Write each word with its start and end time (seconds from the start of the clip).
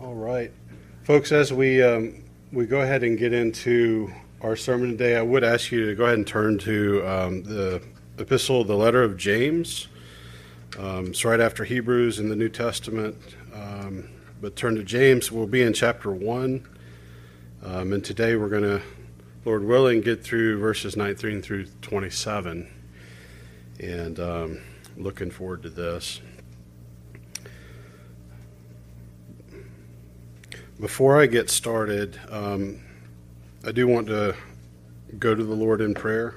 All 0.00 0.14
right, 0.14 0.50
folks. 1.02 1.30
As 1.30 1.52
we 1.52 1.82
um, 1.82 2.24
we 2.52 2.64
go 2.64 2.80
ahead 2.80 3.02
and 3.02 3.18
get 3.18 3.34
into 3.34 4.10
our 4.40 4.56
sermon 4.56 4.92
today, 4.92 5.14
I 5.14 5.20
would 5.20 5.44
ask 5.44 5.70
you 5.70 5.84
to 5.84 5.94
go 5.94 6.04
ahead 6.04 6.16
and 6.16 6.26
turn 6.26 6.56
to 6.60 7.06
um, 7.06 7.42
the 7.42 7.82
epistle, 8.16 8.64
the 8.64 8.74
letter 8.74 9.02
of 9.02 9.18
James. 9.18 9.88
Um, 10.78 11.08
it's 11.08 11.22
right 11.22 11.38
after 11.38 11.64
Hebrews 11.64 12.18
in 12.18 12.30
the 12.30 12.34
New 12.34 12.48
Testament, 12.48 13.14
um, 13.52 14.08
but 14.40 14.56
turn 14.56 14.74
to 14.76 14.84
James. 14.84 15.30
We'll 15.30 15.46
be 15.46 15.60
in 15.60 15.74
chapter 15.74 16.10
one, 16.10 16.66
um, 17.62 17.92
and 17.92 18.02
today 18.02 18.36
we're 18.36 18.48
going 18.48 18.62
to, 18.62 18.80
Lord 19.44 19.64
willing, 19.64 20.00
get 20.00 20.24
through 20.24 20.60
verses 20.60 20.96
19 20.96 21.42
through 21.42 21.66
27, 21.82 22.66
and 23.80 24.18
um, 24.18 24.60
looking 24.96 25.30
forward 25.30 25.62
to 25.64 25.68
this. 25.68 26.22
Before 30.80 31.20
I 31.20 31.26
get 31.26 31.50
started, 31.50 32.18
um, 32.30 32.80
I 33.66 33.70
do 33.70 33.86
want 33.86 34.06
to 34.06 34.34
go 35.18 35.34
to 35.34 35.44
the 35.44 35.54
Lord 35.54 35.82
in 35.82 35.92
prayer. 35.92 36.36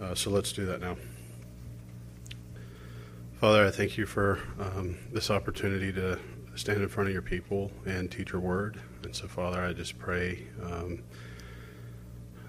Uh, 0.00 0.14
so 0.14 0.30
let's 0.30 0.52
do 0.54 0.64
that 0.64 0.80
now. 0.80 0.96
Father, 3.38 3.66
I 3.66 3.70
thank 3.70 3.98
you 3.98 4.06
for 4.06 4.38
um, 4.58 4.96
this 5.12 5.30
opportunity 5.30 5.92
to 5.92 6.18
stand 6.54 6.80
in 6.80 6.88
front 6.88 7.08
of 7.08 7.12
your 7.12 7.20
people 7.20 7.70
and 7.84 8.10
teach 8.10 8.32
your 8.32 8.40
word. 8.40 8.80
And 9.02 9.14
so, 9.14 9.28
Father, 9.28 9.62
I 9.62 9.74
just 9.74 9.98
pray 9.98 10.46
um, 10.62 11.02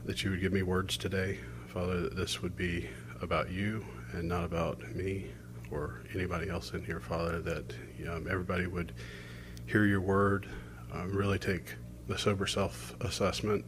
that 0.05 0.23
you 0.23 0.31
would 0.31 0.39
give 0.39 0.53
me 0.53 0.63
words 0.63 0.95
today. 0.95 1.37
Father, 1.67 1.99
that 1.99 2.15
this 2.15 2.41
would 2.41 2.55
be 2.55 2.89
about 3.21 3.51
you 3.51 3.83
and 4.13 4.29
not 4.29 4.45
about 4.45 4.95
me 4.95 5.25
or 5.69 5.99
anybody 6.15 6.49
else 6.49 6.71
in 6.71 6.81
here, 6.85 7.01
Father, 7.01 7.41
that 7.41 7.73
um, 8.09 8.25
everybody 8.31 8.67
would 8.67 8.93
hear 9.69 9.85
your 9.85 10.01
word, 10.01 10.47
um, 10.91 11.15
really 11.15 11.37
take 11.37 11.75
the 12.07 12.17
sober 12.17 12.47
self 12.47 12.95
assessment, 13.01 13.63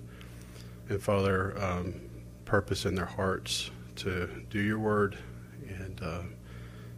and 0.89 1.01
Father, 1.01 1.55
um, 1.61 1.93
purpose 2.43 2.85
in 2.85 2.95
their 2.95 3.05
hearts 3.05 3.69
to 3.97 4.27
do 4.49 4.59
your 4.59 4.79
word. 4.79 5.15
And 5.67 6.01
uh, 6.01 6.21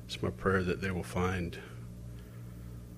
it's 0.06 0.22
my 0.24 0.30
prayer 0.30 0.64
that 0.64 0.80
they 0.80 0.90
will 0.90 1.04
find 1.04 1.60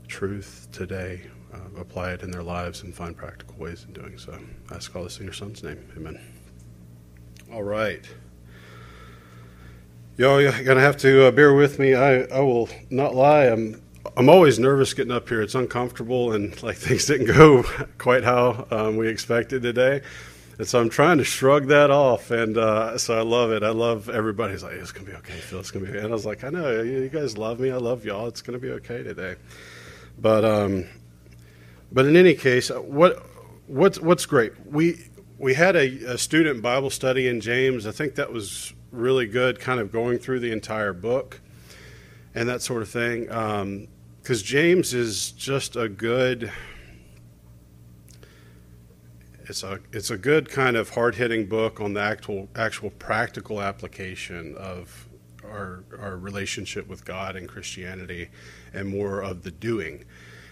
truth 0.08 0.68
today, 0.72 1.24
uh, 1.52 1.80
apply 1.82 2.12
it 2.12 2.22
in 2.22 2.30
their 2.30 2.44
lives, 2.44 2.84
and 2.84 2.94
find 2.94 3.18
practical 3.18 3.56
ways 3.58 3.86
in 3.88 3.94
doing 3.94 4.20
so. 4.20 4.38
I 4.72 4.76
ask 4.76 4.96
all 4.96 5.04
this 5.04 5.18
in 5.18 5.24
your 5.26 5.34
son's 5.34 5.64
name. 5.64 5.84
Amen. 5.98 6.20
All 7.52 7.64
right. 7.64 8.08
Y'all, 10.18 10.40
you're 10.40 10.52
going 10.52 10.78
to 10.78 10.84
have 10.84 10.98
to 10.98 11.26
uh, 11.28 11.32
bear 11.32 11.54
with 11.54 11.80
me. 11.80 11.96
I, 11.96 12.22
I 12.26 12.40
will 12.42 12.70
not 12.90 13.16
lie. 13.16 13.46
I'm 13.46 13.82
I'm 14.18 14.30
always 14.30 14.60
nervous 14.60 14.94
getting 14.94 15.12
up 15.12 15.28
here. 15.30 15.42
It's 15.42 15.56
uncomfortable, 15.56 16.34
and 16.34 16.62
like 16.64 16.78
things 16.78 17.06
didn't 17.06 17.28
go 17.28 17.64
quite 17.98 18.24
how 18.24 18.68
um, 18.72 18.98
we 18.98 19.08
expected 19.08 19.62
today. 19.62 20.02
And 20.58 20.66
so 20.66 20.80
I'm 20.80 20.90
trying 20.90 21.18
to 21.18 21.26
shrug 21.26 21.68
that 21.68 21.92
off, 21.92 22.32
and 22.32 22.58
uh, 22.58 22.98
so 22.98 23.18
I 23.18 23.24
love 23.24 23.52
it. 23.52 23.62
I 23.64 23.72
love 23.72 24.10
everybody's 24.10 24.64
like, 24.64 24.74
"It's 24.74 24.92
gonna 24.92 25.08
be 25.08 25.16
okay, 25.18 25.34
Phil. 25.34 25.60
It's 25.60 25.72
gonna 25.72 25.86
be." 25.86 25.92
Okay. 25.92 26.00
And 26.00 26.08
I 26.08 26.12
was 26.12 26.26
like, 26.26 26.44
"I 26.44 26.50
know 26.50 26.82
you 26.82 27.10
guys 27.10 27.38
love 27.38 27.60
me. 27.60 27.72
I 27.72 27.78
love 27.78 28.06
y'all. 28.06 28.28
It's 28.28 28.42
gonna 28.42 28.60
be 28.60 28.72
okay 28.72 29.04
today." 29.04 29.36
But 30.18 30.46
um, 30.46 30.86
but 31.92 32.06
in 32.06 32.16
any 32.16 32.36
case, 32.36 32.70
what 32.70 33.26
what's 33.68 34.00
what's 34.00 34.26
great? 34.26 34.54
We 34.66 35.10
we 35.38 35.56
had 35.56 35.76
a, 35.76 36.14
a 36.14 36.18
student 36.18 36.62
Bible 36.62 36.90
study 36.90 37.28
in 37.28 37.42
James. 37.42 37.86
I 37.86 37.92
think 37.92 38.16
that 38.16 38.32
was 38.32 38.74
really 38.92 39.28
good, 39.28 39.60
kind 39.60 39.82
of 39.82 39.92
going 39.92 40.20
through 40.20 40.40
the 40.40 40.54
entire 40.54 40.94
book 40.94 41.42
and 42.34 42.48
that 42.48 42.62
sort 42.62 42.82
of 42.82 42.90
thing. 42.90 43.30
Um, 43.30 43.88
because 44.26 44.42
James 44.42 44.92
is 44.92 45.30
just 45.34 45.76
a 45.76 45.88
good 45.88 46.52
it's 49.44 49.62
a 49.62 49.80
it's 49.94 50.10
a 50.10 50.18
good 50.18 50.50
kind 50.50 50.76
of 50.76 50.90
hard 50.90 51.14
hitting 51.14 51.46
book 51.46 51.80
on 51.80 51.94
the 51.94 52.02
actual 52.02 52.50
actual 52.56 52.90
practical 52.90 53.62
application 53.62 54.56
of 54.58 55.08
our 55.44 55.84
our 56.00 56.18
relationship 56.18 56.88
with 56.88 57.06
God 57.06 57.36
and 57.36 57.48
Christianity 57.48 58.30
and 58.74 58.90
more 58.90 59.22
of 59.22 59.44
the 59.44 59.52
doing. 59.52 60.06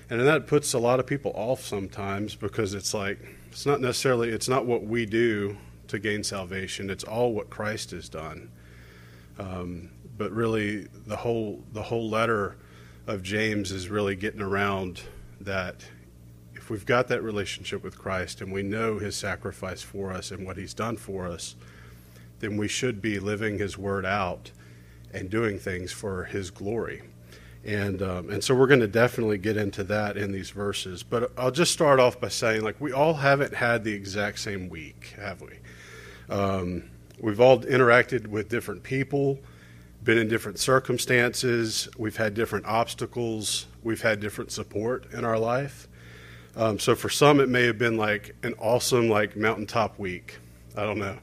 And 0.07 0.19
that 0.21 0.45
puts 0.45 0.73
a 0.73 0.79
lot 0.79 0.99
of 0.99 1.07
people 1.07 1.31
off 1.33 1.65
sometimes 1.65 2.35
because 2.35 2.75
it's 2.75 2.93
like 2.93 3.17
it's 3.49 3.65
not 3.65 3.81
necessarily 3.81 4.29
it's 4.29 4.47
not 4.47 4.67
what 4.67 4.83
we 4.83 5.07
do 5.07 5.57
to 5.87 5.97
gain 5.97 6.23
salvation. 6.23 6.91
It's 6.91 7.03
all 7.03 7.33
what 7.33 7.49
Christ 7.49 7.89
has 7.89 8.07
done. 8.07 8.51
Um, 9.39 9.89
but 10.15 10.31
really, 10.31 10.89
the 11.07 11.17
whole 11.17 11.63
the 11.73 11.81
whole 11.81 12.07
letter 12.07 12.57
of 13.05 13.21
James 13.21 13.71
is 13.71 13.89
really 13.89 14.15
getting 14.15 14.41
around 14.41 15.01
that 15.41 15.85
if 16.53 16.69
we've 16.69 16.85
got 16.85 17.09
that 17.09 17.21
relationship 17.21 17.83
with 17.83 17.97
Christ 17.97 18.39
and 18.39 18.51
we 18.51 18.63
know 18.63 18.97
his 18.97 19.15
sacrifice 19.15 19.81
for 19.81 20.13
us 20.13 20.31
and 20.31 20.45
what 20.45 20.55
he's 20.55 20.73
done 20.73 20.95
for 20.95 21.27
us, 21.27 21.55
then 22.39 22.55
we 22.55 22.67
should 22.67 23.01
be 23.01 23.19
living 23.19 23.57
his 23.57 23.77
word 23.77 24.05
out 24.05 24.51
and 25.13 25.29
doing 25.29 25.59
things 25.59 25.91
for 25.91 26.23
his 26.23 26.49
glory. 26.51 27.01
And, 27.65 28.01
um, 28.01 28.29
and 28.29 28.43
so 28.43 28.55
we're 28.55 28.67
going 28.67 28.79
to 28.79 28.87
definitely 28.87 29.37
get 29.37 29.57
into 29.57 29.83
that 29.85 30.17
in 30.17 30.31
these 30.31 30.49
verses. 30.49 31.03
But 31.03 31.31
I'll 31.37 31.51
just 31.51 31.71
start 31.71 31.99
off 31.99 32.19
by 32.19 32.29
saying, 32.29 32.61
like, 32.61 32.79
we 32.79 32.91
all 32.91 33.13
haven't 33.15 33.53
had 33.53 33.83
the 33.83 33.93
exact 33.93 34.39
same 34.39 34.69
week, 34.69 35.13
have 35.17 35.41
we? 35.41 35.59
Um, 36.29 36.89
we've 37.19 37.39
all 37.39 37.59
interacted 37.59 38.27
with 38.27 38.49
different 38.49 38.83
people 38.83 39.39
been 40.03 40.17
in 40.17 40.27
different 40.27 40.59
circumstances, 40.59 41.87
we've 41.97 42.17
had 42.17 42.33
different 42.33 42.65
obstacles, 42.65 43.67
we've 43.83 44.01
had 44.01 44.19
different 44.19 44.51
support 44.51 45.11
in 45.13 45.23
our 45.23 45.39
life. 45.39 45.87
Um, 46.55 46.77
so 46.77 46.95
for 46.95 47.09
some, 47.09 47.39
it 47.39 47.49
may 47.49 47.63
have 47.63 47.77
been 47.77 47.97
like 47.97 48.35
an 48.43 48.53
awesome, 48.59 49.09
like 49.09 49.35
mountaintop 49.35 49.97
week. 49.97 50.37
I 50.75 50.83
don't 50.83 50.99
know. 50.99 51.17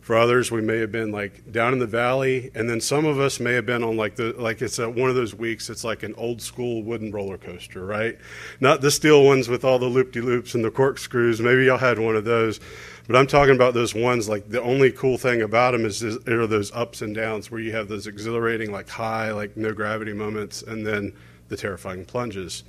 For 0.00 0.16
others, 0.16 0.50
we 0.50 0.60
may 0.60 0.78
have 0.80 0.92
been 0.92 1.12
like 1.12 1.50
down 1.50 1.72
in 1.72 1.78
the 1.78 1.86
valley, 1.86 2.50
and 2.54 2.68
then 2.68 2.78
some 2.78 3.06
of 3.06 3.18
us 3.18 3.40
may 3.40 3.54
have 3.54 3.64
been 3.64 3.82
on 3.82 3.96
like 3.96 4.16
the 4.16 4.34
like 4.36 4.60
it's 4.60 4.78
a, 4.78 4.90
one 4.90 5.08
of 5.08 5.16
those 5.16 5.34
weeks. 5.34 5.70
It's 5.70 5.82
like 5.82 6.02
an 6.02 6.14
old 6.16 6.42
school 6.42 6.82
wooden 6.82 7.10
roller 7.10 7.38
coaster, 7.38 7.86
right? 7.86 8.18
Not 8.60 8.82
the 8.82 8.90
steel 8.90 9.24
ones 9.24 9.48
with 9.48 9.64
all 9.64 9.78
the 9.78 9.86
loop 9.86 10.12
de 10.12 10.20
loops 10.20 10.54
and 10.54 10.62
the 10.62 10.70
corkscrews. 10.70 11.40
Maybe 11.40 11.64
y'all 11.64 11.78
had 11.78 11.98
one 11.98 12.16
of 12.16 12.24
those, 12.24 12.60
but 13.06 13.16
I'm 13.16 13.26
talking 13.26 13.54
about 13.54 13.74
those 13.74 13.94
ones 13.94 14.28
like 14.28 14.48
the 14.48 14.62
only 14.62 14.90
cool 14.90 15.18
thing 15.18 15.42
about 15.42 15.72
them 15.72 15.84
is, 15.84 16.02
is 16.02 16.16
are 16.28 16.46
those 16.46 16.72
ups 16.72 17.02
and 17.02 17.14
downs 17.14 17.50
where 17.50 17.60
you 17.60 17.72
have 17.72 17.88
those 17.88 18.06
exhilarating 18.06 18.72
like 18.72 18.88
high 18.88 19.32
like 19.32 19.56
no 19.56 19.72
gravity 19.72 20.12
moments, 20.12 20.62
and 20.62 20.86
then 20.86 21.12
the 21.48 21.56
terrifying 21.56 22.04
plunges 22.04 22.64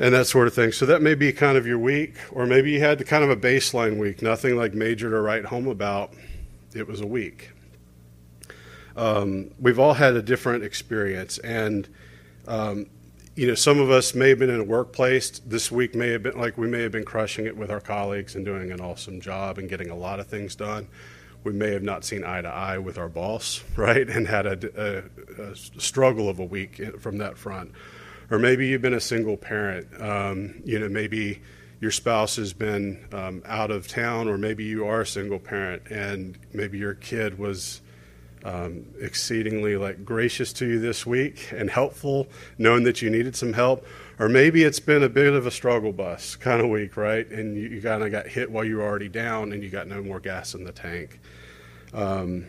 and 0.00 0.14
that 0.14 0.26
sort 0.26 0.48
of 0.48 0.54
thing. 0.54 0.72
So 0.72 0.86
that 0.86 1.02
may 1.02 1.14
be 1.14 1.30
kind 1.30 1.58
of 1.58 1.66
your 1.66 1.78
week, 1.78 2.16
or 2.32 2.46
maybe 2.46 2.72
you 2.72 2.80
had 2.80 3.06
kind 3.06 3.22
of 3.22 3.30
a 3.30 3.36
baseline 3.36 3.98
week, 3.98 4.22
nothing 4.22 4.56
like 4.56 4.72
major 4.72 5.10
to 5.10 5.20
write 5.20 5.44
home 5.44 5.68
about. 5.68 6.14
It 6.74 6.88
was 6.88 7.02
a 7.02 7.06
week. 7.06 7.50
Um, 8.96 9.50
we've 9.60 9.78
all 9.78 9.94
had 9.94 10.16
a 10.16 10.22
different 10.22 10.64
experience, 10.64 11.38
and 11.38 11.86
um, 12.48 12.86
you 13.40 13.46
know, 13.46 13.54
some 13.54 13.80
of 13.80 13.90
us 13.90 14.14
may 14.14 14.28
have 14.28 14.38
been 14.38 14.50
in 14.50 14.60
a 14.60 14.64
workplace 14.64 15.38
this 15.46 15.72
week. 15.72 15.94
May 15.94 16.10
have 16.10 16.22
been 16.22 16.38
like 16.38 16.58
we 16.58 16.68
may 16.68 16.82
have 16.82 16.92
been 16.92 17.06
crushing 17.06 17.46
it 17.46 17.56
with 17.56 17.70
our 17.70 17.80
colleagues 17.80 18.34
and 18.34 18.44
doing 18.44 18.70
an 18.70 18.82
awesome 18.82 19.18
job 19.18 19.56
and 19.56 19.66
getting 19.66 19.88
a 19.88 19.96
lot 19.96 20.20
of 20.20 20.26
things 20.26 20.54
done. 20.54 20.88
We 21.42 21.54
may 21.54 21.72
have 21.72 21.82
not 21.82 22.04
seen 22.04 22.22
eye 22.22 22.42
to 22.42 22.48
eye 22.48 22.76
with 22.76 22.98
our 22.98 23.08
boss, 23.08 23.64
right, 23.76 24.06
and 24.06 24.28
had 24.28 24.44
a, 24.44 25.06
a, 25.38 25.42
a 25.42 25.56
struggle 25.56 26.28
of 26.28 26.38
a 26.38 26.44
week 26.44 27.00
from 27.00 27.16
that 27.18 27.38
front 27.38 27.72
or 28.30 28.38
maybe 28.38 28.68
you've 28.68 28.82
been 28.82 28.94
a 28.94 29.00
single 29.00 29.36
parent. 29.36 29.88
Um, 30.00 30.62
you 30.64 30.78
know, 30.78 30.88
maybe 30.88 31.40
your 31.80 31.90
spouse 31.90 32.36
has 32.36 32.52
been 32.52 33.04
um, 33.12 33.42
out 33.44 33.70
of 33.70 33.88
town, 33.88 34.28
or 34.28 34.38
maybe 34.38 34.64
you 34.64 34.86
are 34.86 35.00
a 35.00 35.06
single 35.06 35.38
parent, 35.38 35.82
and 35.90 36.38
maybe 36.52 36.78
your 36.78 36.94
kid 36.94 37.38
was 37.38 37.80
um, 38.44 38.86
exceedingly 39.00 39.76
like 39.76 40.04
gracious 40.04 40.52
to 40.54 40.66
you 40.66 40.78
this 40.78 41.04
week 41.06 41.52
and 41.52 41.70
helpful, 41.70 42.28
knowing 42.58 42.84
that 42.84 43.02
you 43.02 43.10
needed 43.10 43.36
some 43.36 43.52
help. 43.52 43.86
Or 44.18 44.28
maybe 44.28 44.64
it's 44.64 44.80
been 44.80 45.02
a 45.02 45.08
bit 45.08 45.32
of 45.32 45.46
a 45.46 45.50
struggle 45.50 45.92
bus 45.92 46.36
kind 46.36 46.60
of 46.60 46.68
week, 46.68 46.96
right? 46.96 47.28
And 47.30 47.56
you, 47.56 47.68
you 47.68 47.82
kind 47.82 48.02
of 48.02 48.10
got 48.10 48.26
hit 48.26 48.50
while 48.50 48.64
you 48.64 48.76
were 48.76 48.82
already 48.82 49.08
down, 49.08 49.52
and 49.52 49.62
you 49.62 49.70
got 49.70 49.86
no 49.86 50.02
more 50.02 50.20
gas 50.20 50.54
in 50.54 50.64
the 50.64 50.72
tank. 50.72 51.20
Um, 51.92 52.46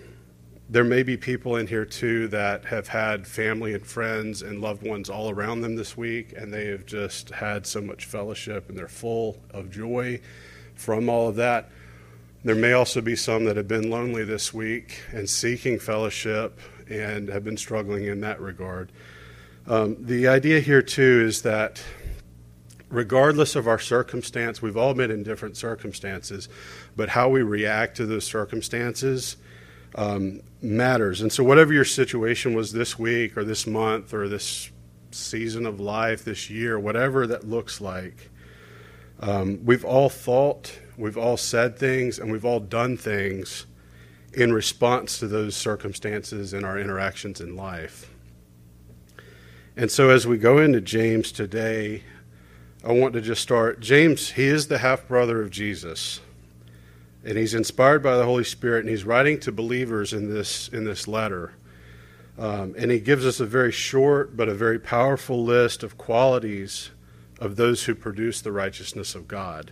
there 0.70 0.84
may 0.86 1.04
be 1.04 1.18
people 1.18 1.58
in 1.58 1.68
here 1.68 1.84
too 1.84 2.30
that 2.30 2.64
have 2.64 2.88
had 2.88 3.28
family 3.28 3.74
and 3.74 3.86
friends 3.86 4.42
and 4.42 4.62
loved 4.62 4.84
ones 4.84 5.10
all 5.10 5.30
around 5.30 5.62
them 5.62 5.76
this 5.76 5.98
week, 5.98 6.34
and 6.38 6.54
they 6.54 6.68
have 6.68 6.86
just 6.86 7.30
had 7.30 7.68
so 7.68 7.82
much 7.82 8.06
fellowship 8.06 8.70
and 8.70 8.78
they're 8.78 8.88
full 8.88 9.38
of 9.50 9.70
joy 9.70 10.20
from 10.76 11.10
all 11.10 11.28
of 11.28 11.36
that. 11.36 11.70
There 12.44 12.56
may 12.56 12.74
also 12.74 13.02
be 13.02 13.16
some 13.16 13.46
that 13.46 13.56
have 13.56 13.68
been 13.68 13.92
lonely 13.92 14.24
this 14.24 14.52
week 14.52 15.02
and 15.12 15.30
seeking 15.30 15.78
fellowship 15.78 16.60
and 16.90 17.30
have 17.30 17.44
been 17.44 17.58
struggling 17.58 18.06
in 18.06 18.22
that 18.22 18.42
regard. 18.42 18.92
Um, 19.68 19.96
the 20.00 20.28
idea 20.28 20.60
here, 20.60 20.82
too, 20.82 21.24
is 21.24 21.44
that 21.44 21.84
regardless 22.90 23.56
of 23.56 23.68
our 23.68 23.78
circumstance, 23.78 24.60
we've 24.60 24.76
all 24.76 24.96
been 24.96 25.12
in 25.12 25.22
different 25.22 25.56
circumstances, 25.56 26.50
but 26.96 27.10
how 27.10 27.30
we 27.30 27.44
react 27.44 27.98
to 27.98 28.08
those 28.08 28.26
circumstances 28.26 29.38
um, 29.94 30.42
matters. 30.64 31.22
And 31.22 31.32
so, 31.32 31.44
whatever 31.44 31.74
your 31.74 31.86
situation 31.86 32.56
was 32.56 32.74
this 32.74 32.98
week 32.98 33.38
or 33.38 33.44
this 33.44 33.68
month 33.68 34.16
or 34.16 34.28
this 34.28 34.72
season 35.12 35.68
of 35.68 35.80
life, 35.80 36.24
this 36.26 36.50
year, 36.50 36.80
whatever 36.80 37.28
that 37.28 37.48
looks 37.48 37.82
like, 37.82 38.32
um, 39.20 39.64
we've 39.64 39.86
all 39.86 40.10
thought, 40.10 40.74
we've 40.98 41.18
all 41.18 41.38
said 41.38 41.78
things, 41.78 42.20
and 42.20 42.32
we've 42.32 42.46
all 42.46 42.60
done 42.60 42.98
things 42.98 43.66
in 44.34 44.54
response 44.54 45.20
to 45.20 45.28
those 45.28 45.56
circumstances 45.56 46.54
and 46.54 46.66
our 46.66 46.80
interactions 46.80 47.42
in 47.42 47.56
life. 47.56 48.10
And 49.76 49.90
so, 49.90 50.10
as 50.10 50.28
we 50.28 50.38
go 50.38 50.58
into 50.58 50.82
James 50.82 51.32
today, 51.32 52.04
I 52.84 52.92
want 52.92 53.14
to 53.14 53.22
just 53.22 53.42
start. 53.42 53.80
James, 53.80 54.32
he 54.32 54.46
is 54.46 54.68
the 54.68 54.80
half 54.80 55.08
brother 55.08 55.42
of 55.42 55.50
Jesus, 55.50 56.20
and 57.24 57.38
he's 57.38 57.54
inspired 57.54 58.04
by 58.04 58.18
the 58.18 58.26
Holy 58.26 58.44
Spirit, 58.44 58.82
and 58.82 58.90
he's 58.90 59.06
writing 59.06 59.40
to 59.42 59.52
believers 59.52 60.14
in 60.14 60.34
this 60.34 60.68
in 60.70 60.84
this 60.84 61.08
letter. 61.08 61.54
Um, 62.38 62.74
and 62.78 62.90
he 62.90 63.00
gives 63.00 63.26
us 63.26 63.40
a 63.40 63.46
very 63.46 63.72
short 63.72 64.36
but 64.36 64.50
a 64.50 64.54
very 64.54 64.80
powerful 64.80 65.44
list 65.44 65.84
of 65.84 65.98
qualities 65.98 66.90
of 67.40 67.56
those 67.56 67.84
who 67.84 67.96
produce 67.96 68.42
the 68.42 68.52
righteousness 68.52 69.16
of 69.16 69.28
God. 69.28 69.72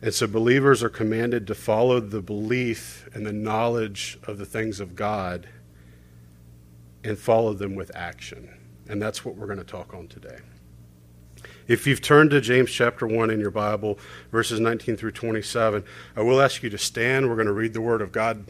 And 0.00 0.14
so 0.14 0.26
believers 0.26 0.82
are 0.82 0.88
commanded 0.88 1.46
to 1.48 1.54
follow 1.54 1.98
the 1.98 2.22
belief 2.22 3.08
and 3.14 3.26
the 3.26 3.32
knowledge 3.32 4.18
of 4.24 4.38
the 4.38 4.46
things 4.46 4.78
of 4.78 4.94
God 4.94 5.48
and 7.02 7.18
follow 7.18 7.52
them 7.52 7.74
with 7.74 7.94
action. 7.96 8.48
And 8.88 9.02
that's 9.02 9.24
what 9.24 9.36
we're 9.36 9.46
going 9.46 9.58
to 9.58 9.64
talk 9.64 9.94
on 9.94 10.06
today. 10.06 10.38
If 11.66 11.86
you've 11.86 12.00
turned 12.00 12.30
to 12.30 12.40
James 12.40 12.70
chapter 12.70 13.06
1 13.06 13.30
in 13.30 13.40
your 13.40 13.50
Bible, 13.50 13.98
verses 14.32 14.58
19 14.58 14.96
through 14.96 15.12
27, 15.12 15.84
I 16.16 16.22
will 16.22 16.40
ask 16.40 16.62
you 16.62 16.70
to 16.70 16.78
stand. 16.78 17.28
We're 17.28 17.34
going 17.34 17.46
to 17.46 17.52
read 17.52 17.74
the 17.74 17.80
Word 17.80 18.00
of 18.00 18.10
God, 18.10 18.46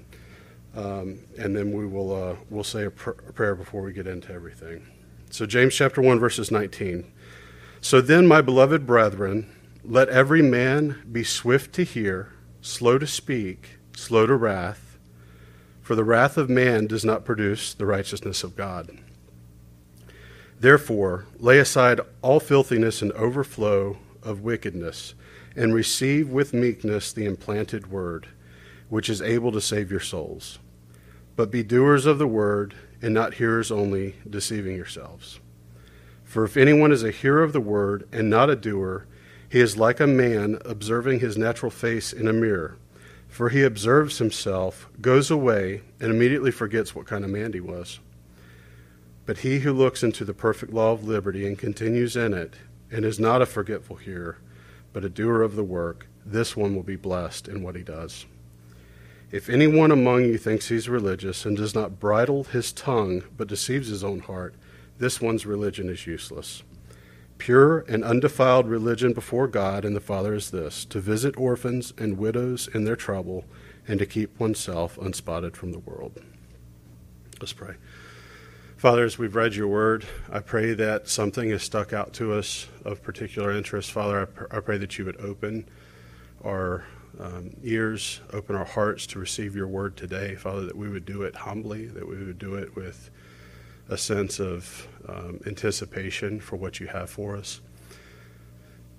um, 0.76 1.18
and 1.36 1.56
then 1.56 1.72
we 1.72 1.84
will 1.84 2.14
uh, 2.14 2.36
we'll 2.48 2.62
say 2.62 2.84
a, 2.84 2.90
pr- 2.90 3.10
a 3.10 3.32
prayer 3.32 3.56
before 3.56 3.82
we 3.82 3.92
get 3.92 4.06
into 4.06 4.32
everything. 4.32 4.86
So, 5.30 5.46
James 5.46 5.74
chapter 5.74 6.00
1, 6.00 6.20
verses 6.20 6.52
19. 6.52 7.12
So 7.80 8.00
then, 8.00 8.26
my 8.26 8.40
beloved 8.40 8.86
brethren, 8.86 9.52
let 9.88 10.10
every 10.10 10.42
man 10.42 11.02
be 11.10 11.24
swift 11.24 11.72
to 11.74 11.82
hear, 11.82 12.30
slow 12.60 12.98
to 12.98 13.06
speak, 13.06 13.78
slow 13.96 14.26
to 14.26 14.36
wrath, 14.36 14.98
for 15.80 15.94
the 15.94 16.04
wrath 16.04 16.36
of 16.36 16.50
man 16.50 16.86
does 16.86 17.06
not 17.06 17.24
produce 17.24 17.72
the 17.72 17.86
righteousness 17.86 18.44
of 18.44 18.54
God. 18.54 18.98
Therefore, 20.60 21.24
lay 21.38 21.58
aside 21.58 22.00
all 22.20 22.38
filthiness 22.38 23.00
and 23.00 23.12
overflow 23.12 23.96
of 24.22 24.42
wickedness, 24.42 25.14
and 25.56 25.72
receive 25.72 26.28
with 26.28 26.52
meekness 26.52 27.10
the 27.10 27.24
implanted 27.24 27.90
word, 27.90 28.28
which 28.90 29.08
is 29.08 29.22
able 29.22 29.52
to 29.52 29.60
save 29.60 29.90
your 29.90 30.00
souls. 30.00 30.58
But 31.34 31.50
be 31.50 31.62
doers 31.62 32.04
of 32.04 32.18
the 32.18 32.26
word, 32.26 32.74
and 33.00 33.14
not 33.14 33.34
hearers 33.34 33.70
only, 33.70 34.16
deceiving 34.28 34.76
yourselves. 34.76 35.40
For 36.24 36.44
if 36.44 36.58
anyone 36.58 36.92
is 36.92 37.02
a 37.02 37.10
hearer 37.10 37.42
of 37.42 37.54
the 37.54 37.60
word 37.60 38.06
and 38.12 38.28
not 38.28 38.50
a 38.50 38.56
doer, 38.56 39.06
he 39.48 39.60
is 39.60 39.76
like 39.76 40.00
a 40.00 40.06
man 40.06 40.58
observing 40.64 41.20
his 41.20 41.38
natural 41.38 41.70
face 41.70 42.12
in 42.12 42.28
a 42.28 42.32
mirror. 42.32 42.76
For 43.28 43.50
he 43.50 43.62
observes 43.62 44.18
himself, 44.18 44.88
goes 45.00 45.30
away, 45.30 45.82
and 46.00 46.10
immediately 46.10 46.50
forgets 46.50 46.94
what 46.94 47.06
kind 47.06 47.24
of 47.24 47.30
man 47.30 47.52
he 47.52 47.60
was. 47.60 48.00
But 49.26 49.38
he 49.38 49.60
who 49.60 49.72
looks 49.72 50.02
into 50.02 50.24
the 50.24 50.34
perfect 50.34 50.72
law 50.72 50.92
of 50.92 51.06
liberty 51.06 51.46
and 51.46 51.58
continues 51.58 52.16
in 52.16 52.32
it, 52.32 52.54
and 52.90 53.04
is 53.04 53.20
not 53.20 53.42
a 53.42 53.46
forgetful 53.46 53.96
hearer, 53.96 54.38
but 54.92 55.04
a 55.04 55.10
doer 55.10 55.42
of 55.42 55.56
the 55.56 55.64
work, 55.64 56.06
this 56.24 56.56
one 56.56 56.74
will 56.74 56.82
be 56.82 56.96
blessed 56.96 57.48
in 57.48 57.62
what 57.62 57.76
he 57.76 57.82
does. 57.82 58.24
If 59.30 59.50
anyone 59.50 59.90
among 59.90 60.24
you 60.24 60.38
thinks 60.38 60.68
he's 60.68 60.88
religious 60.88 61.44
and 61.44 61.56
does 61.56 61.74
not 61.74 62.00
bridle 62.00 62.44
his 62.44 62.72
tongue, 62.72 63.24
but 63.36 63.48
deceives 63.48 63.88
his 63.88 64.02
own 64.02 64.20
heart, 64.20 64.54
this 64.98 65.20
one's 65.20 65.44
religion 65.44 65.90
is 65.90 66.06
useless. 66.06 66.62
Pure 67.38 67.84
and 67.88 68.04
undefiled 68.04 68.66
religion 68.66 69.12
before 69.12 69.48
God 69.48 69.84
and 69.84 69.94
the 69.96 70.00
Father 70.00 70.34
is 70.34 70.50
this 70.50 70.84
to 70.86 71.00
visit 71.00 71.36
orphans 71.38 71.94
and 71.96 72.18
widows 72.18 72.68
in 72.74 72.84
their 72.84 72.96
trouble 72.96 73.44
and 73.86 73.98
to 73.98 74.06
keep 74.06 74.38
oneself 74.38 74.98
unspotted 74.98 75.56
from 75.56 75.72
the 75.72 75.78
world. 75.78 76.20
Let's 77.40 77.52
pray. 77.52 77.76
Father, 78.76 79.04
as 79.04 79.18
we've 79.18 79.34
read 79.34 79.54
your 79.54 79.68
word, 79.68 80.06
I 80.30 80.40
pray 80.40 80.74
that 80.74 81.08
something 81.08 81.50
has 81.50 81.62
stuck 81.62 81.92
out 81.92 82.12
to 82.14 82.32
us 82.32 82.68
of 82.84 83.02
particular 83.02 83.50
interest. 83.50 83.90
Father, 83.90 84.22
I, 84.22 84.24
pr- 84.26 84.56
I 84.56 84.60
pray 84.60 84.78
that 84.78 84.98
you 84.98 85.04
would 85.04 85.20
open 85.20 85.68
our 86.44 86.84
um, 87.18 87.50
ears, 87.64 88.20
open 88.32 88.54
our 88.54 88.64
hearts 88.64 89.06
to 89.08 89.18
receive 89.18 89.56
your 89.56 89.66
word 89.66 89.96
today. 89.96 90.34
Father, 90.36 90.64
that 90.66 90.76
we 90.76 90.88
would 90.88 91.04
do 91.04 91.22
it 91.22 91.34
humbly, 91.34 91.86
that 91.86 92.06
we 92.06 92.22
would 92.22 92.38
do 92.38 92.54
it 92.54 92.76
with 92.76 93.10
a 93.88 93.96
sense 93.96 94.38
of 94.38 94.86
um, 95.08 95.40
anticipation 95.46 96.40
for 96.40 96.56
what 96.56 96.78
you 96.78 96.86
have 96.88 97.08
for 97.08 97.36
us. 97.36 97.60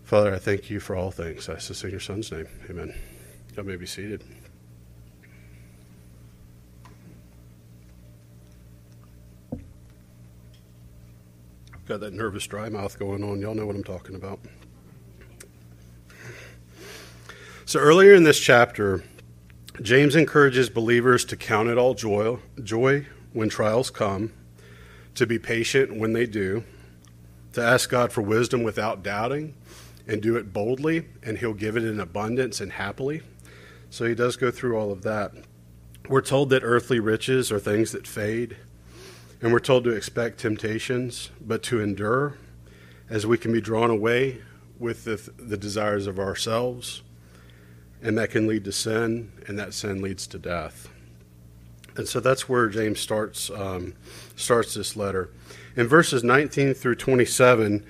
Father, 0.03 0.33
I 0.33 0.39
thank 0.39 0.71
you 0.71 0.79
for 0.79 0.95
all 0.95 1.11
things. 1.11 1.47
I 1.47 1.53
ask 1.53 1.67
this 1.67 1.83
in 1.83 1.91
your 1.91 1.99
Son's 1.99 2.31
name. 2.31 2.47
Amen. 2.69 2.95
You 3.55 3.63
may 3.63 3.75
be 3.75 3.85
seated. 3.85 4.23
I've 9.53 9.59
got 11.85 11.99
that 11.99 12.13
nervous 12.13 12.47
dry 12.47 12.69
mouth 12.69 12.97
going 12.97 13.23
on. 13.23 13.39
Y'all 13.39 13.53
know 13.53 13.67
what 13.67 13.75
I'm 13.75 13.83
talking 13.83 14.15
about. 14.15 14.39
So 17.65 17.79
earlier 17.79 18.15
in 18.15 18.23
this 18.23 18.39
chapter, 18.39 19.03
James 19.79 20.15
encourages 20.15 20.71
believers 20.71 21.23
to 21.25 21.37
count 21.37 21.69
it 21.69 21.77
all 21.77 21.93
joy, 21.93 22.39
joy 22.63 23.05
when 23.31 23.49
trials 23.49 23.91
come 23.91 24.33
to 25.19 25.27
be 25.27 25.37
patient 25.37 25.97
when 25.97 26.13
they 26.13 26.25
do, 26.25 26.63
to 27.51 27.61
ask 27.61 27.89
God 27.89 28.11
for 28.11 28.21
wisdom 28.21 28.63
without 28.63 29.03
doubting, 29.03 29.53
and 30.07 30.21
do 30.21 30.37
it 30.37 30.53
boldly, 30.53 31.07
and 31.21 31.37
He'll 31.37 31.53
give 31.53 31.75
it 31.75 31.83
in 31.83 31.99
abundance 31.99 32.61
and 32.61 32.71
happily. 32.71 33.21
So 33.89 34.05
He 34.05 34.15
does 34.15 34.37
go 34.37 34.49
through 34.49 34.77
all 34.77 34.93
of 34.93 35.01
that. 35.03 35.33
We're 36.07 36.21
told 36.21 36.49
that 36.51 36.63
earthly 36.63 37.01
riches 37.01 37.51
are 37.51 37.59
things 37.59 37.91
that 37.91 38.07
fade, 38.07 38.55
and 39.41 39.51
we're 39.51 39.59
told 39.59 39.83
to 39.83 39.91
expect 39.91 40.39
temptations, 40.39 41.31
but 41.41 41.63
to 41.63 41.81
endure 41.81 42.37
as 43.09 43.27
we 43.27 43.37
can 43.37 43.51
be 43.51 43.59
drawn 43.59 43.89
away 43.89 44.41
with 44.79 45.03
the, 45.03 45.31
the 45.37 45.57
desires 45.57 46.07
of 46.07 46.17
ourselves, 46.17 47.01
and 48.01 48.17
that 48.17 48.31
can 48.31 48.47
lead 48.47 48.63
to 48.63 48.71
sin, 48.71 49.33
and 49.47 49.59
that 49.59 49.73
sin 49.73 50.01
leads 50.01 50.25
to 50.27 50.39
death. 50.39 50.87
And 51.95 52.07
so 52.07 52.19
that's 52.19 52.47
where 52.47 52.67
James 52.67 52.99
starts 52.99 53.49
um, 53.49 53.93
starts 54.35 54.73
this 54.73 54.95
letter. 54.95 55.29
In 55.75 55.87
verses 55.87 56.23
19 56.23 56.73
through 56.73 56.95
27, 56.95 57.85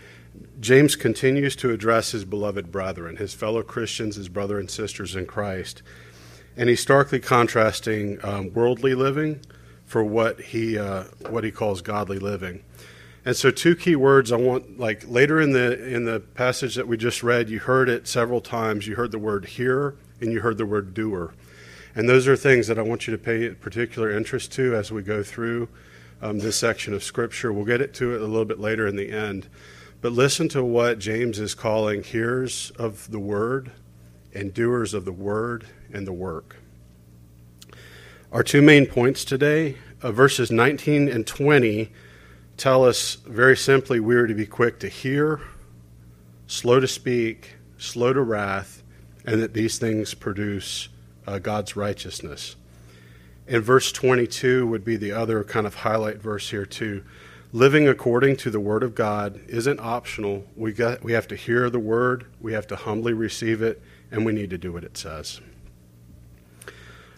James 0.60 0.96
continues 0.96 1.56
to 1.58 1.72
address 1.72 2.12
his 2.12 2.26
beloved 2.26 2.72
brethren, 2.72 3.18
his 3.18 3.34
fellow 3.34 3.64
Christians, 3.64 4.16
his 4.16 4.30
brother 4.30 4.60
and 4.60 4.70
sisters 4.70 5.16
in 5.16 5.26
Christ, 5.26 5.82
and 6.58 6.70
he's 6.70 6.82
starkly 6.82 7.20
contrasting 7.20 8.20
um, 8.24 8.54
worldly 8.54 8.96
living 8.96 9.42
for 9.86 10.04
what 10.04 10.40
he 10.40 10.78
uh, 10.78 11.06
what 11.30 11.44
he 11.44 11.52
calls 11.52 11.82
godly 11.82 12.20
living. 12.20 12.64
And 13.26 13.36
so, 13.36 13.52
two 13.52 13.76
key 13.76 13.96
words 13.96 14.32
I 14.32 14.38
want, 14.38 14.80
like 14.80 15.08
later 15.08 15.42
in 15.42 15.52
the 15.52 15.86
in 15.88 16.06
the 16.06 16.20
passage 16.20 16.76
that 16.76 16.88
we 16.88 16.98
just 16.98 17.22
read, 17.22 17.50
you 17.50 17.60
heard 17.60 17.90
it 17.90 18.08
several 18.08 18.42
times. 18.42 18.88
You 18.88 18.96
heard 18.96 19.12
the 19.12 19.20
word 19.20 19.46
hearer 19.46 19.96
and 20.22 20.32
you 20.32 20.42
heard 20.42 20.58
the 20.58 20.66
word 20.66 20.94
doer. 20.94 21.34
And 21.96 22.08
those 22.08 22.28
are 22.28 22.36
things 22.36 22.68
that 22.68 22.78
I 22.78 22.84
want 22.84 23.08
you 23.08 23.12
to 23.12 23.18
pay 23.18 23.50
particular 23.50 24.12
interest 24.12 24.52
to 24.54 24.76
as 24.76 24.92
we 24.92 25.02
go 25.02 25.24
through 25.24 25.70
um, 26.22 26.40
this 26.40 26.58
section 26.58 26.94
of 26.94 27.04
Scripture. 27.04 27.52
We'll 27.52 27.66
get 27.66 27.82
it 27.82 27.94
to 27.96 28.14
it 28.14 28.22
a 28.22 28.26
little 28.26 28.46
bit 28.46 28.60
later 28.60 28.88
in 28.88 28.96
the 28.96 29.12
end. 29.12 29.48
But 30.02 30.14
listen 30.14 30.48
to 30.50 30.64
what 30.64 31.00
James 31.00 31.40
is 31.40 31.54
calling 31.54 32.04
hearers 32.04 32.72
of 32.78 33.10
the 33.12 33.20
word 33.20 33.72
and 34.34 34.54
doers 34.54 34.94
of 34.94 35.06
the 35.06 35.12
word 35.12 35.68
and 35.92 36.08
the 36.08 36.14
work. 36.14 36.58
Our 38.32 38.44
two 38.44 38.62
main 38.62 38.86
points 38.86 39.26
today, 39.26 39.76
uh, 40.02 40.12
verses 40.12 40.52
19 40.52 41.10
and 41.10 41.26
20, 41.26 41.92
tell 42.58 42.86
us 42.86 43.16
very 43.26 43.58
simply 43.58 44.00
we 44.00 44.16
are 44.16 44.28
to 44.28 44.36
be 44.36 44.46
quick 44.46 44.80
to 44.82 44.88
hear, 44.88 45.42
slow 46.46 46.80
to 46.80 46.88
speak, 46.88 47.56
slow 47.78 48.14
to 48.14 48.22
wrath, 48.22 48.84
and 49.26 49.42
that 49.42 49.54
these 49.54 49.80
things 49.80 50.14
produce 50.14 50.90
uh, 51.30 51.40
God's 51.40 51.76
righteousness. 51.76 52.56
And 53.48 53.64
verse 53.64 53.92
22 53.92 54.66
would 54.68 54.84
be 54.84 54.96
the 54.96 55.12
other 55.12 55.44
kind 55.44 55.68
of 55.68 55.76
highlight 55.76 56.18
verse 56.18 56.50
here, 56.50 56.66
too. 56.66 57.04
Living 57.52 57.88
according 57.88 58.36
to 58.38 58.50
the 58.50 58.60
Word 58.60 58.84
of 58.84 58.96
God 58.96 59.40
isn't 59.48 59.80
optional. 59.80 60.46
We, 60.56 60.72
got, 60.72 61.04
we 61.04 61.14
have 61.14 61.28
to 61.30 61.36
hear 61.36 61.70
the 61.70 61.80
Word, 61.80 62.26
we 62.42 62.54
have 62.54 62.68
to 62.68 62.76
humbly 62.76 63.14
receive 63.14 63.62
it, 63.62 63.82
and 64.12 64.26
we 64.26 64.34
need 64.34 64.50
to 64.52 64.58
do 64.58 64.74
what 64.74 64.84
it 64.84 64.98
says. 64.98 65.40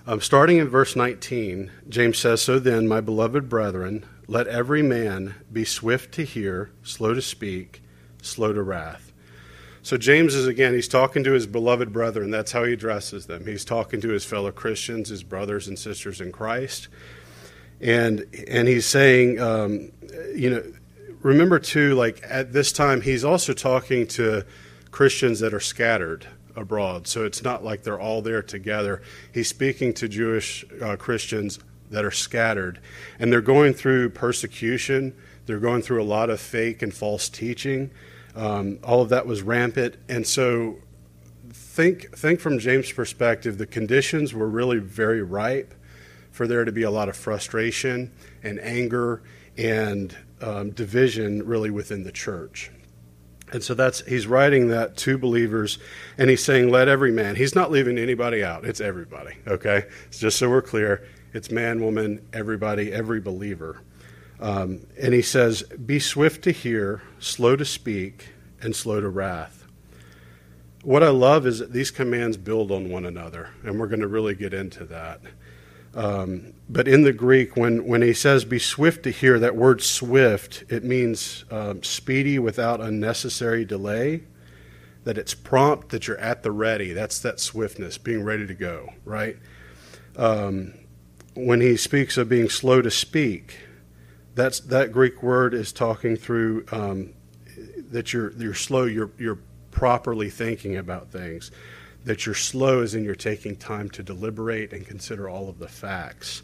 Um, 0.08 0.20
starting 0.20 0.58
in 0.58 0.68
verse 0.68 0.96
19, 0.96 1.72
James 1.88 2.18
says, 2.18 2.42
So 2.42 2.60
then, 2.60 2.88
my 2.88 3.02
beloved 3.02 3.48
brethren, 3.48 4.06
let 4.28 4.48
every 4.48 4.82
man 4.82 5.36
be 5.52 5.64
swift 5.64 6.14
to 6.16 6.24
hear, 6.24 6.72
slow 6.82 7.14
to 7.14 7.22
speak, 7.22 7.82
slow 8.22 8.52
to 8.52 8.64
wrath. 8.64 9.11
So 9.84 9.98
James 9.98 10.36
is 10.36 10.48
again, 10.48 10.74
he's 10.74 10.88
talking 10.88 11.24
to 11.24 11.32
his 11.32 11.48
beloved 11.48 11.92
brethren. 11.92 12.30
That's 12.30 12.52
how 12.52 12.64
he 12.64 12.74
addresses 12.74 13.26
them. 13.26 13.46
He's 13.46 13.66
talking 13.66 14.00
to 14.02 14.10
his 14.10 14.24
fellow 14.24 14.52
Christians, 14.52 15.10
his 15.10 15.24
brothers 15.24 15.68
and 15.68 15.78
sisters 15.78 16.22
in 16.22 16.32
Christ. 16.32 16.88
And, 17.80 18.26
and 18.48 18.68
he's 18.68 18.86
saying, 18.86 19.40
um, 19.40 19.92
you 20.36 20.52
know, 20.52 20.64
remember 21.22 21.58
too, 21.58 21.96
like 21.96 22.22
at 22.24 22.54
this 22.54 22.72
time, 22.72 23.02
he's 23.02 23.24
also 23.24 23.54
talking 23.54 24.06
to 24.08 24.46
Christians 24.92 25.40
that 25.40 25.54
are 25.54 25.60
scattered 25.60 26.28
abroad. 26.56 27.08
So 27.08 27.26
it's 27.26 27.44
not 27.44 27.64
like 27.64 27.84
they're 27.84 28.00
all 28.00 28.22
there 28.22 28.44
together. 28.44 29.02
He's 29.34 29.48
speaking 29.48 29.94
to 29.96 30.08
Jewish 30.08 30.64
uh, 30.82 30.96
Christians 30.96 31.60
that 31.90 32.06
are 32.06 32.12
scattered, 32.12 32.80
and 33.20 33.32
they're 33.32 33.42
going 33.42 33.74
through 33.74 34.12
persecution. 34.12 35.16
They're 35.46 35.60
going 35.60 35.82
through 35.82 36.02
a 36.02 36.06
lot 36.06 36.30
of 36.30 36.40
fake 36.40 36.82
and 36.82 36.94
false 36.94 37.30
teaching. 37.30 37.92
Um, 38.36 38.80
all 38.84 39.02
of 39.02 39.10
that 39.10 39.26
was 39.28 39.42
rampant, 39.42 39.98
and 40.08 40.26
so 40.26 40.78
think 41.52 42.18
think 42.18 42.40
from 42.40 42.60
James' 42.60 42.92
perspective, 42.92 43.58
the 43.58 43.66
conditions 43.66 44.34
were 44.34 44.48
really 44.48 44.78
very 44.78 45.22
ripe 45.22 45.74
for 46.32 46.48
there 46.48 46.64
to 46.64 46.72
be 46.72 46.84
a 46.84 46.92
lot 46.92 47.10
of 47.10 47.16
frustration 47.16 48.12
and 48.42 48.60
anger 48.62 49.22
and 49.58 50.16
um, 50.42 50.72
division 50.72 51.46
really 51.46 51.70
within 51.70 52.04
the 52.04 52.12
church. 52.12 52.72
And 53.52 53.62
so 53.62 53.74
that's 53.74 54.06
he's 54.08 54.28
writing 54.28 54.70
that 54.70 54.96
to 54.98 55.18
believers, 55.18 55.78
and 56.18 56.30
he's 56.30 56.44
saying, 56.44 56.70
"Let 56.70 56.88
every 56.88 57.12
man." 57.12 57.36
He's 57.36 57.54
not 57.54 57.70
leaving 57.70 57.98
anybody 57.98 58.44
out. 58.44 58.64
It's 58.64 58.80
everybody. 58.80 59.36
Okay, 59.46 59.86
just 60.10 60.38
so 60.38 60.50
we're 60.50 60.62
clear. 60.62 61.06
It's 61.34 61.52
man, 61.52 61.82
woman, 61.82 62.26
everybody, 62.32 62.94
every 62.94 63.20
believer. 63.20 63.82
Um, 64.42 64.88
and 65.00 65.14
he 65.14 65.22
says, 65.22 65.64
"Be 65.64 66.00
swift 66.00 66.44
to 66.44 66.52
hear, 66.52 67.04
slow 67.20 67.56
to 67.56 67.66
speak, 67.66 68.30
and 68.62 68.76
slow 68.76 69.00
to 69.00 69.10
wrath." 69.10 69.66
What 70.84 71.04
I 71.04 71.10
love 71.10 71.46
is 71.46 71.60
that 71.60 71.74
these 71.74 71.92
commands 71.92 72.38
build 72.38 72.72
on 72.72 72.90
one 72.90 73.06
another, 73.06 73.50
and 73.64 73.80
we're 73.80 73.88
going 73.88 74.00
to 74.00 74.08
really 74.08 74.34
get 74.34 74.54
into 74.54 74.84
that. 74.86 75.22
Um, 75.94 76.54
but 76.70 76.88
in 76.88 77.04
the 77.04 77.14
Greek, 77.14 77.56
when, 77.58 77.86
when 77.86 78.02
he 78.02 78.14
says 78.14 78.46
be 78.46 78.60
swift 78.60 79.04
to 79.04 79.12
hear, 79.12 79.38
that 79.40 79.56
word 79.56 79.82
swift, 79.82 80.64
it 80.70 80.84
means 80.84 81.44
um, 81.52 81.84
speedy 81.84 82.40
without 82.40 82.80
unnecessary 82.80 83.66
delay, 83.66 84.24
that 85.04 85.18
it's 85.18 85.34
prompt, 85.34 85.90
that 85.90 86.08
you're 86.08 86.18
at 86.18 86.44
the 86.44 86.52
ready. 86.52 86.94
That's 86.94 87.20
that 87.20 87.40
swiftness, 87.40 87.98
being 87.98 88.24
ready 88.24 88.48
to 88.48 88.54
go, 88.54 88.94
right? 89.04 89.38
Um, 90.16 90.74
when 91.34 91.62
he 91.62 91.78
speaks 91.78 92.18
of 92.18 92.30
being 92.30 92.50
slow 92.50 92.82
to 92.82 92.92
speak, 92.92 93.58
that's, 94.36 94.60
that 94.62 94.92
Greek 94.92 95.22
word 95.22 95.54
is 95.54 95.72
talking 95.72 96.16
through 96.16 96.66
um, 96.72 97.14
that 97.92 98.14
you're, 98.14 98.32
you're 98.34 98.54
slow, 98.54 98.86
you're, 98.86 99.12
you're 99.18 99.40
properly 99.72 100.30
thinking 100.30 100.78
about 100.78 101.12
things 101.12 101.52
that 102.04 102.26
you're 102.26 102.36
slow 102.36 102.82
as 102.82 102.96
in 102.96 103.04
you're 103.04 103.16
taking 103.16 103.56
time 103.56 103.90
to 103.90 104.02
deliberate 104.02 104.74
and 104.74 104.86
consider 104.88 105.30
all 105.30 105.50
of 105.50 105.60
the 105.60 105.68
facts, 105.68 106.42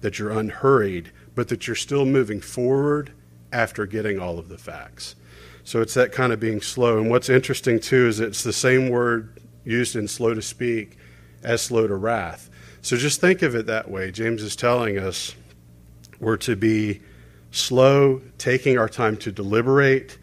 that 0.00 0.18
you're 0.18 0.32
unhurried, 0.32 1.12
but 1.34 1.48
that 1.48 1.66
you're 1.66 1.76
still 1.76 2.04
moving 2.04 2.40
forward 2.40 3.12
after 3.52 3.86
getting 3.86 4.18
all 4.18 4.38
of 4.38 4.48
the 4.48 4.58
facts. 4.58 5.14
So 5.62 5.80
it's 5.80 5.94
that 5.94 6.12
kind 6.12 6.32
of 6.32 6.40
being 6.40 6.60
slow. 6.60 6.98
And 6.98 7.10
what's 7.10 7.28
interesting 7.28 7.80
too 7.80 8.08
is 8.08 8.20
it's 8.20 8.42
the 8.42 8.52
same 8.52 8.88
word 8.88 9.40
used 9.64 9.96
in 9.96 10.08
slow 10.08 10.34
to 10.34 10.42
speak 10.42 10.96
as 11.42 11.62
slow 11.62 11.86
to 11.86 11.94
wrath. 11.94 12.50
So 12.82 12.96
just 12.96 13.20
think 13.20 13.42
of 13.42 13.54
it 13.54 13.66
that 13.66 13.90
way. 13.90 14.10
James 14.10 14.42
is 14.42 14.56
telling 14.56 14.98
us 14.98 15.34
we're 16.20 16.36
to 16.38 16.56
be 16.56 17.00
slow, 17.50 18.20
taking 18.38 18.78
our 18.78 18.88
time 18.88 19.16
to 19.18 19.32
deliberate 19.32 20.18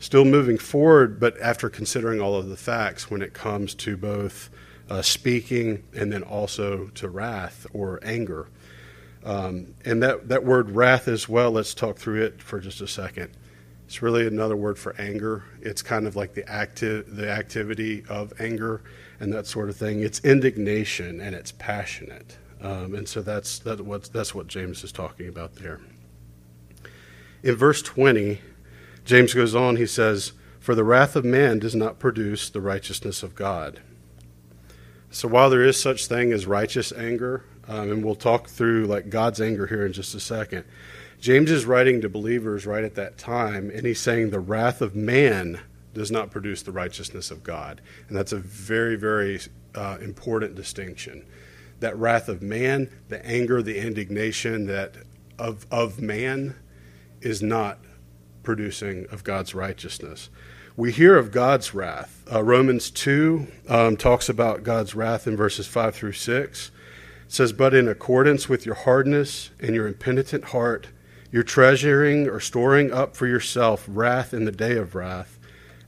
still 0.00 0.24
moving 0.24 0.58
forward, 0.58 1.20
but 1.20 1.38
after 1.40 1.68
considering 1.68 2.20
all 2.20 2.34
of 2.34 2.48
the 2.48 2.56
facts 2.56 3.10
when 3.10 3.22
it 3.22 3.32
comes 3.32 3.74
to 3.74 3.96
both 3.96 4.50
uh, 4.88 5.02
speaking 5.02 5.84
and 5.94 6.12
then 6.12 6.22
also 6.24 6.88
to 6.88 7.08
wrath 7.08 7.66
or 7.72 8.00
anger. 8.02 8.48
Um, 9.22 9.74
and 9.84 10.02
that, 10.02 10.28
that 10.28 10.44
word 10.44 10.70
wrath 10.70 11.06
as 11.06 11.28
well, 11.28 11.52
let's 11.52 11.74
talk 11.74 11.98
through 11.98 12.24
it 12.24 12.42
for 12.42 12.58
just 12.58 12.80
a 12.80 12.88
second. 12.88 13.30
It's 13.84 14.00
really 14.02 14.26
another 14.26 14.56
word 14.56 14.78
for 14.78 14.98
anger. 14.98 15.44
It's 15.60 15.82
kind 15.82 16.06
of 16.06 16.16
like 16.16 16.32
the 16.32 16.48
active 16.48 17.14
the 17.14 17.28
activity 17.28 18.04
of 18.08 18.32
anger 18.40 18.82
and 19.18 19.32
that 19.32 19.46
sort 19.46 19.68
of 19.68 19.76
thing. 19.76 20.02
It's 20.02 20.20
indignation 20.20 21.20
and 21.20 21.34
it's 21.34 21.52
passionate. 21.52 22.38
Um, 22.62 22.94
and 22.94 23.08
so 23.08 23.20
that's 23.20 23.58
that 23.60 23.80
what 23.80 24.04
that's 24.12 24.32
what 24.32 24.46
James 24.46 24.84
is 24.84 24.92
talking 24.92 25.28
about 25.28 25.56
there. 25.56 25.80
In 27.42 27.56
verse 27.56 27.82
20, 27.82 28.40
James 29.04 29.34
goes 29.34 29.54
on, 29.54 29.76
he 29.76 29.86
says, 29.86 30.32
For 30.58 30.74
the 30.74 30.84
wrath 30.84 31.16
of 31.16 31.24
man 31.24 31.58
does 31.58 31.74
not 31.74 31.98
produce 31.98 32.50
the 32.50 32.60
righteousness 32.60 33.22
of 33.22 33.34
God. 33.34 33.80
So 35.10 35.26
while 35.26 35.50
there 35.50 35.64
is 35.64 35.80
such 35.80 36.06
thing 36.06 36.32
as 36.32 36.46
righteous 36.46 36.92
anger, 36.92 37.44
um, 37.66 37.90
and 37.90 38.04
we'll 38.04 38.14
talk 38.14 38.48
through 38.48 38.86
like 38.86 39.10
God's 39.10 39.40
anger 39.40 39.66
here 39.66 39.86
in 39.86 39.92
just 39.92 40.14
a 40.14 40.20
second, 40.20 40.64
James 41.20 41.50
is 41.50 41.66
writing 41.66 42.00
to 42.00 42.08
believers 42.08 42.66
right 42.66 42.84
at 42.84 42.94
that 42.94 43.18
time, 43.18 43.70
and 43.70 43.84
he's 43.84 44.00
saying 44.00 44.30
the 44.30 44.40
wrath 44.40 44.80
of 44.80 44.94
man 44.94 45.60
does 45.92 46.10
not 46.10 46.30
produce 46.30 46.62
the 46.62 46.72
righteousness 46.72 47.30
of 47.30 47.42
God. 47.42 47.80
And 48.08 48.16
that's 48.16 48.32
a 48.32 48.38
very, 48.38 48.96
very 48.96 49.40
uh, 49.74 49.98
important 50.00 50.54
distinction. 50.54 51.26
That 51.80 51.96
wrath 51.96 52.28
of 52.28 52.42
man, 52.42 52.90
the 53.08 53.24
anger, 53.26 53.62
the 53.62 53.78
indignation 53.78 54.66
that 54.66 54.94
of, 55.38 55.66
of 55.70 56.00
man 56.00 56.54
is 57.20 57.42
not 57.42 57.78
producing 58.42 59.06
of 59.10 59.24
God's 59.24 59.54
righteousness. 59.54 60.30
We 60.76 60.92
hear 60.92 61.18
of 61.18 61.30
God's 61.30 61.74
wrath. 61.74 62.24
Uh, 62.32 62.42
Romans 62.42 62.90
2 62.90 63.46
um, 63.68 63.96
talks 63.96 64.28
about 64.28 64.62
God's 64.62 64.94
wrath 64.94 65.26
in 65.26 65.36
verses 65.36 65.66
5 65.66 65.94
through 65.94 66.12
6. 66.12 66.70
It 67.26 67.32
says, 67.32 67.52
But 67.52 67.74
in 67.74 67.88
accordance 67.88 68.48
with 68.48 68.64
your 68.64 68.76
hardness 68.76 69.50
and 69.60 69.74
your 69.74 69.86
impenitent 69.86 70.44
heart, 70.46 70.88
you're 71.30 71.42
treasuring 71.42 72.28
or 72.28 72.40
storing 72.40 72.92
up 72.92 73.14
for 73.14 73.26
yourself 73.26 73.84
wrath 73.88 74.32
in 74.32 74.46
the 74.46 74.52
day 74.52 74.76
of 74.76 74.94
wrath 74.94 75.38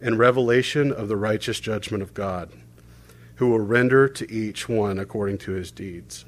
and 0.01 0.19
revelation 0.19 0.93
of 0.93 1.09
the 1.09 1.17
righteous 1.17 1.59
judgment 1.59 2.03
of 2.03 2.12
God, 2.12 2.51
who 3.37 3.49
will 3.49 3.61
render 3.61 4.09
to 4.09 4.31
each 4.31 4.69
one 4.69 4.99
according 4.99 5.39
to 5.39 5.53
his 5.53 5.71
deeds. 5.71 6.25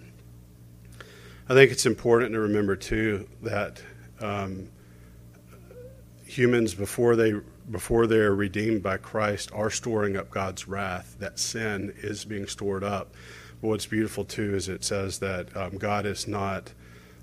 I 1.48 1.54
think 1.54 1.70
it's 1.70 1.86
important 1.86 2.32
to 2.32 2.40
remember, 2.40 2.76
too, 2.76 3.28
that 3.42 3.82
um, 4.20 4.68
humans 6.36 6.74
before 6.74 7.16
they 7.16 7.34
before 7.70 8.06
they're 8.06 8.34
redeemed 8.34 8.82
by 8.82 8.96
Christ 8.98 9.50
are 9.54 9.70
storing 9.70 10.16
up 10.16 10.30
God's 10.30 10.68
wrath. 10.68 11.16
That 11.18 11.38
sin 11.38 11.94
is 11.98 12.24
being 12.24 12.46
stored 12.46 12.84
up. 12.84 13.14
But 13.60 13.68
what's 13.68 13.86
beautiful 13.86 14.24
too 14.24 14.54
is 14.54 14.68
it 14.68 14.84
says 14.84 15.18
that 15.20 15.56
um, 15.56 15.78
God 15.78 16.06
is 16.06 16.28
not 16.28 16.72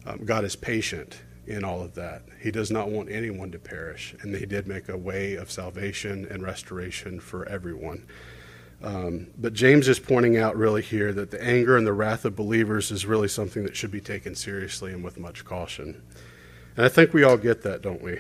um, 0.06 0.26
God 0.26 0.44
is 0.44 0.56
patient 0.56 1.22
in 1.46 1.64
all 1.64 1.82
of 1.82 1.96
that. 1.96 2.24
He 2.40 2.52
does 2.52 2.72
not 2.72 2.90
want 2.90 3.12
anyone 3.12 3.52
to 3.52 3.60
perish, 3.60 4.16
and 4.22 4.36
He 4.36 4.46
did 4.46 4.68
make 4.68 4.90
a 4.90 4.98
way 4.98 5.36
of 5.36 5.52
salvation 5.52 6.28
and 6.30 6.44
restoration 6.44 7.20
for 7.20 7.48
everyone. 7.48 8.06
Um, 8.84 9.28
but 9.38 9.54
James 9.54 9.88
is 9.88 10.00
pointing 10.00 10.38
out 10.38 10.58
really 10.58 10.82
here 10.82 11.14
that 11.14 11.30
the 11.30 11.44
anger 11.44 11.78
and 11.78 11.86
the 11.86 11.94
wrath 11.94 12.26
of 12.26 12.36
believers 12.36 12.90
is 12.90 13.06
really 13.06 13.28
something 13.28 13.64
that 13.64 13.76
should 13.76 13.92
be 13.92 14.02
taken 14.02 14.34
seriously 14.34 14.92
and 14.92 15.04
with 15.04 15.20
much 15.20 15.46
caution. 15.46 16.02
And 16.76 16.86
I 16.86 16.90
think 16.90 17.14
we 17.14 17.24
all 17.24 17.38
get 17.38 17.62
that, 17.64 17.82
don't 17.82 18.02
we? 18.02 18.20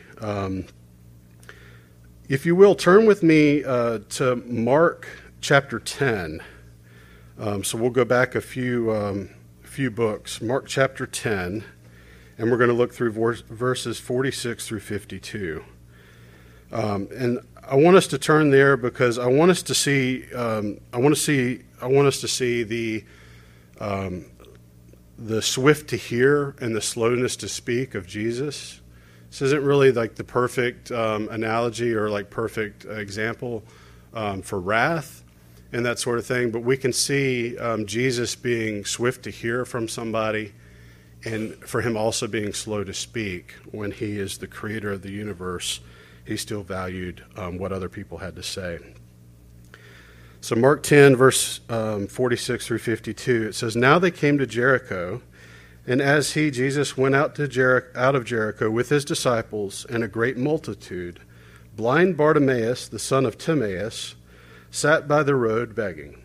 If 2.31 2.45
you 2.45 2.55
will, 2.55 2.75
turn 2.75 3.05
with 3.07 3.23
me 3.23 3.61
uh, 3.61 3.99
to 4.11 4.37
Mark 4.37 5.05
chapter 5.41 5.79
10. 5.79 6.41
Um, 7.37 7.61
so 7.61 7.77
we'll 7.77 7.89
go 7.89 8.05
back 8.05 8.35
a 8.35 8.39
few, 8.39 8.89
um, 8.89 9.31
few 9.63 9.91
books. 9.91 10.41
Mark 10.41 10.65
chapter 10.65 11.05
10, 11.05 11.65
and 12.37 12.49
we're 12.49 12.55
going 12.55 12.69
to 12.69 12.73
look 12.73 12.93
through 12.93 13.11
verses 13.11 13.99
46 13.99 14.65
through 14.65 14.79
52. 14.79 15.61
Um, 16.71 17.09
and 17.13 17.39
I 17.67 17.75
want 17.75 17.97
us 17.97 18.07
to 18.07 18.17
turn 18.17 18.49
there 18.49 18.77
because 18.77 19.19
I 19.19 19.27
want 19.27 19.51
us 19.51 19.61
to 19.63 19.75
see. 19.75 20.31
Um, 20.33 20.79
I 20.93 20.99
want 20.99 21.13
to 21.13 21.19
see. 21.19 21.63
I 21.81 21.87
want 21.87 22.07
us 22.07 22.21
to 22.21 22.29
see 22.29 22.63
the 22.63 23.03
um, 23.81 24.27
the 25.17 25.41
swift 25.41 25.89
to 25.89 25.97
hear 25.97 26.55
and 26.61 26.73
the 26.73 26.81
slowness 26.81 27.35
to 27.35 27.49
speak 27.49 27.93
of 27.93 28.07
Jesus 28.07 28.80
this 29.31 29.41
isn't 29.41 29.63
really 29.63 29.93
like 29.93 30.15
the 30.15 30.25
perfect 30.25 30.91
um, 30.91 31.29
analogy 31.29 31.93
or 31.93 32.09
like 32.09 32.29
perfect 32.29 32.83
example 32.83 33.63
um, 34.13 34.41
for 34.41 34.59
wrath 34.59 35.23
and 35.71 35.85
that 35.85 35.99
sort 35.99 36.19
of 36.19 36.25
thing, 36.25 36.51
but 36.51 36.59
we 36.59 36.75
can 36.75 36.91
see 36.91 37.57
um, 37.57 37.85
Jesus 37.85 38.35
being 38.35 38.83
swift 38.83 39.23
to 39.23 39.29
hear 39.29 39.63
from 39.63 39.87
somebody 39.87 40.51
and 41.23 41.53
for 41.63 41.79
him 41.79 41.95
also 41.95 42.27
being 42.27 42.51
slow 42.51 42.83
to 42.83 42.93
speak 42.93 43.53
when 43.71 43.91
he 43.91 44.19
is 44.19 44.37
the 44.39 44.47
creator 44.47 44.91
of 44.91 45.01
the 45.01 45.11
universe. 45.11 45.79
He 46.25 46.35
still 46.35 46.63
valued 46.63 47.23
um, 47.37 47.57
what 47.57 47.71
other 47.71 47.87
people 47.87 48.17
had 48.17 48.35
to 48.35 48.43
say. 48.43 48.79
So, 50.41 50.57
Mark 50.57 50.83
10, 50.83 51.15
verse 51.15 51.61
um, 51.69 52.07
46 52.07 52.67
through 52.67 52.79
52, 52.79 53.43
it 53.43 53.55
says, 53.55 53.77
Now 53.77 53.97
they 53.97 54.11
came 54.11 54.37
to 54.39 54.45
Jericho. 54.45 55.21
And 55.87 56.01
as 56.01 56.33
he, 56.33 56.51
Jesus, 56.51 56.95
went 56.95 57.15
out, 57.15 57.35
to 57.35 57.47
Jer- 57.47 57.91
out 57.95 58.15
of 58.15 58.25
Jericho 58.25 58.69
with 58.69 58.89
his 58.89 59.03
disciples 59.03 59.85
and 59.89 60.03
a 60.03 60.07
great 60.07 60.37
multitude, 60.37 61.19
blind 61.75 62.17
Bartimaeus, 62.17 62.87
the 62.87 62.99
son 62.99 63.25
of 63.25 63.37
Timaeus, 63.37 64.15
sat 64.69 65.07
by 65.07 65.23
the 65.23 65.35
road 65.35 65.75
begging. 65.75 66.21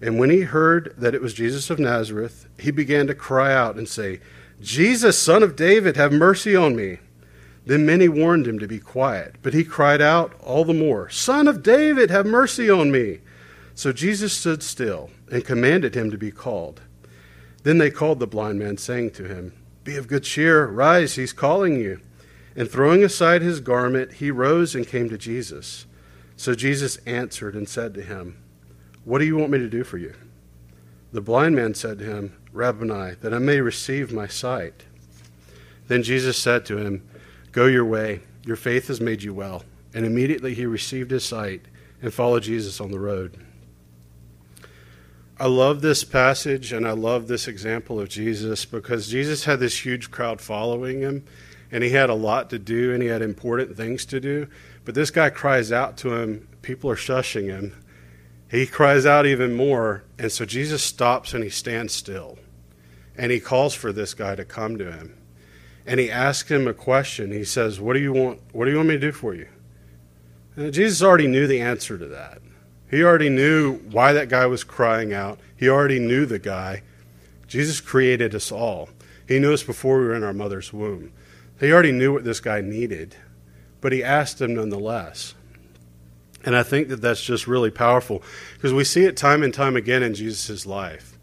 And 0.00 0.18
when 0.18 0.30
he 0.30 0.42
heard 0.42 0.94
that 0.98 1.14
it 1.14 1.22
was 1.22 1.34
Jesus 1.34 1.70
of 1.70 1.78
Nazareth, 1.78 2.48
he 2.58 2.70
began 2.70 3.06
to 3.06 3.14
cry 3.14 3.54
out 3.54 3.76
and 3.76 3.88
say, 3.88 4.20
Jesus, 4.60 5.18
son 5.18 5.42
of 5.42 5.56
David, 5.56 5.96
have 5.96 6.12
mercy 6.12 6.56
on 6.56 6.74
me. 6.74 6.98
Then 7.66 7.84
many 7.84 8.08
warned 8.08 8.46
him 8.46 8.58
to 8.60 8.68
be 8.68 8.78
quiet, 8.78 9.36
but 9.42 9.52
he 9.52 9.64
cried 9.64 10.00
out 10.00 10.34
all 10.40 10.64
the 10.64 10.72
more, 10.72 11.10
Son 11.10 11.48
of 11.48 11.62
David, 11.62 12.10
have 12.10 12.24
mercy 12.24 12.70
on 12.70 12.92
me. 12.92 13.18
So 13.74 13.92
Jesus 13.92 14.32
stood 14.32 14.62
still 14.62 15.10
and 15.30 15.44
commanded 15.44 15.94
him 15.94 16.10
to 16.10 16.16
be 16.16 16.30
called. 16.30 16.80
Then 17.66 17.78
they 17.78 17.90
called 17.90 18.20
the 18.20 18.28
blind 18.28 18.60
man, 18.60 18.78
saying 18.78 19.10
to 19.14 19.24
him, 19.24 19.52
Be 19.82 19.96
of 19.96 20.06
good 20.06 20.22
cheer, 20.22 20.66
rise, 20.66 21.16
he's 21.16 21.32
calling 21.32 21.80
you. 21.80 22.00
And 22.54 22.70
throwing 22.70 23.02
aside 23.02 23.42
his 23.42 23.58
garment, 23.58 24.12
he 24.12 24.30
rose 24.30 24.76
and 24.76 24.86
came 24.86 25.08
to 25.08 25.18
Jesus. 25.18 25.84
So 26.36 26.54
Jesus 26.54 26.98
answered 27.08 27.56
and 27.56 27.68
said 27.68 27.92
to 27.94 28.02
him, 28.02 28.40
What 29.04 29.18
do 29.18 29.24
you 29.24 29.36
want 29.36 29.50
me 29.50 29.58
to 29.58 29.68
do 29.68 29.82
for 29.82 29.98
you? 29.98 30.14
The 31.10 31.20
blind 31.20 31.56
man 31.56 31.74
said 31.74 31.98
to 31.98 32.04
him, 32.04 32.36
Rabboni, 32.52 33.16
that 33.20 33.34
I 33.34 33.40
may 33.40 33.60
receive 33.60 34.12
my 34.12 34.28
sight. 34.28 34.84
Then 35.88 36.04
Jesus 36.04 36.38
said 36.38 36.64
to 36.66 36.76
him, 36.76 37.02
Go 37.50 37.66
your 37.66 37.84
way. 37.84 38.20
Your 38.44 38.54
faith 38.54 38.86
has 38.86 39.00
made 39.00 39.24
you 39.24 39.34
well. 39.34 39.64
And 39.92 40.06
immediately 40.06 40.54
he 40.54 40.66
received 40.66 41.10
his 41.10 41.24
sight 41.24 41.62
and 42.00 42.14
followed 42.14 42.44
Jesus 42.44 42.80
on 42.80 42.92
the 42.92 43.00
road. 43.00 43.44
I 45.38 45.46
love 45.46 45.82
this 45.82 46.02
passage 46.02 46.72
and 46.72 46.88
I 46.88 46.92
love 46.92 47.28
this 47.28 47.46
example 47.46 48.00
of 48.00 48.08
Jesus 48.08 48.64
because 48.64 49.08
Jesus 49.08 49.44
had 49.44 49.60
this 49.60 49.84
huge 49.84 50.10
crowd 50.10 50.40
following 50.40 51.00
him 51.00 51.24
and 51.70 51.84
he 51.84 51.90
had 51.90 52.08
a 52.08 52.14
lot 52.14 52.48
to 52.50 52.58
do 52.58 52.94
and 52.94 53.02
he 53.02 53.08
had 53.08 53.20
important 53.20 53.76
things 53.76 54.06
to 54.06 54.20
do. 54.20 54.48
But 54.84 54.94
this 54.94 55.10
guy 55.10 55.28
cries 55.28 55.70
out 55.70 55.98
to 55.98 56.14
him, 56.14 56.48
people 56.62 56.90
are 56.90 56.96
shushing 56.96 57.46
him. 57.46 57.74
He 58.48 58.66
cries 58.66 59.04
out 59.04 59.26
even 59.26 59.54
more, 59.54 60.04
and 60.18 60.30
so 60.30 60.44
Jesus 60.44 60.82
stops 60.82 61.34
and 61.34 61.42
he 61.42 61.50
stands 61.50 61.92
still. 61.92 62.38
And 63.18 63.32
he 63.32 63.40
calls 63.40 63.74
for 63.74 63.92
this 63.92 64.14
guy 64.14 64.36
to 64.36 64.44
come 64.44 64.78
to 64.78 64.92
him 64.92 65.18
and 65.86 66.00
he 66.00 66.10
asks 66.10 66.50
him 66.50 66.66
a 66.66 66.74
question. 66.74 67.30
He 67.30 67.44
says, 67.44 67.80
"What 67.80 67.94
do 67.94 68.00
you 68.00 68.12
want? 68.12 68.40
What 68.52 68.64
do 68.64 68.72
you 68.72 68.76
want 68.78 68.88
me 68.88 68.96
to 68.96 69.00
do 69.00 69.12
for 69.12 69.34
you?" 69.34 69.46
And 70.56 70.72
Jesus 70.72 71.02
already 71.02 71.28
knew 71.28 71.46
the 71.46 71.60
answer 71.60 71.96
to 71.96 72.06
that. 72.06 72.40
He 72.90 73.02
already 73.02 73.28
knew 73.28 73.78
why 73.90 74.12
that 74.12 74.28
guy 74.28 74.46
was 74.46 74.64
crying 74.64 75.12
out. 75.12 75.38
He 75.56 75.68
already 75.68 75.98
knew 75.98 76.26
the 76.26 76.38
guy. 76.38 76.82
Jesus 77.48 77.80
created 77.80 78.34
us 78.34 78.52
all. 78.52 78.88
He 79.26 79.38
knew 79.38 79.52
us 79.52 79.62
before 79.62 79.98
we 79.98 80.06
were 80.06 80.14
in 80.14 80.22
our 80.22 80.32
mother's 80.32 80.72
womb. 80.72 81.12
He 81.58 81.72
already 81.72 81.92
knew 81.92 82.12
what 82.12 82.24
this 82.24 82.40
guy 82.40 82.60
needed, 82.60 83.16
but 83.80 83.92
he 83.92 84.04
asked 84.04 84.40
him 84.40 84.54
nonetheless. 84.54 85.34
And 86.44 86.54
I 86.54 86.62
think 86.62 86.88
that 86.88 87.00
that's 87.00 87.24
just 87.24 87.46
really 87.46 87.70
powerful 87.70 88.22
because 88.54 88.72
we 88.72 88.84
see 88.84 89.04
it 89.04 89.16
time 89.16 89.42
and 89.42 89.52
time 89.52 89.74
again 89.76 90.02
in 90.02 90.14
Jesus' 90.14 90.64
life. 90.64 91.18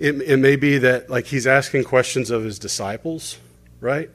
It, 0.00 0.20
it 0.22 0.38
may 0.38 0.56
be 0.56 0.78
that 0.78 1.08
like 1.08 1.26
he's 1.26 1.46
asking 1.46 1.84
questions 1.84 2.30
of 2.30 2.42
his 2.42 2.58
disciples 2.58 3.38
right? 3.84 4.10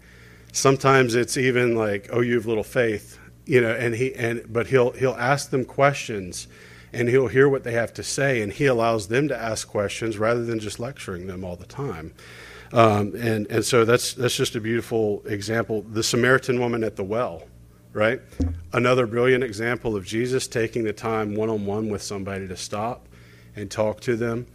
Sometimes 0.51 1.15
it's 1.15 1.37
even 1.37 1.75
like, 1.75 2.09
"Oh, 2.11 2.21
you 2.21 2.33
have 2.33 2.47
little 2.47 2.63
faith," 2.63 3.19
you 3.45 3.61
know, 3.61 3.71
and 3.71 3.95
he 3.95 4.13
and 4.15 4.43
but 4.51 4.67
he'll 4.67 4.91
he'll 4.91 5.13
ask 5.13 5.51
them 5.51 5.63
questions 5.63 6.47
and 6.93 7.09
he'll 7.09 7.27
hear 7.27 7.47
what 7.47 7.63
they 7.63 7.73
have 7.73 7.93
to 7.93 8.03
say 8.03 8.41
and 8.41 8.53
he 8.53 8.65
allows 8.65 9.07
them 9.07 9.27
to 9.27 9.37
ask 9.37 9.67
questions 9.67 10.17
rather 10.17 10.43
than 10.43 10.59
just 10.59 10.79
lecturing 10.79 11.27
them 11.27 11.43
all 11.43 11.55
the 11.55 11.65
time. 11.65 12.13
Um, 12.71 13.15
and 13.15 13.47
and 13.47 13.65
so 13.65 13.85
that's 13.85 14.13
that's 14.13 14.35
just 14.35 14.55
a 14.55 14.61
beautiful 14.61 15.23
example. 15.25 15.81
The 15.81 16.03
Samaritan 16.03 16.59
woman 16.59 16.83
at 16.83 16.95
the 16.95 17.03
well, 17.03 17.43
right? 17.93 18.21
Another 18.73 19.07
brilliant 19.07 19.43
example 19.43 19.95
of 19.95 20.05
Jesus 20.05 20.47
taking 20.47 20.83
the 20.83 20.93
time 20.93 21.35
one 21.35 21.49
on 21.49 21.65
one 21.65 21.89
with 21.89 22.03
somebody 22.03 22.47
to 22.47 22.57
stop 22.57 23.07
and 23.55 23.71
talk 23.71 24.01
to 24.01 24.15
them. 24.15 24.45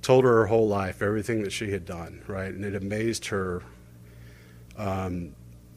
Told 0.00 0.22
her 0.22 0.30
her 0.30 0.46
whole 0.46 0.68
life, 0.68 1.02
everything 1.02 1.42
that 1.42 1.50
she 1.50 1.72
had 1.72 1.84
done, 1.84 2.22
right? 2.28 2.54
And 2.54 2.64
it 2.64 2.76
amazed 2.76 3.26
her 3.26 3.62
um, 4.78 5.34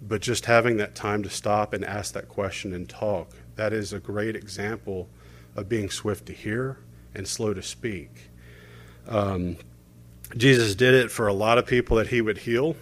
but 0.08 0.22
just 0.22 0.46
having 0.46 0.78
that 0.78 0.96
time 0.96 1.24
to 1.24 1.30
stop 1.30 1.74
and 1.74 1.84
ask 1.84 2.14
that 2.14 2.30
question 2.30 2.74
and 2.74 2.88
talk, 2.88 3.32
that 3.56 3.74
is 3.74 3.92
a 3.94 4.00
great 4.00 4.36
example 4.36 5.10
of 5.56 5.70
being 5.70 5.90
swift 5.90 6.26
to 6.28 6.34
hear 6.34 6.78
and 7.14 7.28
slow 7.28 7.54
to 7.54 7.62
speak. 7.62 8.30
Um, 9.08 9.58
Jesus 10.38 10.76
did 10.76 10.94
it 10.94 11.12
for 11.12 11.28
a 11.28 11.34
lot 11.34 11.58
of 11.58 11.66
people 11.66 11.98
that 11.98 12.08
he 12.08 12.22
would 12.22 12.40
heal, 12.40 12.76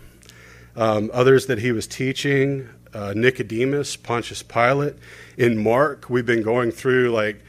um, 0.75 1.10
others 1.13 1.47
that 1.47 1.60
he 1.60 1.71
was 1.71 1.88
teaching, 1.88 2.69
uh, 2.93 3.13
Nicodemus, 3.15 3.95
Pontius 3.95 4.43
Pilate. 4.43 4.95
In 5.38 5.62
Mark, 5.62 6.10
we've 6.10 6.25
been 6.25 6.43
going 6.43 6.71
through 6.71 7.12
like 7.12 7.41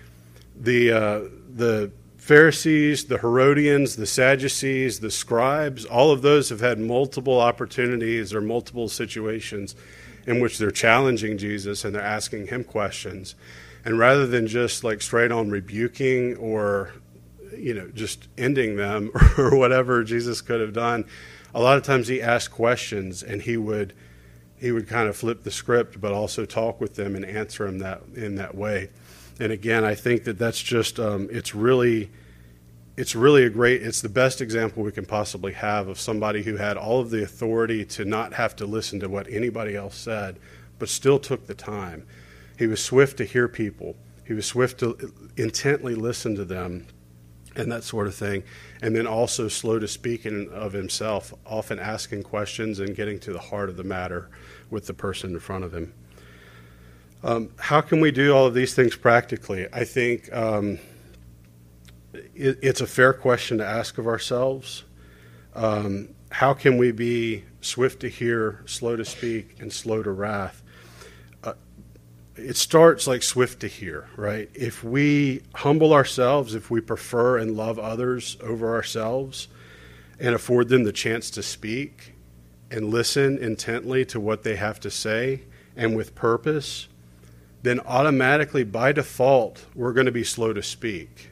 the 0.59 0.93
uh, 0.93 1.21
the 1.55 1.91
Pharisees, 2.31 3.07
the 3.07 3.19
Herodians, 3.19 3.97
the 3.97 4.07
Sadducees, 4.07 5.01
the 5.01 5.11
scribes, 5.11 5.85
all 5.85 6.13
of 6.13 6.23
those 6.23 6.51
have 6.51 6.61
had 6.61 6.79
multiple 6.79 7.41
opportunities 7.41 8.33
or 8.33 8.41
multiple 8.41 8.89
situations 8.89 9.75
in 10.27 10.39
which 10.39 10.59
they're 10.59 10.71
challenging 10.71 11.39
Jesus 11.39 11.85
and 11.85 11.95
they're 11.95 12.03
asking 12.03 12.47
him 12.47 12.63
questions. 12.63 13.35
And 13.85 13.99
rather 13.99 14.27
than 14.27 14.47
just 14.47 14.85
like 14.85 15.03
straight 15.03 15.33
on 15.33 15.51
rebuking 15.51 16.37
or, 16.37 16.93
you 17.57 17.75
know, 17.75 17.89
just 17.89 18.29
ending 18.37 18.77
them 18.77 19.11
or 19.39 19.57
whatever 19.57 20.05
Jesus 20.05 20.41
could 20.41 20.61
have 20.61 20.73
done, 20.73 21.05
a 21.55 21.61
lot 21.61 21.77
of 21.77 21.83
times 21.83 22.09
he 22.09 22.21
asked 22.21 22.51
questions 22.51 23.23
and 23.23 23.43
he 23.43 23.57
would 23.57 23.95
he 24.57 24.73
would 24.73 24.87
kind 24.87 25.09
of 25.09 25.17
flip 25.17 25.43
the 25.43 25.51
script 25.51 26.01
but 26.03 26.13
also 26.13 26.45
talk 26.45 26.83
with 26.83 26.95
them 26.95 27.17
and 27.17 27.25
answer 27.25 27.65
them 27.65 27.79
that 27.79 28.03
in 28.15 28.35
that 28.37 28.55
way. 28.55 28.91
And 29.39 29.53
again, 29.53 29.85
I 29.85 29.95
think 29.95 30.25
that 30.25 30.39
that's 30.39 30.63
just 30.63 31.01
um, 31.01 31.29
it's 31.33 31.55
really 31.55 32.11
it's 33.01 33.15
really 33.15 33.45
a 33.45 33.51
great 33.51 33.83
it's 33.83 34.03
the 34.03 34.09
best 34.11 34.43
example 34.43 34.83
we 34.83 34.93
can 34.93 35.07
possibly 35.07 35.53
have 35.53 35.89
of 35.89 35.99
somebody 35.99 36.43
who 36.43 36.57
had 36.57 36.77
all 36.77 37.01
of 37.01 37.09
the 37.09 37.23
authority 37.23 37.85
to 37.87 38.05
not 38.05 38.35
have 38.35 38.55
to 38.57 38.67
listen 38.67 39.01
to 39.01 39.09
what 39.09 39.27
anybody 39.31 39.75
else 39.75 39.97
said 39.97 40.39
but 40.79 40.89
still 40.89 41.19
took 41.19 41.47
the 41.47 41.55
time 41.55 42.07
he 42.61 42.67
was 42.69 42.83
swift 42.83 43.17
to 43.17 43.25
hear 43.25 43.49
people 43.49 43.97
he 44.25 44.35
was 44.35 44.47
swift 44.47 44.79
to 44.79 45.13
intently 45.37 45.95
listen 45.95 46.37
to 46.37 46.45
them 46.45 46.87
and 47.57 47.73
that 47.73 47.83
sort 47.83 48.07
of 48.07 48.15
thing 48.15 48.45
and 48.81 48.95
then 48.95 49.07
also 49.07 49.49
slow 49.49 49.79
to 49.79 49.89
speak 49.89 50.25
of 50.25 50.73
himself 50.73 51.35
often 51.45 51.79
asking 51.79 52.23
questions 52.23 52.79
and 52.79 52.95
getting 52.95 53.19
to 53.19 53.33
the 53.33 53.41
heart 53.41 53.69
of 53.69 53.77
the 53.77 53.85
matter 53.85 54.31
with 54.71 54.87
the 54.87 54.95
person 54.95 55.33
in 55.33 55.41
front 55.41 55.65
of 55.65 55.75
him 55.75 55.93
um, 57.23 57.51
how 57.59 57.81
can 57.81 58.01
we 58.01 58.13
do 58.13 58.33
all 58.33 58.47
of 58.47 58.55
these 58.55 58.75
things 58.75 58.95
practically 58.95 59.67
i 59.73 59.85
think 59.85 60.33
um, 60.33 60.79
it, 62.35 62.59
it's 62.63 62.81
a 62.81 62.87
fair 62.87 63.13
question 63.13 63.59
to 63.59 63.67
ask 63.67 63.99
of 63.99 64.07
ourselves. 64.07 64.85
Um, 65.55 66.11
how 66.31 66.55
can 66.55 66.79
we 66.79 66.93
be 66.93 67.45
swift 67.61 68.01
to 68.01 68.09
hear, 68.09 68.63
slow 68.67 68.97
to 68.97 69.05
speak, 69.05 69.57
and 69.61 69.73
slow 69.73 70.03
to 70.03 70.11
wrath? 70.11 70.60
It 72.41 72.57
starts 72.57 73.07
like 73.07 73.23
swift 73.23 73.61
to 73.61 73.69
hear, 73.69 74.09
right? 74.17 74.51
If 74.55 74.83
we 74.83 75.43
humble 75.55 75.93
ourselves, 75.93 76.55
if 76.55 76.71
we 76.71 76.81
prefer 76.81 77.39
and 77.39 77.57
love 77.57 77.79
others 77.79 78.37
over 78.43 78.75
ourselves, 78.75 79.49
and 80.19 80.35
afford 80.35 80.69
them 80.69 80.85
the 80.85 80.93
chance 80.93 81.31
to 81.31 81.43
speak 81.43 82.13
and 82.71 82.91
listen 82.91 83.39
intently 83.39 84.05
to 84.05 84.21
what 84.21 84.43
they 84.43 84.57
have 84.57 84.79
to 84.81 84.91
say 84.91 85.43
and 85.77 85.97
with 85.97 86.15
purpose, 86.15 86.89
then 87.63 87.81
automatically 87.81 88.65
by 88.65 88.93
default, 88.93 89.65
we're 89.75 89.95
going 89.95 90.07
to 90.07 90.13
be 90.13 90.25
slow 90.25 90.53
to 90.53 90.63
speak 90.63 91.31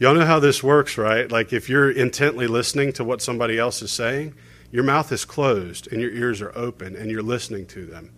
Y'all 0.00 0.14
know 0.14 0.26
how 0.26 0.40
this 0.40 0.62
works, 0.62 0.98
right? 0.98 1.30
Like 1.30 1.52
if 1.52 1.68
you're 1.68 1.90
intently 1.90 2.48
listening 2.48 2.92
to 2.94 3.04
what 3.04 3.22
somebody 3.22 3.58
else 3.58 3.80
is 3.80 3.92
saying, 3.92 4.34
your 4.72 4.82
mouth 4.82 5.12
is 5.12 5.24
closed 5.24 5.90
and 5.92 6.00
your 6.00 6.10
ears 6.10 6.42
are 6.42 6.52
open 6.58 6.96
and 6.96 7.10
you're 7.10 7.22
listening 7.22 7.64
to 7.66 7.86
them. 7.86 8.12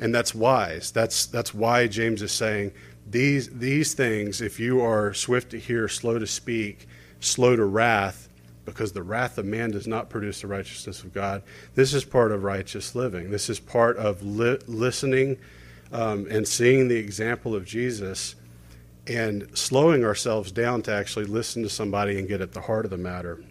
And 0.00 0.14
that's 0.14 0.34
wise. 0.34 0.90
That's 0.90 1.26
that's 1.26 1.52
why 1.52 1.86
James 1.88 2.22
is 2.22 2.32
saying 2.32 2.72
these 3.10 3.48
these 3.50 3.94
things 3.94 4.40
if 4.40 4.60
you 4.60 4.80
are 4.80 5.12
swift 5.14 5.50
to 5.50 5.58
hear, 5.58 5.88
slow 5.88 6.18
to 6.18 6.26
speak, 6.26 6.86
slow 7.20 7.56
to 7.56 7.64
wrath, 7.64 8.28
because 8.64 8.92
the 8.92 9.02
wrath 9.02 9.38
of 9.38 9.46
man 9.46 9.70
does 9.70 9.86
not 9.86 10.10
produce 10.10 10.42
the 10.42 10.46
righteousness 10.46 11.02
of 11.02 11.12
God. 11.12 11.42
This 11.74 11.94
is 11.94 12.04
part 12.04 12.32
of 12.32 12.44
righteous 12.44 12.94
living. 12.94 13.30
This 13.30 13.48
is 13.48 13.58
part 13.58 13.96
of 13.96 14.22
li- 14.22 14.58
listening 14.66 15.38
um, 15.92 16.26
and 16.30 16.46
seeing 16.46 16.88
the 16.88 16.96
example 16.96 17.54
of 17.54 17.64
Jesus 17.64 18.34
and 19.06 19.48
slowing 19.56 20.04
ourselves 20.04 20.52
down 20.52 20.82
to 20.82 20.92
actually 20.92 21.24
listen 21.24 21.62
to 21.62 21.68
somebody 21.68 22.18
and 22.18 22.28
get 22.28 22.42
at 22.42 22.52
the 22.52 22.60
heart 22.60 22.84
of 22.84 22.90
the 22.90 22.98
matter. 22.98 23.42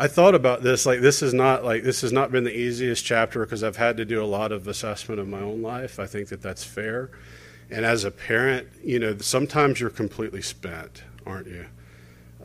I 0.00 0.06
thought 0.06 0.36
about 0.36 0.62
this 0.62 0.86
like 0.86 1.00
this 1.00 1.22
is 1.22 1.34
not 1.34 1.64
like 1.64 1.82
this 1.82 2.02
has 2.02 2.12
not 2.12 2.30
been 2.30 2.44
the 2.44 2.56
easiest 2.56 3.04
chapter 3.04 3.40
because 3.40 3.64
I've 3.64 3.76
had 3.76 3.96
to 3.96 4.04
do 4.04 4.22
a 4.22 4.26
lot 4.26 4.52
of 4.52 4.68
assessment 4.68 5.20
of 5.20 5.26
my 5.26 5.40
own 5.40 5.60
life. 5.60 5.98
I 5.98 6.06
think 6.06 6.28
that 6.28 6.40
that's 6.40 6.62
fair. 6.62 7.10
And 7.70 7.84
as 7.84 8.04
a 8.04 8.10
parent, 8.10 8.68
you 8.82 8.98
know, 8.98 9.18
sometimes 9.18 9.80
you're 9.80 9.90
completely 9.90 10.40
spent, 10.40 11.02
aren't 11.26 11.48
you? 11.48 11.66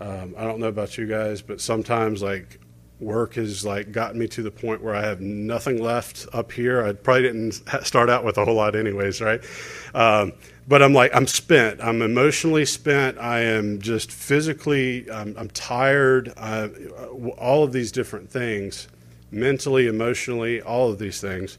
Um, 0.02 0.34
I 0.38 0.44
don't 0.44 0.60
know 0.60 0.68
about 0.68 0.98
you 0.98 1.06
guys, 1.06 1.42
but 1.42 1.62
sometimes 1.62 2.24
like 2.24 2.60
work 3.00 3.36
has 3.36 3.66
like 3.66 3.92
gotten 3.92 4.20
me 4.20 4.28
to 4.30 4.42
the 4.44 4.52
point 4.52 4.82
where 4.82 4.96
I 4.96 5.02
have 5.06 5.20
nothing 5.22 5.82
left 5.82 6.26
up 6.34 6.52
here. 6.52 6.84
I 6.86 6.94
probably 6.94 7.24
didn't 7.24 7.54
start 7.86 8.10
out 8.10 8.24
with 8.24 8.38
a 8.38 8.46
whole 8.46 8.56
lot, 8.56 8.76
anyways, 8.76 9.22
right? 9.22 9.42
Um, 9.94 10.34
but 10.68 10.82
I'm 10.82 10.94
like, 10.94 11.14
I'm 11.14 11.28
spent. 11.28 11.82
I'm 11.82 12.02
emotionally 12.02 12.66
spent. 12.66 13.18
I 13.18 13.42
am 13.42 13.82
just 13.82 14.12
physically, 14.12 15.10
I'm, 15.12 15.36
I'm 15.38 15.50
tired. 15.50 16.32
I, 16.38 16.68
all 17.38 17.64
of 17.64 17.74
these 17.74 17.92
different 17.92 18.30
things, 18.30 18.88
mentally, 19.32 19.88
emotionally, 19.88 20.62
all 20.62 20.90
of 20.90 21.00
these 21.00 21.20
things. 21.20 21.58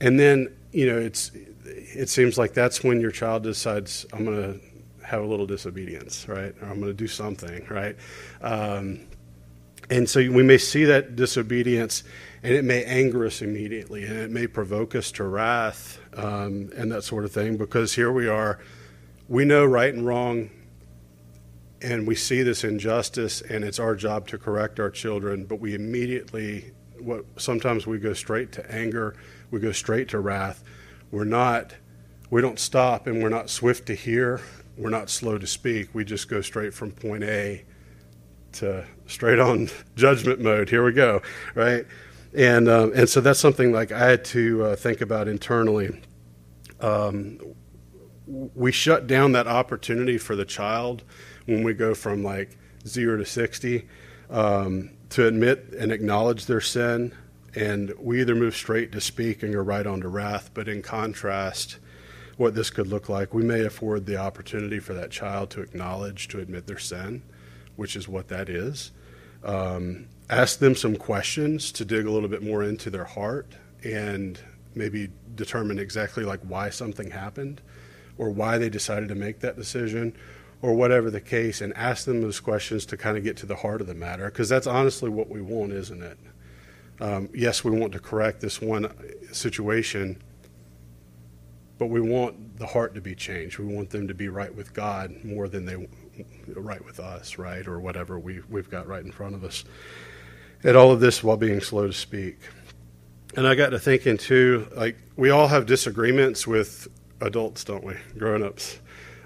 and 0.00 0.18
then 0.18 0.52
you 0.72 0.86
know 0.86 0.98
it's 0.98 1.30
it 1.64 2.08
seems 2.08 2.36
like 2.38 2.54
that's 2.54 2.82
when 2.82 3.00
your 3.00 3.10
child 3.10 3.42
decides 3.42 4.06
I'm 4.12 4.24
going 4.24 4.60
to 4.60 5.06
have 5.06 5.22
a 5.22 5.26
little 5.26 5.46
disobedience, 5.46 6.28
right? 6.28 6.54
Or 6.60 6.68
I'm 6.68 6.80
going 6.80 6.90
to 6.90 6.94
do 6.94 7.06
something, 7.06 7.66
right? 7.68 7.96
Um, 8.40 9.00
and 9.92 10.08
so 10.08 10.20
we 10.20 10.42
may 10.42 10.56
see 10.56 10.86
that 10.86 11.16
disobedience, 11.16 12.02
and 12.42 12.54
it 12.54 12.64
may 12.64 12.82
anger 12.84 13.26
us 13.26 13.42
immediately, 13.42 14.04
and 14.04 14.16
it 14.16 14.30
may 14.30 14.46
provoke 14.46 14.94
us 14.94 15.12
to 15.12 15.24
wrath 15.24 16.00
um, 16.14 16.70
and 16.74 16.90
that 16.90 17.04
sort 17.04 17.26
of 17.26 17.32
thing. 17.32 17.58
Because 17.58 17.92
here 17.92 18.10
we 18.10 18.26
are, 18.26 18.58
we 19.28 19.44
know 19.44 19.66
right 19.66 19.92
and 19.92 20.06
wrong, 20.06 20.48
and 21.82 22.06
we 22.06 22.14
see 22.14 22.42
this 22.42 22.64
injustice, 22.64 23.42
and 23.42 23.64
it's 23.64 23.78
our 23.78 23.94
job 23.94 24.26
to 24.28 24.38
correct 24.38 24.80
our 24.80 24.88
children. 24.88 25.44
But 25.44 25.60
we 25.60 25.74
immediately, 25.74 26.72
what 26.98 27.26
sometimes 27.36 27.86
we 27.86 27.98
go 27.98 28.14
straight 28.14 28.50
to 28.52 28.74
anger, 28.74 29.14
we 29.50 29.60
go 29.60 29.72
straight 29.72 30.08
to 30.08 30.20
wrath. 30.20 30.64
We're 31.10 31.24
not 31.24 31.74
we 32.30 32.40
don't 32.40 32.58
stop 32.58 33.06
and 33.06 33.22
we're 33.22 33.28
not 33.28 33.50
swift 33.50 33.84
to 33.88 33.94
hear, 33.94 34.40
we're 34.78 34.88
not 34.88 35.10
slow 35.10 35.36
to 35.36 35.46
speak. 35.46 35.94
We 35.94 36.02
just 36.02 36.30
go 36.30 36.40
straight 36.40 36.72
from 36.72 36.92
point 36.92 37.24
A 37.24 37.64
to 38.54 38.84
straight 39.06 39.38
on 39.38 39.68
judgment 39.96 40.40
mode. 40.40 40.68
Here 40.68 40.84
we 40.84 40.92
go, 40.92 41.22
right? 41.54 41.86
And 42.34 42.68
um, 42.68 42.92
and 42.94 43.08
so 43.08 43.20
that's 43.20 43.40
something 43.40 43.72
like 43.72 43.92
I 43.92 43.98
had 43.98 44.24
to 44.26 44.64
uh, 44.64 44.76
think 44.76 45.00
about 45.00 45.28
internally. 45.28 46.00
Um, 46.80 47.38
we 48.26 48.72
shut 48.72 49.06
down 49.06 49.32
that 49.32 49.46
opportunity 49.46 50.16
for 50.18 50.34
the 50.34 50.44
child 50.44 51.02
when 51.46 51.62
we 51.62 51.74
go 51.74 51.94
from 51.94 52.22
like 52.22 52.56
zero 52.86 53.18
to 53.18 53.26
sixty 53.26 53.88
um, 54.30 54.90
to 55.10 55.26
admit 55.26 55.74
and 55.78 55.92
acknowledge 55.92 56.46
their 56.46 56.60
sin, 56.60 57.14
and 57.54 57.92
we 57.98 58.20
either 58.20 58.34
move 58.34 58.56
straight 58.56 58.92
to 58.92 59.00
speaking 59.00 59.54
or 59.54 59.62
right 59.62 59.86
on 59.86 60.00
to 60.00 60.08
wrath. 60.08 60.50
But 60.54 60.68
in 60.68 60.80
contrast, 60.80 61.78
what 62.36 62.54
this 62.54 62.70
could 62.70 62.86
look 62.86 63.08
like. 63.08 63.34
We 63.34 63.42
may 63.42 63.64
afford 63.64 64.06
the 64.06 64.16
opportunity 64.16 64.78
for 64.78 64.94
that 64.94 65.10
child 65.10 65.50
to 65.50 65.60
acknowledge, 65.60 66.28
to 66.28 66.40
admit 66.40 66.66
their 66.66 66.78
sin, 66.78 67.22
which 67.76 67.96
is 67.96 68.08
what 68.08 68.28
that 68.28 68.48
is. 68.48 68.90
Um, 69.44 70.06
ask 70.30 70.58
them 70.58 70.74
some 70.74 70.96
questions 70.96 71.72
to 71.72 71.84
dig 71.84 72.06
a 72.06 72.10
little 72.10 72.28
bit 72.28 72.42
more 72.42 72.62
into 72.62 72.90
their 72.90 73.04
heart 73.04 73.54
and 73.84 74.38
maybe 74.74 75.10
determine 75.34 75.78
exactly 75.78 76.24
like 76.24 76.40
why 76.40 76.70
something 76.70 77.10
happened 77.10 77.60
or 78.18 78.30
why 78.30 78.58
they 78.58 78.68
decided 78.68 79.08
to 79.08 79.14
make 79.14 79.40
that 79.40 79.56
decision 79.56 80.14
or 80.62 80.74
whatever 80.74 81.10
the 81.10 81.20
case 81.20 81.60
and 81.60 81.76
ask 81.76 82.04
them 82.04 82.22
those 82.22 82.40
questions 82.40 82.86
to 82.86 82.96
kind 82.96 83.16
of 83.16 83.24
get 83.24 83.36
to 83.36 83.46
the 83.46 83.56
heart 83.56 83.80
of 83.80 83.86
the 83.86 83.94
matter 83.94 84.26
because 84.26 84.48
that's 84.48 84.66
honestly 84.66 85.10
what 85.10 85.28
we 85.28 85.42
want 85.42 85.72
isn't 85.72 86.02
it 86.02 86.18
um, 87.00 87.28
yes 87.34 87.64
we 87.64 87.70
want 87.70 87.92
to 87.92 87.98
correct 87.98 88.40
this 88.40 88.60
one 88.60 88.86
situation 89.32 90.16
but 91.82 91.88
we 91.88 92.00
want 92.00 92.58
the 92.60 92.66
heart 92.68 92.94
to 92.94 93.00
be 93.00 93.12
changed. 93.12 93.58
We 93.58 93.64
want 93.64 93.90
them 93.90 94.06
to 94.06 94.14
be 94.14 94.28
right 94.28 94.54
with 94.54 94.72
God 94.72 95.24
more 95.24 95.48
than 95.48 95.64
they 95.64 95.88
right 96.54 96.84
with 96.84 97.00
us, 97.00 97.38
right, 97.38 97.66
or 97.66 97.80
whatever 97.80 98.18
we 98.18 98.40
we've 98.48 98.70
got 98.70 98.86
right 98.86 99.04
in 99.04 99.12
front 99.12 99.34
of 99.34 99.44
us. 99.44 99.64
And 100.64 100.76
all 100.76 100.92
of 100.92 101.00
this 101.00 101.22
while 101.24 101.36
being 101.36 101.60
slow 101.60 101.86
to 101.86 101.92
speak. 101.92 102.38
And 103.34 103.46
I 103.46 103.54
got 103.54 103.70
to 103.70 103.78
thinking 103.78 104.18
too, 104.18 104.68
like 104.76 104.96
we 105.16 105.30
all 105.30 105.48
have 105.48 105.66
disagreements 105.66 106.46
with 106.46 106.88
adults, 107.20 107.64
don't 107.64 107.82
we? 107.82 107.94
Grown 108.18 108.42
ups. 108.42 108.78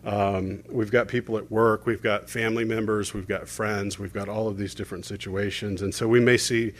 Um, 0.04 0.62
we've 0.70 0.92
got 0.92 1.08
people 1.08 1.36
at 1.36 1.50
work, 1.50 1.84
we've 1.84 2.02
got 2.02 2.30
family 2.30 2.64
members, 2.64 3.12
we've 3.12 3.26
got 3.26 3.48
friends, 3.48 3.98
we've 3.98 4.12
got 4.12 4.28
all 4.28 4.46
of 4.46 4.56
these 4.56 4.72
different 4.72 5.04
situations. 5.04 5.82
And 5.82 5.92
so 5.92 6.06
we 6.06 6.20
may 6.20 6.36
see 6.36 6.74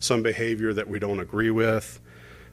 some 0.00 0.20
behavior 0.20 0.72
that 0.74 0.88
we 0.88 0.98
don't 0.98 1.20
agree 1.20 1.50
with. 1.50 2.00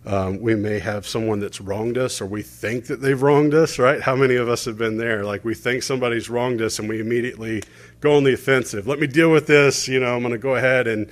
Um, 0.05 0.39
we 0.39 0.55
may 0.55 0.79
have 0.79 1.05
someone 1.05 1.39
that's 1.39 1.59
wronged 1.59 1.97
us, 1.97 2.21
or 2.21 2.25
we 2.25 2.41
think 2.41 2.85
that 2.85 3.01
they've 3.01 3.21
wronged 3.21 3.53
us, 3.53 3.77
right? 3.77 4.01
How 4.01 4.15
many 4.15 4.35
of 4.35 4.47
us 4.47 4.65
have 4.65 4.77
been 4.77 4.97
there? 4.97 5.23
Like 5.25 5.43
we 5.43 5.53
think 5.53 5.83
somebody's 5.83 6.29
wronged 6.29 6.61
us, 6.61 6.79
and 6.79 6.87
we 6.87 6.99
immediately 7.01 7.63
go 7.99 8.15
on 8.15 8.23
the 8.23 8.33
offensive. 8.33 8.87
Let 8.87 8.99
me 8.99 9.07
deal 9.07 9.29
with 9.29 9.47
this. 9.47 9.87
You 9.87 9.99
know, 9.99 10.15
I'm 10.15 10.21
going 10.21 10.31
to 10.31 10.37
go 10.37 10.55
ahead 10.55 10.87
and, 10.87 11.09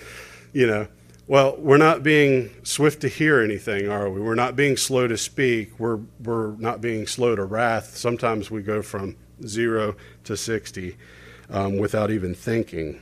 you 0.53 0.67
know, 0.67 0.87
well, 1.27 1.57
we're 1.57 1.77
not 1.77 2.01
being 2.01 2.49
swift 2.63 3.01
to 3.01 3.09
hear 3.09 3.41
anything, 3.41 3.89
are 3.89 4.09
we? 4.09 4.21
We're 4.21 4.35
not 4.35 4.55
being 4.55 4.77
slow 4.77 5.07
to 5.07 5.17
speak. 5.17 5.77
We're 5.77 5.99
we're 6.23 6.51
not 6.51 6.79
being 6.79 7.05
slow 7.05 7.35
to 7.35 7.43
wrath. 7.43 7.97
Sometimes 7.97 8.49
we 8.49 8.61
go 8.61 8.81
from 8.81 9.17
zero 9.45 9.97
to 10.23 10.37
sixty 10.37 10.95
um, 11.49 11.77
without 11.77 12.11
even 12.11 12.33
thinking. 12.33 12.99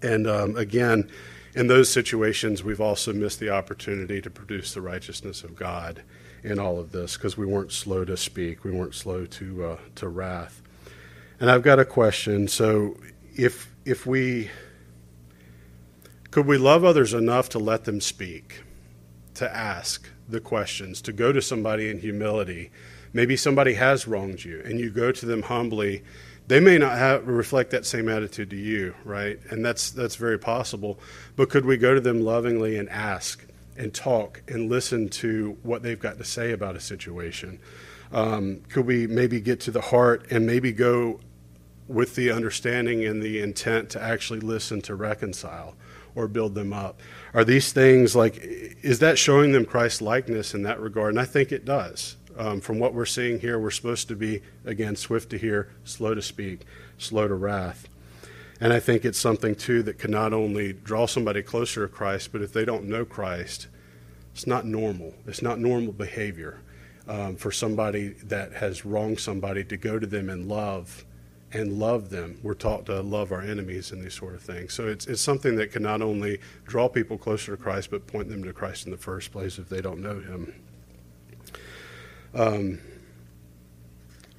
And 0.00 0.26
um, 0.26 0.56
again 0.56 1.10
in 1.58 1.66
those 1.66 1.90
situations, 1.90 2.62
we've 2.62 2.80
also 2.80 3.12
missed 3.12 3.40
the 3.40 3.50
opportunity 3.50 4.22
to 4.22 4.30
produce 4.30 4.72
the 4.72 4.80
righteousness 4.80 5.42
of 5.42 5.56
God 5.56 6.02
in 6.44 6.60
all 6.60 6.78
of 6.78 6.92
this 6.92 7.16
because 7.16 7.36
we 7.36 7.46
weren't 7.46 7.72
slow 7.72 8.04
to 8.04 8.16
speak, 8.16 8.62
we 8.62 8.70
weren't 8.70 8.94
slow 8.94 9.26
to 9.26 9.64
uh, 9.64 9.78
to 9.96 10.06
wrath. 10.06 10.62
And 11.40 11.50
I've 11.50 11.64
got 11.64 11.80
a 11.80 11.84
question. 11.84 12.46
So, 12.46 12.96
if 13.36 13.74
if 13.84 14.06
we 14.06 14.50
could 16.30 16.46
we 16.46 16.58
love 16.58 16.84
others 16.84 17.12
enough 17.12 17.48
to 17.48 17.58
let 17.58 17.86
them 17.86 18.00
speak, 18.00 18.62
to 19.34 19.52
ask 19.52 20.08
the 20.28 20.40
questions, 20.40 21.02
to 21.02 21.12
go 21.12 21.32
to 21.32 21.42
somebody 21.42 21.90
in 21.90 21.98
humility. 21.98 22.70
Maybe 23.12 23.36
somebody 23.36 23.74
has 23.74 24.06
wronged 24.06 24.44
you, 24.44 24.62
and 24.64 24.78
you 24.78 24.90
go 24.90 25.10
to 25.10 25.26
them 25.26 25.42
humbly 25.42 26.04
they 26.48 26.60
may 26.60 26.78
not 26.78 26.96
have, 26.96 27.28
reflect 27.28 27.70
that 27.72 27.84
same 27.84 28.08
attitude 28.08 28.50
to 28.50 28.56
you, 28.56 28.94
right? 29.04 29.38
And 29.50 29.64
that's 29.64 29.90
that's 29.90 30.16
very 30.16 30.38
possible. 30.38 30.98
But 31.36 31.50
could 31.50 31.66
we 31.66 31.76
go 31.76 31.94
to 31.94 32.00
them 32.00 32.22
lovingly 32.22 32.78
and 32.78 32.88
ask 32.88 33.44
and 33.76 33.94
talk 33.94 34.42
and 34.48 34.70
listen 34.70 35.10
to 35.10 35.58
what 35.62 35.82
they've 35.82 36.00
got 36.00 36.16
to 36.18 36.24
say 36.24 36.52
about 36.52 36.74
a 36.74 36.80
situation? 36.80 37.60
Um, 38.12 38.62
could 38.70 38.86
we 38.86 39.06
maybe 39.06 39.40
get 39.40 39.60
to 39.60 39.70
the 39.70 39.82
heart 39.82 40.26
and 40.30 40.46
maybe 40.46 40.72
go 40.72 41.20
with 41.86 42.14
the 42.14 42.30
understanding 42.30 43.04
and 43.04 43.22
the 43.22 43.40
intent 43.40 43.90
to 43.90 44.02
actually 44.02 44.40
listen 44.40 44.80
to 44.82 44.94
reconcile 44.94 45.74
or 46.14 46.28
build 46.28 46.54
them 46.54 46.72
up? 46.72 47.00
Are 47.34 47.44
these 47.44 47.72
things 47.72 48.16
like, 48.16 48.38
is 48.40 49.00
that 49.00 49.18
showing 49.18 49.52
them 49.52 49.66
Christ 49.66 50.00
likeness 50.00 50.54
in 50.54 50.62
that 50.62 50.80
regard? 50.80 51.10
And 51.10 51.20
I 51.20 51.26
think 51.26 51.52
it 51.52 51.66
does 51.66 52.16
um, 52.38 52.60
from 52.60 52.78
what 52.78 52.94
we're 52.94 53.04
seeing 53.04 53.40
here, 53.40 53.58
we're 53.58 53.70
supposed 53.70 54.08
to 54.08 54.16
be, 54.16 54.42
again, 54.64 54.96
swift 54.96 55.30
to 55.30 55.38
hear, 55.38 55.70
slow 55.84 56.14
to 56.14 56.22
speak, 56.22 56.60
slow 56.96 57.26
to 57.28 57.34
wrath. 57.34 57.88
And 58.60 58.72
I 58.72 58.80
think 58.80 59.04
it's 59.04 59.18
something, 59.18 59.54
too, 59.54 59.82
that 59.82 59.98
can 59.98 60.10
not 60.10 60.32
only 60.32 60.72
draw 60.72 61.06
somebody 61.06 61.42
closer 61.42 61.86
to 61.86 61.92
Christ, 61.92 62.32
but 62.32 62.40
if 62.40 62.52
they 62.52 62.64
don't 62.64 62.84
know 62.84 63.04
Christ, 63.04 63.66
it's 64.32 64.46
not 64.46 64.64
normal. 64.64 65.14
It's 65.26 65.42
not 65.42 65.58
normal 65.58 65.92
behavior 65.92 66.60
um, 67.08 67.36
for 67.36 67.50
somebody 67.50 68.10
that 68.24 68.52
has 68.52 68.84
wronged 68.84 69.18
somebody 69.18 69.64
to 69.64 69.76
go 69.76 69.98
to 69.98 70.06
them 70.06 70.30
in 70.30 70.48
love 70.48 71.04
and 71.52 71.78
love 71.78 72.10
them. 72.10 72.38
We're 72.42 72.54
taught 72.54 72.86
to 72.86 73.00
love 73.00 73.32
our 73.32 73.40
enemies 73.40 73.90
and 73.90 74.02
these 74.02 74.14
sort 74.14 74.34
of 74.34 74.42
things. 74.42 74.74
So 74.74 74.86
it's, 74.86 75.06
it's 75.06 75.22
something 75.22 75.56
that 75.56 75.72
can 75.72 75.82
not 75.82 76.02
only 76.02 76.40
draw 76.66 76.88
people 76.88 77.16
closer 77.16 77.56
to 77.56 77.62
Christ, 77.62 77.90
but 77.90 78.06
point 78.06 78.28
them 78.28 78.44
to 78.44 78.52
Christ 78.52 78.84
in 78.84 78.92
the 78.92 78.98
first 78.98 79.32
place 79.32 79.58
if 79.58 79.68
they 79.68 79.80
don't 79.80 80.00
know 80.00 80.20
Him. 80.20 80.52
Um, 82.34 82.80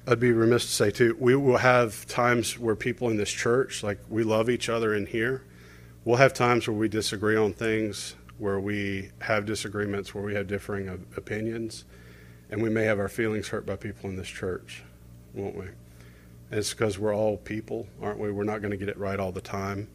I'd 0.06 0.20
be 0.20 0.32
remiss 0.32 0.64
to 0.64 0.72
say, 0.72 0.90
too, 0.90 1.16
we 1.20 1.34
will 1.34 1.58
have 1.58 2.06
times 2.06 2.58
where 2.58 2.74
people 2.74 3.10
in 3.10 3.16
this 3.16 3.30
church, 3.30 3.82
like 3.82 3.98
we 4.08 4.22
love 4.22 4.48
each 4.48 4.68
other 4.68 4.94
in 4.94 5.06
here. 5.06 5.42
We'll 6.04 6.16
have 6.16 6.32
times 6.32 6.66
where 6.66 6.76
we 6.76 6.88
disagree 6.88 7.36
on 7.36 7.52
things, 7.52 8.14
where 8.38 8.58
we 8.58 9.10
have 9.20 9.44
disagreements, 9.44 10.14
where 10.14 10.24
we 10.24 10.34
have 10.34 10.46
differing 10.46 10.88
opinions, 11.16 11.84
and 12.50 12.62
we 12.62 12.70
may 12.70 12.84
have 12.84 12.98
our 12.98 13.08
feelings 13.08 13.48
hurt 13.48 13.66
by 13.66 13.76
people 13.76 14.08
in 14.08 14.16
this 14.16 14.28
church, 14.28 14.82
won't 15.34 15.56
we? 15.56 15.66
And 15.66 16.58
it's 16.58 16.72
because 16.72 16.98
we're 16.98 17.14
all 17.14 17.36
people, 17.36 17.86
aren't 18.00 18.18
we? 18.18 18.32
We're 18.32 18.44
not 18.44 18.62
going 18.62 18.72
to 18.72 18.76
get 18.76 18.88
it 18.88 18.98
right 18.98 19.20
all 19.20 19.32
the 19.32 19.40
time. 19.40 19.88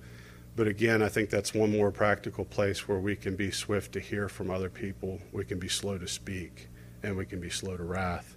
But 0.55 0.67
again, 0.67 1.01
I 1.01 1.09
think 1.09 1.29
that's 1.29 1.53
one 1.53 1.71
more 1.71 1.91
practical 1.91 2.45
place 2.45 2.87
where 2.87 2.99
we 2.99 3.15
can 3.15 3.35
be 3.35 3.51
swift 3.51 3.91
to 3.93 3.99
hear 3.99 4.29
from 4.29 4.51
other 4.51 4.69
people. 4.69 5.19
We 5.33 5.43
can 5.43 5.59
be 5.59 5.67
slow 5.67 5.97
to 5.97 6.07
speak 6.07 6.69
and 7.05 7.15
we 7.15 7.25
can 7.25 7.39
be 7.39 7.49
slow 7.49 7.77
to 7.77 7.83
wrath. 7.83 8.35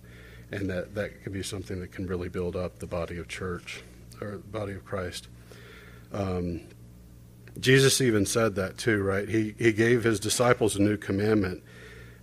And 0.51 0.71
that, 0.71 0.95
that 0.95 1.23
can 1.23 1.33
be 1.33 1.43
something 1.43 1.81
that 1.81 1.93
can 1.93 2.07
really 2.07 2.29
build 2.29 2.57
up 2.57 2.79
the 2.79 2.87
body 2.87 3.19
of 3.19 3.29
church 3.29 3.83
or 4.21 4.33
the 4.33 4.39
body 4.39 4.73
of 4.73 4.85
Christ. 4.85 5.29
Um, 6.13 6.63
Jesus 7.61 8.01
even 8.01 8.25
said 8.25 8.55
that 8.55 8.79
too, 8.79 9.03
right? 9.03 9.29
He, 9.29 9.55
he 9.59 9.73
gave 9.73 10.05
his 10.05 10.21
disciples 10.21 10.77
a 10.77 10.83
new 10.83 10.97
commandment, 10.97 11.63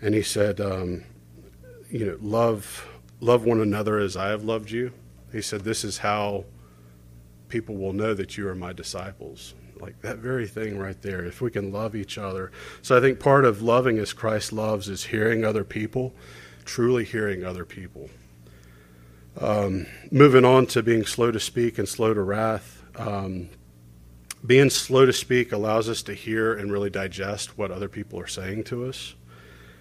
and 0.01 0.15
he 0.15 0.23
said, 0.23 0.59
um, 0.61 1.03
you 1.89 2.05
know, 2.05 2.17
love, 2.21 2.87
love 3.19 3.45
one 3.45 3.61
another 3.61 3.99
as 3.99 4.15
I 4.17 4.29
have 4.29 4.43
loved 4.43 4.71
you. 4.71 4.91
He 5.31 5.41
said, 5.41 5.61
this 5.61 5.83
is 5.83 5.99
how 5.99 6.45
people 7.49 7.75
will 7.75 7.93
know 7.93 8.13
that 8.13 8.37
you 8.37 8.47
are 8.47 8.55
my 8.55 8.73
disciples. 8.73 9.53
Like 9.79 10.01
that 10.01 10.17
very 10.17 10.47
thing 10.47 10.77
right 10.77 11.01
there, 11.01 11.25
if 11.25 11.41
we 11.41 11.51
can 11.51 11.71
love 11.71 11.95
each 11.95 12.17
other. 12.17 12.51
So 12.81 12.97
I 12.97 13.01
think 13.01 13.19
part 13.19 13.45
of 13.45 13.61
loving 13.61 13.97
as 13.99 14.13
Christ 14.13 14.53
loves 14.53 14.89
is 14.89 15.05
hearing 15.05 15.43
other 15.45 15.63
people, 15.63 16.13
truly 16.65 17.03
hearing 17.03 17.43
other 17.43 17.65
people. 17.65 18.09
Um, 19.39 19.85
moving 20.11 20.45
on 20.45 20.65
to 20.67 20.81
being 20.81 21.05
slow 21.05 21.31
to 21.31 21.39
speak 21.39 21.77
and 21.77 21.87
slow 21.87 22.13
to 22.13 22.21
wrath. 22.21 22.83
Um, 22.95 23.49
being 24.45 24.69
slow 24.69 25.05
to 25.05 25.13
speak 25.13 25.51
allows 25.51 25.89
us 25.89 26.03
to 26.03 26.13
hear 26.13 26.53
and 26.53 26.71
really 26.71 26.89
digest 26.89 27.57
what 27.57 27.71
other 27.71 27.89
people 27.89 28.19
are 28.19 28.27
saying 28.27 28.63
to 28.65 28.85
us. 28.85 29.15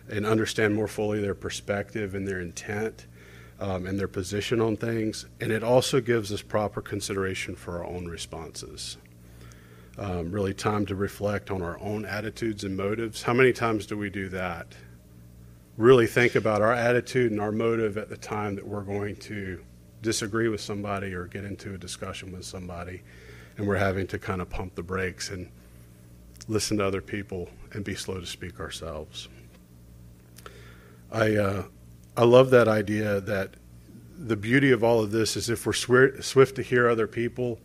and 0.09 0.27
understand 0.27 0.75
more 0.75 0.89
fully 0.89 1.21
their 1.21 1.35
perspective 1.35 2.15
and 2.15 2.27
their 2.27 2.41
intent 2.41 3.07
um, 3.61 3.87
and 3.87 3.99
their 3.99 4.09
position 4.09 4.61
on 4.61 4.77
things. 4.77 5.27
And 5.41 5.51
it 5.53 5.63
also 5.63 6.01
gives 6.01 6.33
us 6.33 6.43
proper 6.43 6.81
consideration 6.81 7.55
for 7.55 7.79
our 7.79 7.85
own 7.85 8.07
responses. 8.07 8.99
Um, 9.97 10.33
really, 10.33 10.53
time 10.53 10.87
to 10.87 10.97
reflect 10.97 11.51
on 11.53 11.63
our 11.63 11.79
own 11.81 12.05
attitudes 12.05 12.65
and 12.65 12.77
motives. 12.77 13.23
How 13.23 13.33
many 13.33 13.53
times 13.53 13.87
do 13.87 13.97
we 13.97 14.11
do 14.11 14.29
that? 14.31 14.67
Really 15.77 16.09
think 16.09 16.35
about 16.35 16.63
our 16.63 16.73
attitude 16.73 17.31
and 17.31 17.41
our 17.41 17.53
motive 17.53 17.97
at 17.97 18.09
the 18.09 18.17
time 18.17 18.57
that 18.57 18.67
we're 18.67 18.83
going 18.83 19.17
to 19.17 19.63
disagree 20.03 20.49
with 20.49 20.61
somebody 20.61 21.15
or 21.15 21.27
get 21.27 21.45
into 21.45 21.75
a 21.75 21.79
discussion 21.79 22.33
with 22.33 22.45
somebody, 22.45 23.03
and 23.57 23.67
we're 23.67 23.77
having 23.77 24.07
to 24.09 24.19
kind 24.19 24.43
of 24.43 24.51
pump 24.51 24.75
the 24.75 24.83
brakes 24.83 25.31
and 25.31 25.49
listen 26.49 26.77
to 26.79 26.85
other 26.85 27.01
people 27.01 27.49
and 27.73 27.85
be 27.85 27.95
slow 27.95 28.19
to 28.19 28.27
speak 28.27 28.59
ourselves. 28.59 29.29
I 31.13 31.37
uh, 31.37 31.63
I 32.17 32.25
love 32.25 32.51
that 32.51 32.67
idea 32.67 33.21
that 33.21 33.55
the 34.17 34.37
beauty 34.37 34.71
of 34.73 34.83
all 34.83 35.01
of 35.01 35.11
this 35.11 35.37
is 35.37 35.51
if 35.51 35.67
we're 35.67 35.73
swift 35.73 36.57
to 36.57 36.63
hear 36.63 36.89
other 36.89 37.07
people, 37.07 37.59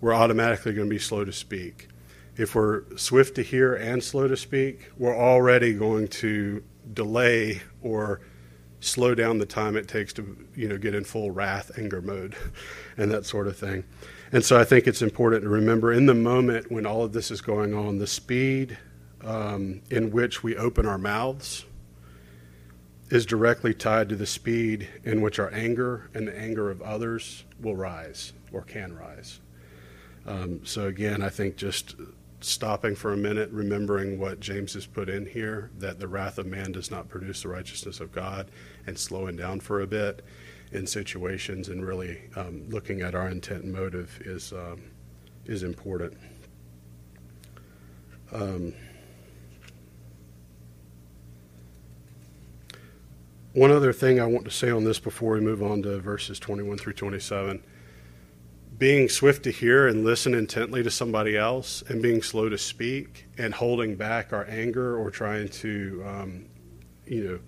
we're 0.00 0.14
automatically 0.14 0.72
going 0.72 0.88
to 0.88 0.94
be 0.94 0.98
slow 0.98 1.24
to 1.24 1.32
speak. 1.32 1.88
If 2.36 2.54
we're 2.54 2.84
swift 2.96 3.34
to 3.36 3.42
hear 3.42 3.74
and 3.74 4.02
slow 4.02 4.28
to 4.28 4.36
speak, 4.36 4.90
we're 4.98 5.16
already 5.16 5.72
going 5.72 6.08
to 6.08 6.62
delay 6.92 7.62
or 7.82 8.20
slow 8.80 9.14
down 9.14 9.38
the 9.38 9.46
time 9.46 9.76
it 9.76 9.88
takes 9.88 10.12
to 10.12 10.46
you 10.54 10.68
know 10.68 10.78
get 10.78 10.94
in 10.94 11.02
full 11.02 11.30
wrath 11.30 11.72
anger 11.78 12.00
mode 12.00 12.36
and 12.96 13.10
that 13.10 13.24
sort 13.24 13.48
of 13.48 13.56
thing 13.56 13.82
and 14.30 14.44
so 14.44 14.60
i 14.60 14.62
think 14.62 14.86
it's 14.86 15.02
important 15.02 15.42
to 15.42 15.48
remember 15.48 15.92
in 15.92 16.06
the 16.06 16.14
moment 16.14 16.70
when 16.70 16.86
all 16.86 17.02
of 17.02 17.12
this 17.12 17.30
is 17.30 17.40
going 17.40 17.74
on 17.74 17.98
the 17.98 18.06
speed 18.06 18.76
um, 19.24 19.82
in 19.90 20.10
which 20.12 20.44
we 20.44 20.56
open 20.56 20.86
our 20.86 20.98
mouths 20.98 21.64
is 23.10 23.24
directly 23.24 23.72
tied 23.72 24.08
to 24.08 24.16
the 24.16 24.26
speed 24.26 24.88
in 25.04 25.20
which 25.20 25.38
our 25.38 25.52
anger 25.52 26.10
and 26.14 26.26
the 26.26 26.38
anger 26.38 26.70
of 26.70 26.82
others 26.82 27.44
will 27.60 27.76
rise 27.76 28.32
or 28.52 28.62
can 28.62 28.96
rise. 28.96 29.40
Um, 30.26 30.64
so, 30.64 30.86
again, 30.86 31.22
I 31.22 31.28
think 31.28 31.56
just 31.56 31.94
stopping 32.40 32.94
for 32.94 33.12
a 33.12 33.16
minute, 33.16 33.50
remembering 33.50 34.18
what 34.18 34.40
James 34.40 34.74
has 34.74 34.86
put 34.86 35.08
in 35.08 35.26
here 35.26 35.70
that 35.78 35.98
the 35.98 36.08
wrath 36.08 36.38
of 36.38 36.46
man 36.46 36.72
does 36.72 36.90
not 36.90 37.08
produce 37.08 37.42
the 37.42 37.48
righteousness 37.48 38.00
of 38.00 38.12
God, 38.12 38.50
and 38.86 38.98
slowing 38.98 39.36
down 39.36 39.60
for 39.60 39.80
a 39.80 39.86
bit 39.86 40.24
in 40.72 40.86
situations 40.86 41.68
and 41.68 41.86
really 41.86 42.20
um, 42.34 42.68
looking 42.68 43.02
at 43.02 43.14
our 43.14 43.28
intent 43.28 43.64
and 43.64 43.72
motive 43.72 44.20
is, 44.24 44.52
um, 44.52 44.82
is 45.46 45.62
important. 45.62 46.16
Um, 48.32 48.74
One 53.56 53.70
other 53.70 53.94
thing 53.94 54.20
I 54.20 54.26
want 54.26 54.44
to 54.44 54.50
say 54.50 54.68
on 54.68 54.84
this 54.84 54.98
before 54.98 55.32
we 55.32 55.40
move 55.40 55.62
on 55.62 55.80
to 55.84 55.98
verses 55.98 56.38
21 56.38 56.76
through 56.76 56.92
27 56.92 57.62
being 58.78 59.08
swift 59.08 59.44
to 59.44 59.50
hear 59.50 59.86
and 59.86 60.04
listen 60.04 60.34
intently 60.34 60.82
to 60.82 60.90
somebody 60.90 61.36
else, 61.36 61.82
and 61.88 62.02
being 62.02 62.22
slow 62.22 62.48
to 62.48 62.58
speak, 62.58 63.26
and 63.38 63.54
holding 63.54 63.94
back 63.94 64.32
our 64.32 64.44
anger 64.48 64.96
or 64.96 65.10
trying 65.10 65.48
to, 65.48 66.04
um, 66.06 66.46
you 67.06 67.24
know, 67.24 67.38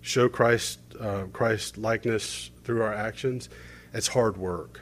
show 0.00 0.28
Christ 0.28 0.80
uh, 1.00 1.24
Christ 1.32 1.78
likeness 1.78 2.50
through 2.64 2.82
our 2.82 2.92
actions. 2.92 3.48
It's 3.92 4.08
hard 4.08 4.36
work, 4.36 4.80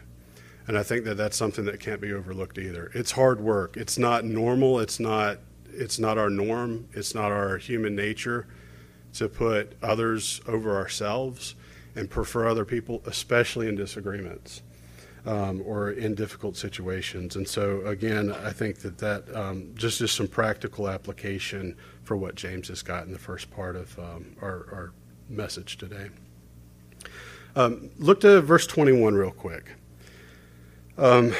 and 0.66 0.78
I 0.78 0.82
think 0.82 1.04
that 1.04 1.16
that's 1.16 1.36
something 1.36 1.64
that 1.66 1.80
can't 1.80 2.00
be 2.00 2.12
overlooked 2.12 2.58
either. 2.58 2.90
It's 2.94 3.12
hard 3.12 3.40
work. 3.40 3.76
It's 3.76 3.98
not 3.98 4.24
normal. 4.24 4.80
It's 4.80 4.98
not. 4.98 5.38
It's 5.74 5.98
not 5.98 6.18
our 6.18 6.30
norm. 6.30 6.88
It's 6.92 7.14
not 7.14 7.32
our 7.32 7.58
human 7.58 7.96
nature 7.96 8.46
to 9.14 9.28
put 9.28 9.74
others 9.82 10.40
over 10.46 10.76
ourselves 10.76 11.54
and 11.94 12.08
prefer 12.08 12.48
other 12.48 12.64
people, 12.64 13.02
especially 13.04 13.68
in 13.68 13.74
disagreements 13.74 14.62
um, 15.26 15.62
or 15.64 15.90
in 15.90 16.14
difficult 16.14 16.56
situations. 16.56 17.36
And 17.36 17.46
so, 17.46 17.84
again, 17.86 18.32
I 18.32 18.50
think 18.50 18.78
that 18.78 18.98
that 18.98 19.36
um, 19.36 19.72
just 19.74 20.00
is 20.00 20.10
some 20.10 20.28
practical 20.28 20.88
application 20.88 21.76
for 22.02 22.16
what 22.16 22.34
James 22.34 22.68
has 22.68 22.82
got 22.82 23.06
in 23.06 23.12
the 23.12 23.18
first 23.18 23.50
part 23.50 23.76
of 23.76 23.98
um, 23.98 24.36
our, 24.40 24.66
our, 24.72 24.92
message 25.28 25.78
today. 25.78 26.10
Um, 27.56 27.88
look 27.96 28.20
to 28.20 28.42
verse 28.42 28.66
21 28.66 29.14
real 29.14 29.30
quick. 29.30 29.72
Um, 30.98 31.34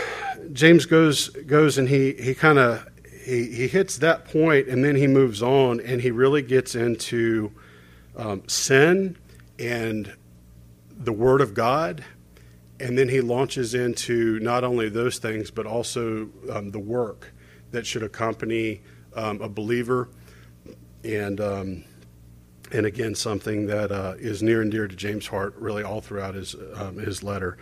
James 0.53 0.87
goes 0.87 1.29
goes 1.29 1.77
and 1.77 1.89
he 1.89 2.15
he 2.15 2.35
kind 2.35 2.59
of 2.59 2.89
he, 3.23 3.53
he 3.53 3.69
hits 3.69 3.99
that 3.99 4.25
point 4.25 4.69
and 4.69 4.83
then 4.83 4.97
he 4.97 5.07
moves 5.07 5.43
on 5.43 5.79
and 5.81 6.01
he 6.01 6.11
really 6.11 6.41
gets 6.41 6.75
into 6.75 7.53
um, 8.17 8.43
sin 8.49 9.19
and 9.59 10.15
the 10.91 11.13
Word 11.13 11.41
of 11.41 11.53
God. 11.55 12.05
And 12.83 12.99
then 12.99 13.09
he 13.09 13.21
launches 13.21 13.75
into 13.75 14.41
not 14.41 14.65
only 14.65 14.89
those 14.89 15.19
things, 15.19 15.53
but 15.53 15.67
also 15.67 16.29
um, 16.51 16.73
the 16.73 16.81
work 16.81 17.33
that 17.71 17.87
should 17.87 18.03
accompany 18.03 18.83
um, 19.15 19.41
a 19.41 19.49
believer. 19.49 20.09
And, 21.05 21.41
um, 21.41 21.85
and 22.73 22.85
again, 22.85 23.15
something 23.15 23.67
that 23.67 23.93
uh, 23.93 24.15
is 24.19 24.43
near 24.43 24.63
and 24.63 24.71
dear 24.71 24.89
to 24.89 24.97
James' 24.97 25.29
heart, 25.29 25.55
really 25.59 25.85
all 25.85 26.01
throughout 26.01 26.35
his, 26.35 26.57
um, 26.75 26.97
his 26.97 27.23
letter. 27.23 27.57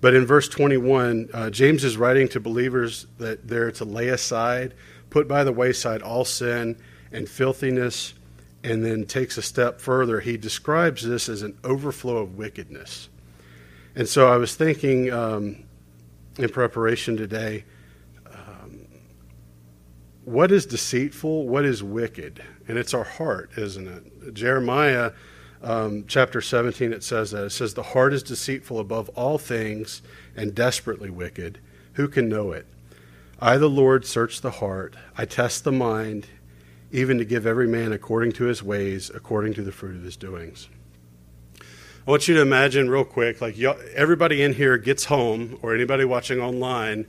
But 0.00 0.14
in 0.14 0.26
verse 0.26 0.48
21, 0.48 1.28
uh, 1.32 1.50
James 1.50 1.84
is 1.84 1.96
writing 1.96 2.26
to 2.30 2.40
believers 2.40 3.06
that 3.18 3.46
they're 3.46 3.70
to 3.72 3.84
lay 3.84 4.08
aside, 4.08 4.74
put 5.08 5.28
by 5.28 5.44
the 5.44 5.52
wayside 5.52 6.02
all 6.02 6.24
sin 6.24 6.76
and 7.12 7.28
filthiness 7.28 8.14
and 8.64 8.84
then 8.84 9.06
takes 9.06 9.38
a 9.38 9.42
step 9.42 9.80
further. 9.80 10.18
He 10.18 10.36
describes 10.36 11.06
this 11.06 11.28
as 11.28 11.42
an 11.42 11.56
overflow 11.62 12.16
of 12.16 12.36
wickedness. 12.36 13.08
And 13.96 14.08
so 14.08 14.28
I 14.28 14.36
was 14.36 14.54
thinking 14.54 15.12
um, 15.12 15.64
in 16.38 16.48
preparation 16.48 17.16
today 17.16 17.64
um, 18.26 18.86
what 20.24 20.50
is 20.50 20.66
deceitful? 20.66 21.48
What 21.48 21.64
is 21.64 21.82
wicked? 21.82 22.42
And 22.66 22.78
it's 22.78 22.94
our 22.94 23.04
heart, 23.04 23.50
isn't 23.56 23.86
it? 23.86 24.34
Jeremiah 24.34 25.12
um, 25.64 26.04
chapter 26.06 26.42
17, 26.42 26.92
it 26.92 27.02
says 27.02 27.30
that. 27.30 27.44
It 27.44 27.50
says, 27.50 27.72
The 27.72 27.82
heart 27.82 28.12
is 28.12 28.22
deceitful 28.22 28.78
above 28.78 29.08
all 29.10 29.38
things 29.38 30.02
and 30.36 30.54
desperately 30.54 31.08
wicked. 31.08 31.58
Who 31.94 32.06
can 32.06 32.28
know 32.28 32.52
it? 32.52 32.66
I, 33.40 33.56
the 33.56 33.70
Lord, 33.70 34.04
search 34.04 34.42
the 34.42 34.50
heart. 34.50 34.94
I 35.16 35.24
test 35.24 35.64
the 35.64 35.72
mind 35.72 36.26
even 36.92 37.18
to 37.18 37.24
give 37.24 37.46
every 37.46 37.66
man 37.66 37.92
according 37.92 38.32
to 38.32 38.44
his 38.44 38.62
ways, 38.62 39.10
according 39.12 39.54
to 39.54 39.62
the 39.62 39.72
fruit 39.72 39.96
of 39.96 40.02
his 40.02 40.16
doings. 40.16 40.68
I 42.06 42.10
want 42.10 42.28
you 42.28 42.34
to 42.34 42.42
imagine 42.42 42.90
real 42.90 43.04
quick, 43.04 43.40
like 43.40 43.58
everybody 43.58 44.42
in 44.42 44.52
here 44.52 44.76
gets 44.76 45.06
home, 45.06 45.58
or 45.62 45.74
anybody 45.74 46.04
watching 46.04 46.38
online 46.38 47.06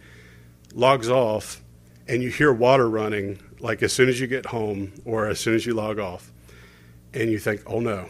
logs 0.74 1.10
off, 1.10 1.62
and 2.08 2.24
you 2.24 2.30
hear 2.30 2.54
water 2.54 2.90
running, 2.90 3.40
like 3.60 3.84
as 3.84 3.92
soon 3.92 4.08
as 4.08 4.22
you 4.22 4.28
get 4.28 4.46
home, 4.46 4.94
or 5.04 5.28
as 5.28 5.40
soon 5.40 5.54
as 5.54 5.66
you 5.66 5.74
log 5.74 6.00
off, 6.00 6.32
and 7.14 7.30
you 7.30 7.40
think, 7.40 7.62
"Oh 7.68 7.82
no, 7.82 8.08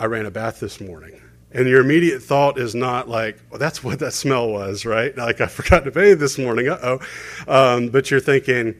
I 0.00 0.06
ran 0.06 0.26
a 0.26 0.30
bath 0.30 0.58
this 0.58 0.80
morning." 0.80 1.20
And 1.52 1.68
your 1.68 1.80
immediate 1.80 2.22
thought 2.22 2.58
is 2.58 2.74
not 2.74 3.08
like, 3.08 3.38
well, 3.48 3.58
that's 3.58 3.82
what 3.82 4.00
that 4.00 4.12
smell 4.12 4.50
was, 4.50 4.84
right? 4.84 5.16
Like, 5.16 5.40
I 5.40 5.46
forgot 5.46 5.84
to 5.84 5.90
bathe 5.90 6.20
this 6.20 6.36
morning, 6.36 6.68
uh 6.68 6.78
oh. 6.82 7.00
Um, 7.46 7.88
but 7.88 8.10
you're 8.10 8.20
thinking, 8.20 8.74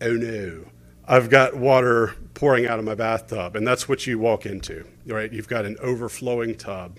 oh 0.00 0.12
no, 0.12 0.64
I've 1.10 1.30
got 1.30 1.56
water 1.56 2.14
pouring 2.34 2.66
out 2.66 2.78
of 2.78 2.84
my 2.84 2.94
bathtub. 2.94 3.56
And 3.56 3.66
that's 3.66 3.88
what 3.88 4.06
you 4.06 4.18
walk 4.18 4.44
into, 4.44 4.86
right? 5.06 5.32
You've 5.32 5.48
got 5.48 5.64
an 5.64 5.76
overflowing 5.80 6.54
tub 6.54 6.98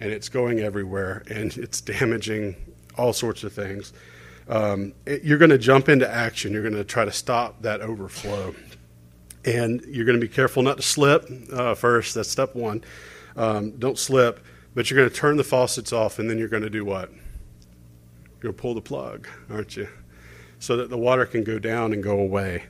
and 0.00 0.10
it's 0.10 0.28
going 0.30 0.60
everywhere 0.60 1.22
and 1.28 1.56
it's 1.58 1.80
damaging 1.80 2.56
all 2.96 3.12
sorts 3.12 3.44
of 3.44 3.52
things. 3.52 3.92
Um, 4.48 4.94
it, 5.06 5.22
you're 5.22 5.38
going 5.38 5.50
to 5.50 5.58
jump 5.58 5.88
into 5.88 6.08
action. 6.10 6.52
You're 6.52 6.62
going 6.62 6.74
to 6.74 6.84
try 6.84 7.04
to 7.04 7.12
stop 7.12 7.62
that 7.62 7.80
overflow. 7.80 8.54
And 9.44 9.82
you're 9.86 10.06
going 10.06 10.18
to 10.18 10.26
be 10.26 10.32
careful 10.32 10.62
not 10.62 10.78
to 10.78 10.82
slip 10.82 11.28
uh, 11.52 11.74
first. 11.74 12.14
That's 12.14 12.30
step 12.30 12.54
one. 12.54 12.82
Um, 13.36 13.72
don't 13.72 13.98
slip. 13.98 14.44
But 14.74 14.90
you're 14.90 14.98
going 14.98 15.10
to 15.10 15.14
turn 15.14 15.36
the 15.36 15.44
faucets 15.44 15.92
off 15.92 16.18
and 16.18 16.28
then 16.28 16.38
you're 16.38 16.48
going 16.48 16.62
to 16.62 16.70
do 16.70 16.86
what? 16.86 17.10
You're 17.10 18.40
going 18.40 18.54
to 18.54 18.60
pull 18.60 18.74
the 18.74 18.80
plug, 18.80 19.28
aren't 19.50 19.76
you? 19.76 19.88
So 20.58 20.76
that 20.78 20.88
the 20.90 20.96
water 20.96 21.26
can 21.26 21.44
go 21.44 21.58
down 21.58 21.92
and 21.92 22.02
go 22.02 22.18
away 22.18 22.64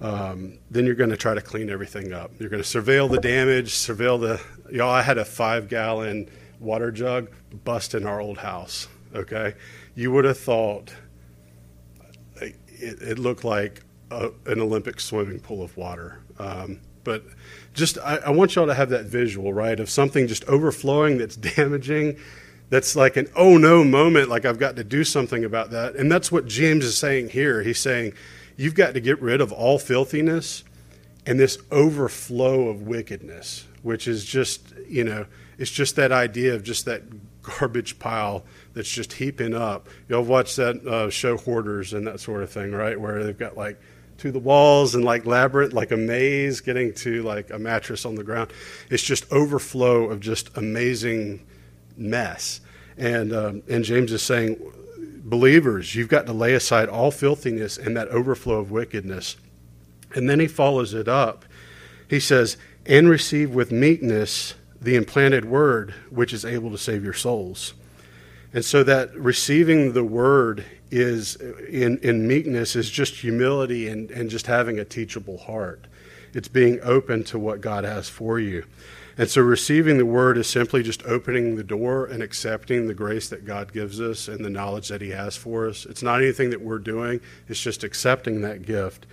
um, 0.00 0.58
then 0.70 0.84
you're 0.86 0.94
going 0.94 1.10
to 1.10 1.16
try 1.16 1.34
to 1.34 1.40
clean 1.40 1.70
everything 1.70 2.12
up. 2.12 2.30
You're 2.38 2.50
going 2.50 2.62
to 2.62 2.68
surveil 2.68 3.10
the 3.10 3.20
damage, 3.20 3.72
surveil 3.72 4.20
the. 4.20 4.40
You 4.70 4.78
know, 4.78 4.88
I 4.88 5.02
had 5.02 5.18
a 5.18 5.24
five 5.24 5.68
gallon 5.68 6.28
water 6.60 6.90
jug 6.90 7.30
bust 7.64 7.94
in 7.94 8.06
our 8.06 8.20
old 8.20 8.38
house. 8.38 8.88
Okay, 9.14 9.54
you 9.94 10.12
would 10.12 10.24
have 10.24 10.38
thought 10.38 10.92
it, 12.78 13.02
it 13.02 13.18
looked 13.18 13.44
like 13.44 13.82
a, 14.10 14.30
an 14.46 14.60
Olympic 14.60 15.00
swimming 15.00 15.40
pool 15.40 15.62
of 15.62 15.76
water. 15.76 16.20
Um, 16.38 16.80
but 17.04 17.24
just, 17.72 17.98
I, 17.98 18.16
I 18.16 18.30
want 18.30 18.54
y'all 18.54 18.66
to 18.66 18.74
have 18.74 18.90
that 18.90 19.06
visual, 19.06 19.52
right, 19.52 19.78
of 19.78 19.88
something 19.88 20.26
just 20.26 20.44
overflowing 20.44 21.18
that's 21.18 21.36
damaging 21.56 22.18
that's 22.68 22.96
like 22.96 23.16
an 23.16 23.28
oh 23.36 23.56
no 23.56 23.84
moment, 23.84 24.28
like 24.28 24.44
I've 24.44 24.58
got 24.58 24.76
to 24.76 24.84
do 24.84 25.04
something 25.04 25.44
about 25.44 25.70
that. 25.70 25.94
And 25.94 26.10
that's 26.10 26.32
what 26.32 26.46
James 26.46 26.84
is 26.84 26.96
saying 26.96 27.28
here. 27.28 27.62
He's 27.62 27.78
saying, 27.78 28.14
You've 28.56 28.74
got 28.74 28.94
to 28.94 29.00
get 29.00 29.20
rid 29.20 29.40
of 29.40 29.52
all 29.52 29.78
filthiness 29.78 30.64
and 31.26 31.38
this 31.38 31.58
overflow 31.70 32.68
of 32.68 32.82
wickedness, 32.82 33.66
which 33.82 34.08
is 34.08 34.24
just, 34.24 34.72
you 34.88 35.04
know, 35.04 35.26
it's 35.58 35.70
just 35.70 35.96
that 35.96 36.12
idea 36.12 36.54
of 36.54 36.62
just 36.62 36.84
that 36.84 37.02
garbage 37.42 37.98
pile 37.98 38.44
that's 38.74 38.90
just 38.90 39.14
heaping 39.14 39.54
up. 39.54 39.88
You'll 40.08 40.22
watch 40.22 40.56
that 40.56 40.86
uh, 40.86 41.10
show 41.10 41.36
Hoarders 41.36 41.92
and 41.92 42.06
that 42.06 42.20
sort 42.20 42.42
of 42.42 42.50
thing, 42.50 42.72
right? 42.72 43.00
Where 43.00 43.22
they've 43.24 43.36
got 43.36 43.56
like 43.56 43.80
to 44.18 44.32
the 44.32 44.38
walls 44.38 44.94
and 44.94 45.04
like 45.04 45.26
labyrinth, 45.26 45.72
like 45.72 45.90
a 45.90 45.96
maze, 45.96 46.60
getting 46.60 46.94
to 46.94 47.22
like 47.22 47.50
a 47.50 47.58
mattress 47.58 48.04
on 48.04 48.14
the 48.14 48.24
ground. 48.24 48.52
It's 48.90 49.02
just 49.02 49.30
overflow 49.32 50.10
of 50.10 50.20
just 50.20 50.56
amazing 50.56 51.46
mess. 51.96 52.60
And 52.96 53.32
um, 53.32 53.62
and 53.68 53.84
James 53.84 54.12
is 54.12 54.22
saying, 54.22 54.60
believers, 55.28 55.94
you've 55.94 56.08
got 56.08 56.26
to 56.26 56.32
lay 56.32 56.54
aside 56.54 56.88
all 56.88 57.10
filthiness 57.10 57.76
and 57.76 57.96
that 57.96 58.08
overflow 58.08 58.60
of 58.60 58.70
wickedness. 58.70 59.36
And 60.14 60.30
then 60.30 60.40
he 60.40 60.46
follows 60.46 60.94
it 60.94 61.08
up. 61.08 61.44
He 62.08 62.20
says, 62.20 62.56
and 62.86 63.08
receive 63.08 63.52
with 63.52 63.72
meekness 63.72 64.54
the 64.80 64.94
implanted 64.94 65.44
word 65.44 65.94
which 66.10 66.32
is 66.32 66.44
able 66.44 66.70
to 66.70 66.78
save 66.78 67.02
your 67.02 67.12
souls. 67.12 67.74
And 68.52 68.64
so 68.64 68.84
that 68.84 69.14
receiving 69.16 69.92
the 69.92 70.04
word 70.04 70.64
is 70.90 71.34
in, 71.36 71.98
in 71.98 72.28
meekness 72.28 72.76
is 72.76 72.88
just 72.88 73.14
humility 73.14 73.88
and, 73.88 74.10
and 74.12 74.30
just 74.30 74.46
having 74.46 74.78
a 74.78 74.84
teachable 74.84 75.38
heart. 75.38 75.86
It's 76.32 76.48
being 76.48 76.78
open 76.82 77.24
to 77.24 77.38
what 77.38 77.60
God 77.60 77.84
has 77.84 78.08
for 78.08 78.38
you. 78.38 78.64
And 79.18 79.30
so 79.30 79.40
receiving 79.40 79.96
the 79.96 80.04
word 80.04 80.36
is 80.36 80.46
simply 80.46 80.82
just 80.82 81.04
opening 81.04 81.56
the 81.56 81.64
door 81.64 82.04
and 82.04 82.22
accepting 82.22 82.86
the 82.86 82.94
grace 82.94 83.28
that 83.30 83.46
God 83.46 83.72
gives 83.72 84.00
us 84.00 84.28
and 84.28 84.44
the 84.44 84.50
knowledge 84.50 84.88
that 84.88 85.00
He 85.00 85.10
has 85.10 85.36
for 85.36 85.68
us. 85.68 85.86
It's 85.86 86.02
not 86.02 86.20
anything 86.20 86.50
that 86.50 86.60
we're 86.60 86.78
doing, 86.78 87.20
it's 87.48 87.60
just 87.60 87.82
accepting 87.82 88.42
that 88.42 88.62
gift. 88.62 89.06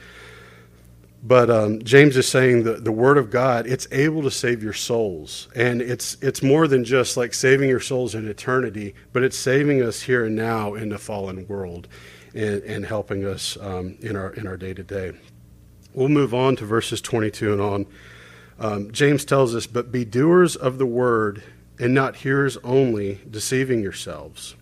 But 1.25 1.49
um, 1.49 1.81
James 1.83 2.17
is 2.17 2.27
saying 2.27 2.63
that 2.63 2.83
the 2.83 2.91
Word 2.91 3.17
of 3.17 3.29
God, 3.29 3.65
it's 3.65 3.87
able 3.93 4.23
to 4.23 4.31
save 4.31 4.61
your 4.61 4.73
souls. 4.73 5.47
And 5.55 5.81
it's, 5.81 6.17
it's 6.21 6.43
more 6.43 6.67
than 6.67 6.83
just 6.83 7.15
like 7.15 7.33
saving 7.33 7.69
your 7.69 7.79
souls 7.79 8.13
in 8.13 8.27
eternity, 8.27 8.93
but 9.13 9.23
it's 9.23 9.37
saving 9.37 9.81
us 9.81 10.01
here 10.01 10.25
and 10.25 10.35
now 10.35 10.73
in 10.73 10.89
the 10.89 10.97
fallen 10.97 11.47
world 11.47 11.87
and, 12.33 12.61
and 12.63 12.85
helping 12.85 13.25
us 13.25 13.57
um, 13.61 13.97
in 14.01 14.15
our 14.15 14.33
in 14.33 14.47
our 14.47 14.57
day 14.57 14.73
to 14.73 14.83
day. 14.83 15.13
We'll 15.93 16.09
move 16.09 16.33
on 16.33 16.55
to 16.57 16.65
verses 16.65 17.01
22 17.01 17.53
and 17.53 17.61
on. 17.61 17.85
Um, 18.59 18.91
James 18.91 19.25
tells 19.25 19.55
us, 19.55 19.67
But 19.67 19.91
be 19.91 20.05
doers 20.05 20.55
of 20.55 20.77
the 20.77 20.85
word 20.85 21.43
and 21.79 21.93
not 21.93 22.17
hearers 22.17 22.57
only, 22.63 23.21
deceiving 23.29 23.81
yourselves. 23.81 24.55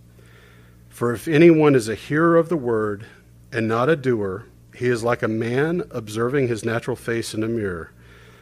For 0.90 1.14
if 1.14 1.28
anyone 1.28 1.76
is 1.76 1.90
a 1.90 1.96
hearer 1.96 2.38
of 2.38 2.50
the 2.50 2.58
word 2.58 3.06
and 3.52 3.68
not 3.68 3.90
a 3.90 3.96
doer, 3.96 4.46
he 4.76 4.88
is 4.88 5.04
like 5.04 5.22
a 5.24 5.28
man 5.28 5.84
observing 5.92 6.48
his 6.48 6.64
natural 6.64 6.96
face 6.96 7.34
in 7.34 7.44
a 7.44 7.48
mirror. 7.48 7.92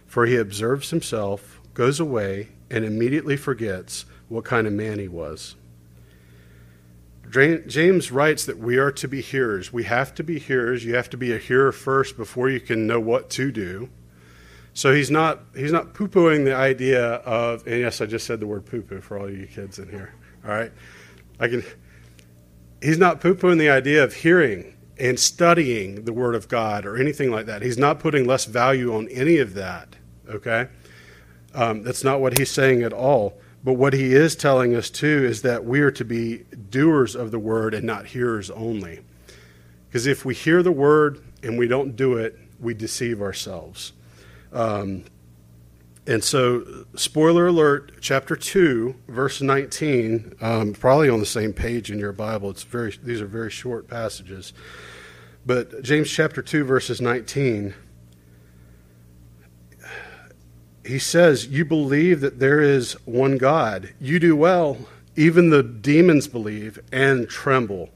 For 0.06 0.26
he 0.26 0.36
observes 0.36 0.90
himself, 0.90 1.60
goes 1.74 2.00
away, 2.00 2.50
and 2.70 2.86
immediately 2.86 3.38
forgets 3.38 4.06
what 4.28 4.46
kind 4.46 4.68
of 4.68 4.74
man 4.74 5.00
he 5.00 5.08
was. 5.08 5.56
James 7.30 8.12
writes 8.12 8.46
that 8.46 8.58
we 8.58 8.78
are 8.78 8.92
to 8.92 9.08
be 9.08 9.22
hearers. 9.22 9.72
We 9.72 9.84
have 9.84 10.16
to 10.16 10.24
be 10.24 10.40
hearers. 10.40 10.84
You 10.84 10.96
have 10.96 11.12
to 11.12 11.18
be 11.18 11.32
a 11.32 11.38
hearer 11.38 11.72
first 11.72 12.18
before 12.18 12.50
you 12.50 12.60
can 12.60 12.88
know 12.88 13.00
what 13.00 13.30
to 13.32 13.52
do. 13.52 13.90
So 14.80 14.94
he's 14.94 15.12
not 15.12 15.42
he's 15.54 15.74
not 15.74 15.94
poo 15.94 16.08
pooing 16.08 16.46
the 16.46 16.56
idea 16.56 17.16
of 17.16 17.68
and 17.68 17.82
yes, 17.82 18.00
I 18.00 18.06
just 18.06 18.26
said 18.26 18.40
the 18.40 18.48
word 18.48 18.66
poo 18.66 18.82
poo 18.82 19.02
for 19.02 19.20
all 19.20 19.30
you 19.30 19.46
kids 19.46 19.78
in 19.78 19.90
here. 19.90 20.14
All 20.46 20.52
right, 20.52 20.72
I 21.38 21.50
can. 21.50 21.66
He's 22.82 22.98
not 22.98 23.20
poo 23.20 23.36
pooing 23.36 23.60
the 23.60 23.70
idea 23.70 24.02
of 24.02 24.14
hearing 24.14 24.78
and 24.98 25.20
studying 25.20 26.06
the 26.06 26.14
Word 26.14 26.34
of 26.34 26.48
God 26.48 26.86
or 26.86 26.96
anything 26.96 27.30
like 27.30 27.46
that. 27.48 27.62
He's 27.62 27.78
not 27.78 28.00
putting 28.00 28.26
less 28.26 28.46
value 28.46 28.96
on 28.96 29.10
any 29.10 29.40
of 29.40 29.54
that, 29.56 29.98
okay? 30.30 30.70
Um, 31.54 31.84
that's 31.84 32.06
not 32.06 32.22
what 32.22 32.38
he's 32.38 32.50
saying 32.50 32.82
at 32.82 32.94
all. 32.94 33.38
But 33.62 33.74
what 33.74 33.92
he 33.92 34.14
is 34.14 34.34
telling 34.34 34.76
us, 34.76 34.90
too, 34.90 35.26
is 35.26 35.42
that 35.42 35.66
we 35.66 35.82
are 35.82 35.92
to 35.92 36.06
be 36.06 36.46
doers 36.70 37.16
of 37.16 37.32
the 37.32 37.40
Word 37.40 37.74
and 37.74 37.86
not 37.86 38.08
hearers 38.08 38.50
only. 38.50 39.02
Because 39.88 40.08
if 40.08 40.24
we 40.24 40.34
hear 40.34 40.64
the 40.64 40.72
Word 40.72 41.22
and 41.44 41.58
we 41.58 41.68
don't 41.68 41.98
do 41.98 42.16
it, 42.16 42.40
we 42.62 42.74
deceive 42.74 43.22
ourselves. 43.22 43.92
Um, 44.52 45.06
and 46.08 46.24
so, 46.24 46.86
spoiler 46.96 47.48
alert, 47.48 47.94
chapter 48.02 48.36
2, 48.36 48.96
verse 49.08 49.42
19, 49.42 50.38
um, 50.42 50.74
probably 50.74 51.08
on 51.08 51.20
the 51.20 51.26
same 51.26 51.54
page 51.54 51.92
in 51.92 52.00
your 52.00 52.12
Bible. 52.12 52.50
It's 52.50 52.64
very, 52.64 52.98
these 53.04 53.22
are 53.22 53.28
very 53.28 53.52
short 53.52 53.88
passages. 53.88 54.54
But 55.46 55.84
James 55.84 56.10
chapter 56.10 56.42
2, 56.42 56.64
verses 56.64 57.00
19, 57.00 57.76
he 60.84 60.98
says, 60.98 61.48
You 61.48 61.64
believe 61.64 62.22
that 62.22 62.40
there 62.40 62.60
is 62.60 62.94
one 63.06 63.38
God. 63.38 63.94
You 64.00 64.20
do 64.20 64.36
well. 64.36 64.78
Even 65.16 65.52
the 65.52 65.62
demons 65.62 66.28
believe 66.28 66.80
and 66.92 67.30
tremble. 67.30 67.90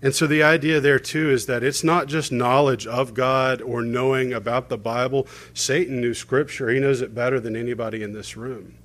And 0.00 0.14
so 0.14 0.26
the 0.26 0.42
idea 0.42 0.80
there 0.80 0.98
too 0.98 1.30
is 1.30 1.46
that 1.46 1.62
it's 1.62 1.82
not 1.82 2.06
just 2.06 2.30
knowledge 2.30 2.86
of 2.86 3.14
God 3.14 3.60
or 3.60 3.82
knowing 3.82 4.32
about 4.32 4.68
the 4.68 4.78
Bible. 4.78 5.26
Satan 5.54 6.00
knew 6.00 6.14
Scripture. 6.14 6.68
He 6.68 6.78
knows 6.80 7.00
it 7.00 7.14
better 7.14 7.40
than 7.40 7.56
anybody 7.56 8.02
in 8.02 8.12
this 8.12 8.36
room. 8.36 8.76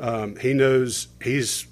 Um, 0.00 0.36
he 0.36 0.52
knows 0.52 1.08
he's 1.22 1.66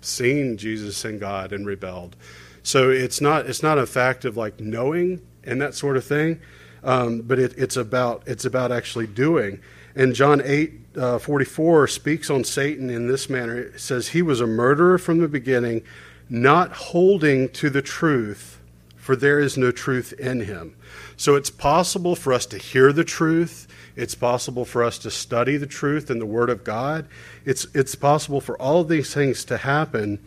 seen 0.00 0.56
Jesus 0.56 1.04
and 1.04 1.18
God 1.18 1.52
and 1.52 1.66
rebelled. 1.66 2.16
So 2.62 2.90
it's 2.90 3.20
not 3.20 3.46
it's 3.46 3.62
not 3.62 3.78
a 3.78 3.86
fact 3.86 4.24
of 4.24 4.36
like 4.36 4.60
knowing 4.60 5.20
and 5.44 5.60
that 5.60 5.74
sort 5.74 5.96
of 5.96 6.04
thing, 6.04 6.40
um, 6.82 7.20
but 7.20 7.38
it, 7.38 7.54
it's 7.56 7.76
about 7.76 8.24
it's 8.26 8.44
about 8.44 8.72
actually 8.72 9.06
doing. 9.06 9.60
And 9.94 10.14
John 10.14 10.42
eight 10.44 10.80
uh, 10.96 11.18
forty 11.18 11.44
four 11.44 11.86
speaks 11.86 12.28
on 12.28 12.44
Satan 12.44 12.90
in 12.90 13.06
this 13.06 13.30
manner. 13.30 13.56
It 13.56 13.80
says 13.80 14.08
he 14.08 14.20
was 14.20 14.40
a 14.40 14.46
murderer 14.46 14.98
from 14.98 15.18
the 15.18 15.28
beginning, 15.28 15.82
not 16.28 16.72
holding 16.72 17.48
to 17.50 17.70
the 17.70 17.82
truth, 17.82 18.60
for 18.96 19.14
there 19.14 19.38
is 19.38 19.56
no 19.56 19.70
truth 19.70 20.12
in 20.14 20.40
him. 20.40 20.74
So 21.16 21.34
it's 21.34 21.50
possible 21.50 22.16
for 22.16 22.32
us 22.32 22.46
to 22.46 22.58
hear 22.58 22.92
the 22.92 23.04
truth. 23.04 23.68
It's 23.94 24.14
possible 24.14 24.64
for 24.64 24.82
us 24.82 24.98
to 24.98 25.10
study 25.10 25.56
the 25.56 25.66
truth 25.66 26.10
in 26.10 26.18
the 26.18 26.26
Word 26.26 26.50
of 26.50 26.64
God. 26.64 27.06
It's, 27.44 27.66
it's 27.74 27.94
possible 27.94 28.40
for 28.40 28.60
all 28.60 28.80
of 28.80 28.88
these 28.88 29.14
things 29.14 29.44
to 29.46 29.58
happen, 29.58 30.18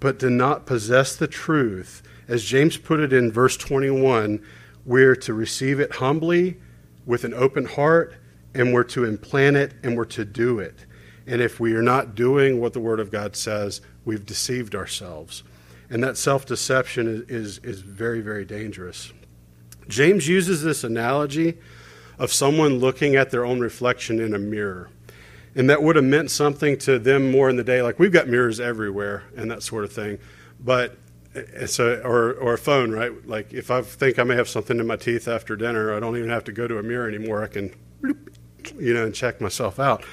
but 0.00 0.18
to 0.20 0.30
not 0.30 0.66
possess 0.66 1.16
the 1.16 1.26
truth. 1.26 2.02
As 2.28 2.44
James 2.44 2.76
put 2.76 3.00
it 3.00 3.12
in 3.12 3.32
verse 3.32 3.56
21, 3.56 4.42
we're 4.84 5.16
to 5.16 5.34
receive 5.34 5.80
it 5.80 5.96
humbly 5.96 6.58
with 7.04 7.24
an 7.24 7.34
open 7.34 7.64
heart, 7.64 8.14
and 8.54 8.72
we're 8.72 8.84
to 8.84 9.04
implant 9.04 9.56
it 9.56 9.74
and 9.82 9.96
we're 9.96 10.04
to 10.04 10.24
do 10.24 10.58
it. 10.58 10.86
And 11.26 11.40
if 11.40 11.60
we 11.60 11.74
are 11.74 11.82
not 11.82 12.14
doing 12.14 12.60
what 12.60 12.72
the 12.72 12.80
Word 12.80 13.00
of 13.00 13.10
God 13.10 13.36
says, 13.36 13.80
we've 14.04 14.24
deceived 14.24 14.74
ourselves. 14.74 15.42
And 15.90 16.02
that 16.02 16.16
self 16.16 16.46
deception 16.46 17.06
is, 17.06 17.58
is, 17.58 17.58
is, 17.58 17.80
very, 17.82 18.20
very 18.20 18.44
dangerous. 18.44 19.12
James 19.88 20.26
uses 20.26 20.62
this 20.62 20.84
analogy 20.84 21.58
of 22.18 22.32
someone 22.32 22.78
looking 22.78 23.16
at 23.16 23.30
their 23.30 23.44
own 23.44 23.60
reflection 23.60 24.20
in 24.20 24.34
a 24.34 24.38
mirror 24.38 24.90
and 25.54 25.68
that 25.68 25.82
would 25.82 25.96
have 25.96 26.04
meant 26.04 26.30
something 26.30 26.78
to 26.78 26.98
them 26.98 27.30
more 27.30 27.50
in 27.50 27.56
the 27.56 27.64
day. 27.64 27.82
Like 27.82 27.98
we've 27.98 28.12
got 28.12 28.28
mirrors 28.28 28.60
everywhere 28.60 29.24
and 29.36 29.50
that 29.50 29.62
sort 29.62 29.84
of 29.84 29.92
thing, 29.92 30.18
but 30.60 30.96
eh, 31.34 31.42
it's 31.54 31.78
a 31.78 32.00
or 32.02 32.32
or 32.34 32.54
a 32.54 32.58
phone, 32.58 32.92
right? 32.92 33.26
Like 33.26 33.52
if 33.52 33.70
I 33.70 33.82
think 33.82 34.18
I 34.18 34.24
may 34.24 34.34
have 34.34 34.48
something 34.48 34.78
in 34.78 34.86
my 34.86 34.96
teeth 34.96 35.28
after 35.28 35.56
dinner, 35.56 35.94
I 35.94 36.00
don't 36.00 36.16
even 36.16 36.30
have 36.30 36.44
to 36.44 36.52
go 36.52 36.66
to 36.66 36.78
a 36.78 36.82
mirror 36.82 37.08
anymore. 37.08 37.42
I 37.42 37.48
can, 37.48 37.74
you 38.78 38.94
know, 38.94 39.04
and 39.04 39.14
check 39.14 39.40
myself 39.40 39.78
out. 39.78 40.04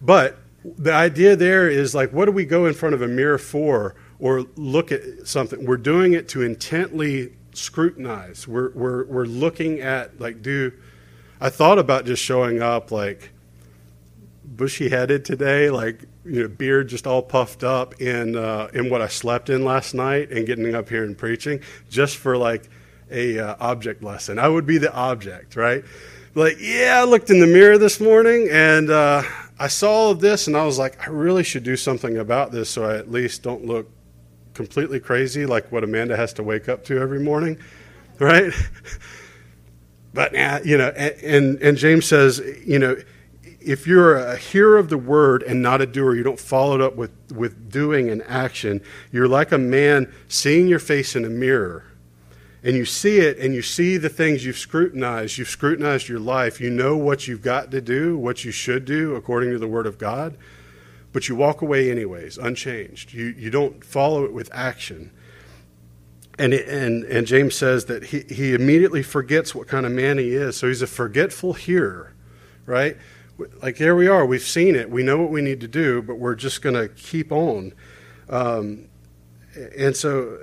But 0.00 0.38
the 0.64 0.92
idea 0.92 1.36
there 1.36 1.68
is 1.68 1.94
like, 1.94 2.12
what 2.12 2.24
do 2.26 2.32
we 2.32 2.44
go 2.44 2.66
in 2.66 2.74
front 2.74 2.94
of 2.94 3.02
a 3.02 3.08
mirror 3.08 3.38
for, 3.38 3.94
or 4.18 4.44
look 4.56 4.90
at 4.92 5.26
something? 5.26 5.64
We're 5.64 5.76
doing 5.76 6.12
it 6.12 6.28
to 6.30 6.42
intently 6.42 7.32
scrutinize. 7.52 8.46
We're 8.46 8.70
we're 8.70 9.04
we're 9.04 9.24
looking 9.24 9.80
at 9.80 10.20
like, 10.20 10.42
do 10.42 10.72
I 11.40 11.50
thought 11.50 11.78
about 11.78 12.06
just 12.06 12.22
showing 12.22 12.62
up 12.62 12.90
like 12.90 13.30
bushy 14.44 14.88
headed 14.88 15.24
today, 15.24 15.70
like 15.70 16.04
you 16.24 16.42
know, 16.42 16.48
beard 16.48 16.88
just 16.88 17.06
all 17.06 17.22
puffed 17.22 17.64
up 17.64 18.00
in 18.00 18.36
uh, 18.36 18.68
in 18.74 18.90
what 18.90 19.00
I 19.00 19.08
slept 19.08 19.50
in 19.50 19.64
last 19.64 19.94
night, 19.94 20.30
and 20.30 20.46
getting 20.46 20.74
up 20.74 20.88
here 20.88 21.04
and 21.04 21.16
preaching 21.16 21.60
just 21.88 22.16
for 22.16 22.36
like 22.36 22.68
a 23.10 23.38
uh, 23.38 23.56
object 23.60 24.02
lesson. 24.02 24.38
I 24.38 24.48
would 24.48 24.66
be 24.66 24.78
the 24.78 24.92
object, 24.92 25.56
right? 25.56 25.84
Like, 26.34 26.58
yeah, 26.60 27.00
I 27.00 27.04
looked 27.04 27.30
in 27.30 27.40
the 27.40 27.46
mirror 27.46 27.78
this 27.78 28.00
morning 28.00 28.48
and 28.50 28.90
uh, 28.90 29.22
I 29.58 29.68
saw 29.68 29.90
all 29.90 30.10
of 30.10 30.20
this, 30.20 30.46
and 30.46 30.56
I 30.56 30.64
was 30.64 30.78
like, 30.78 31.06
I 31.06 31.10
really 31.10 31.42
should 31.42 31.64
do 31.64 31.76
something 31.76 32.18
about 32.18 32.52
this, 32.52 32.70
so 32.70 32.84
I 32.84 32.96
at 32.96 33.10
least 33.10 33.42
don't 33.42 33.64
look 33.64 33.90
completely 34.54 35.00
crazy 35.00 35.46
like 35.46 35.70
what 35.70 35.84
Amanda 35.84 36.16
has 36.16 36.32
to 36.34 36.42
wake 36.42 36.68
up 36.68 36.84
to 36.86 36.98
every 36.98 37.20
morning, 37.20 37.58
right? 38.18 38.52
but 40.14 40.34
uh, 40.34 40.60
you 40.64 40.78
know, 40.78 40.88
and 40.88 41.60
and 41.60 41.76
James 41.76 42.06
says, 42.06 42.40
you 42.64 42.78
know 42.78 42.96
if 43.60 43.86
you're 43.86 44.16
a 44.16 44.36
hearer 44.36 44.78
of 44.78 44.88
the 44.88 44.96
word 44.96 45.42
and 45.42 45.60
not 45.60 45.82
a 45.82 45.86
doer, 45.86 46.14
you 46.14 46.22
don't 46.22 46.38
follow 46.38 46.74
it 46.74 46.80
up 46.80 46.96
with, 46.96 47.10
with 47.34 47.70
doing 47.70 48.08
and 48.08 48.22
action, 48.22 48.80
you're 49.12 49.28
like 49.28 49.52
a 49.52 49.58
man 49.58 50.10
seeing 50.28 50.68
your 50.68 50.78
face 50.78 51.14
in 51.16 51.24
a 51.24 51.28
mirror 51.28 51.84
and 52.62 52.76
you 52.76 52.84
see 52.84 53.18
it 53.18 53.38
and 53.38 53.54
you 53.54 53.62
see 53.62 53.96
the 53.96 54.08
things 54.08 54.44
you've 54.44 54.58
scrutinized, 54.58 55.38
you've 55.38 55.48
scrutinized 55.48 56.08
your 56.08 56.18
life, 56.18 56.60
you 56.60 56.70
know 56.70 56.96
what 56.96 57.28
you've 57.28 57.42
got 57.42 57.70
to 57.70 57.80
do, 57.80 58.16
what 58.18 58.44
you 58.44 58.50
should 58.50 58.84
do 58.84 59.14
according 59.14 59.50
to 59.50 59.58
the 59.58 59.68
Word 59.68 59.86
of 59.86 59.98
God, 59.98 60.36
but 61.12 61.28
you 61.28 61.36
walk 61.36 61.62
away 61.62 61.90
anyways, 61.90 62.36
unchanged. 62.36 63.12
You, 63.12 63.26
you 63.26 63.50
don't 63.50 63.84
follow 63.84 64.24
it 64.24 64.32
with 64.32 64.50
action. 64.52 65.10
And, 66.38 66.52
and, 66.52 67.04
and 67.04 67.26
James 67.26 67.56
says 67.56 67.86
that 67.86 68.04
he, 68.04 68.20
he 68.28 68.54
immediately 68.54 69.02
forgets 69.02 69.54
what 69.54 69.66
kind 69.66 69.84
of 69.84 69.92
man 69.92 70.18
he 70.18 70.34
is. 70.34 70.56
So 70.56 70.68
he's 70.68 70.82
a 70.82 70.86
forgetful 70.86 71.54
hearer, 71.54 72.14
right? 72.64 72.96
Like, 73.62 73.76
here 73.76 73.94
we 73.94 74.08
are. 74.08 74.26
We've 74.26 74.42
seen 74.42 74.76
it. 74.76 74.90
We 74.90 75.02
know 75.02 75.16
what 75.16 75.30
we 75.30 75.42
need 75.42 75.60
to 75.60 75.68
do, 75.68 76.02
but 76.02 76.18
we're 76.18 76.34
just 76.34 76.62
going 76.62 76.74
to 76.74 76.88
keep 76.88 77.32
on. 77.32 77.72
Um, 78.28 78.88
and 79.76 79.96
so 79.96 80.38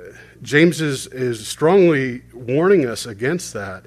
James 0.45 0.79
is, 0.79 1.07
is 1.07 1.47
strongly 1.47 2.21
warning 2.31 2.85
us 2.85 3.07
against 3.07 3.51
that. 3.53 3.83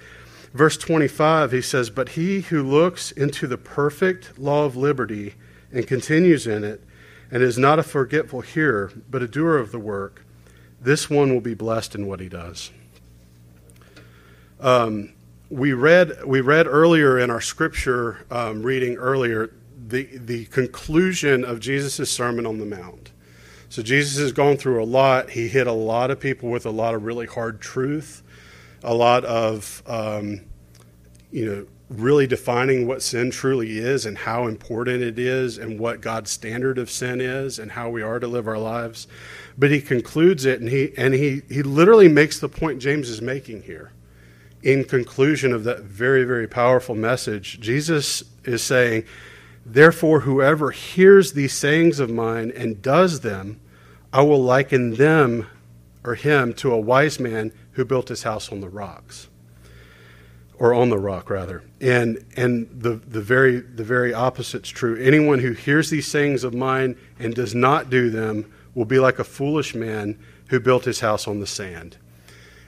Verse 0.52 0.76
25, 0.76 1.52
he 1.52 1.62
says, 1.62 1.88
But 1.88 2.11
he 2.11 2.40
who 2.40 2.64
looks 2.64 3.12
into 3.12 3.46
the 3.46 3.56
perfect 3.56 4.38
law 4.38 4.64
of 4.64 4.76
liberty 4.76 5.34
and 5.72 5.86
continues 5.86 6.46
in 6.48 6.64
it, 6.64 6.82
and 7.30 7.42
is 7.42 7.59
not 7.59 7.78
a 7.78 7.82
forgetful 7.84 8.40
hearer, 8.40 8.90
but 9.09 9.22
a 9.22 9.28
doer 9.28 9.56
of 9.56 9.70
the 9.70 9.78
work, 9.78 10.24
this 10.80 11.09
one 11.09 11.32
will 11.32 11.40
be 11.40 11.54
blessed 11.54 11.94
in 11.94 12.06
what 12.06 12.18
he 12.18 12.28
does. 12.28 12.72
Um, 14.59 15.12
we 15.50 15.72
read 15.72 16.24
we 16.24 16.40
read 16.40 16.66
earlier 16.66 17.18
in 17.18 17.30
our 17.30 17.40
scripture 17.40 18.26
um, 18.30 18.62
reading 18.62 18.96
earlier 18.96 19.52
the 19.86 20.09
the 20.12 20.46
conclusion 20.46 21.44
of 21.44 21.61
Jesus' 21.61 22.11
sermon 22.11 22.46
on 22.46 22.59
the 22.59 22.66
mount. 22.66 23.12
So 23.79 23.85
Jesus 23.85 24.18
has 24.18 24.33
gone 24.33 24.57
through 24.57 24.83
a 24.83 24.85
lot. 24.85 25.31
He 25.31 25.47
hit 25.47 25.68
a 25.68 25.72
lot 25.72 26.11
of 26.11 26.18
people 26.18 26.49
with 26.49 26.66
a 26.66 26.70
lot 26.70 26.97
of 26.97 27.05
really 27.05 27.26
hard 27.26 27.61
truth, 27.61 28.24
a 28.83 28.93
lot 28.93 29.24
of 29.24 29.85
um, 29.87 30.41
you 31.31 31.47
know 31.47 31.66
really 31.89 32.26
defining 32.26 32.89
what 32.89 33.03
sin 33.03 33.31
truly 33.31 33.79
is 33.79 34.05
and 34.05 34.18
how 34.18 34.49
important 34.49 35.05
it 35.05 35.16
is 35.16 35.59
and 35.59 35.79
what 35.79 36.01
God's 36.01 36.29
standard 36.29 36.76
of 36.76 36.91
sin 36.91 37.20
is 37.20 37.61
and 37.61 37.70
how 37.70 37.89
we 37.89 38.03
are 38.03 38.18
to 38.18 38.26
live 38.26 38.49
our 38.49 38.59
lives. 38.59 39.07
But 39.57 39.70
he 39.70 39.81
concludes 39.81 40.45
it 40.45 40.59
and 40.59 40.68
he 40.68 40.93
and 40.99 41.14
he 41.14 41.43
he 41.49 41.62
literally 41.62 42.09
makes 42.09 42.41
the 42.41 42.49
point 42.49 42.81
James 42.81 43.09
is 43.09 43.22
making 43.22 43.62
here. 43.62 43.93
In 44.61 44.83
conclusion 44.83 45.53
of 45.53 45.62
that 45.62 45.83
very 45.83 46.24
very 46.24 46.49
powerful 46.49 46.97
message, 46.97 47.61
Jesus 47.61 48.24
is 48.43 48.61
saying, 48.61 49.05
"Therefore 49.64 50.22
whoever 50.22 50.72
hears 50.72 51.35
these 51.35 51.53
sayings 51.53 52.01
of 52.01 52.11
mine 52.11 52.53
and 52.57 52.83
does 52.83 53.20
them, 53.20 53.61
I 54.12 54.22
will 54.22 54.42
liken 54.42 54.94
them 54.94 55.46
or 56.04 56.14
him 56.14 56.54
to 56.54 56.72
a 56.72 56.80
wise 56.80 57.20
man 57.20 57.52
who 57.72 57.84
built 57.84 58.09
his 58.09 58.22
house 58.22 58.50
on 58.50 58.61
the 58.61 58.68
rocks." 58.68 59.28
or 60.61 60.74
on 60.74 60.88
the 60.88 60.98
rock 60.98 61.30
rather 61.30 61.62
and 61.80 62.18
and 62.36 62.68
the 62.72 63.00
the 63.06 63.20
very 63.20 63.61
the 63.61 63.84
very 63.84 64.12
opposite's 64.12 64.68
true 64.68 64.96
anyone 64.96 65.38
who 65.38 65.52
hears 65.52 65.88
these 65.88 66.09
sayings 66.09 66.42
of 66.42 66.52
mine 66.52 66.96
and 67.20 67.32
does 67.32 67.54
not 67.54 67.88
do 67.88 68.11
them 68.11 68.44
will 68.78 68.84
be 68.84 69.00
like 69.00 69.18
a 69.18 69.24
foolish 69.24 69.74
man 69.74 70.16
who 70.48 70.61
built 70.61 70.84
his 70.84 71.00
house 71.00 71.26
on 71.26 71.40
the 71.40 71.46
sand. 71.46 71.96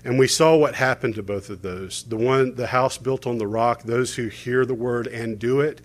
And 0.04 0.18
we 0.18 0.26
saw 0.26 0.56
what 0.56 0.74
happened 0.74 1.14
to 1.14 1.22
both 1.22 1.50
of 1.50 1.62
those. 1.62 2.02
The 2.02 2.16
one, 2.16 2.56
the 2.56 2.66
house 2.66 2.98
built 2.98 3.28
on 3.28 3.38
the 3.38 3.46
rock, 3.46 3.84
those 3.84 4.16
who 4.16 4.26
hear 4.26 4.64
the 4.64 4.74
word 4.74 5.06
and 5.06 5.38
do 5.38 5.60
it 5.60 5.80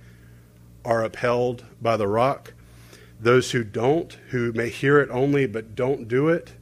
are 0.84 1.03
upheld 1.03 1.64
by 1.80 1.95
the 1.95 2.08
rock. 2.08 2.53
Those 3.20 3.51
who 3.51 3.63
don't, 3.63 4.11
who 4.30 4.51
may 4.53 4.70
hear 4.70 4.99
it 4.99 5.09
only 5.09 5.47
but 5.47 5.76
don't 5.76 6.07
do 6.07 6.30
it, 6.30 6.53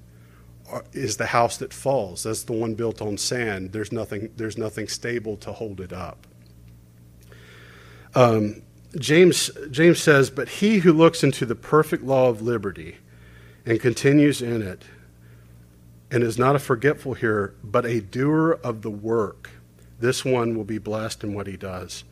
is 0.91 1.17
the 1.17 1.27
house 1.27 1.57
that 1.57 1.73
falls. 1.73 2.23
That's 2.23 2.43
the 2.43 2.53
one 2.53 2.75
built 2.75 3.01
on 3.01 3.17
sand. 3.17 3.71
There's 3.71 3.91
nothing, 3.91 4.31
there's 4.35 4.57
nothing 4.57 4.87
stable 4.87 5.37
to 5.37 5.51
hold 5.51 5.81
it 5.81 5.93
up. 5.93 6.27
Um, 8.15 8.61
James, 8.97 9.49
James 9.71 9.99
says, 9.99 10.29
But 10.29 10.49
he 10.49 10.79
who 10.79 10.93
looks 10.93 11.23
into 11.23 11.45
the 11.45 11.55
perfect 11.55 12.03
law 12.03 12.29
of 12.29 12.41
liberty, 12.41 12.97
and 13.65 13.79
continues 13.79 14.41
in 14.41 14.61
it, 14.61 14.83
and 16.11 16.23
is 16.23 16.37
not 16.37 16.55
a 16.55 16.59
forgetful 16.59 17.15
hearer, 17.15 17.55
but 17.63 17.85
a 17.85 17.99
doer 17.99 18.59
of 18.63 18.81
the 18.81 18.91
work, 18.91 19.49
this 19.99 20.23
one 20.23 20.55
will 20.55 20.63
be 20.63 20.77
blessed 20.77 21.23
in 21.23 21.33
what 21.33 21.47
he 21.47 21.57
does. 21.57 22.03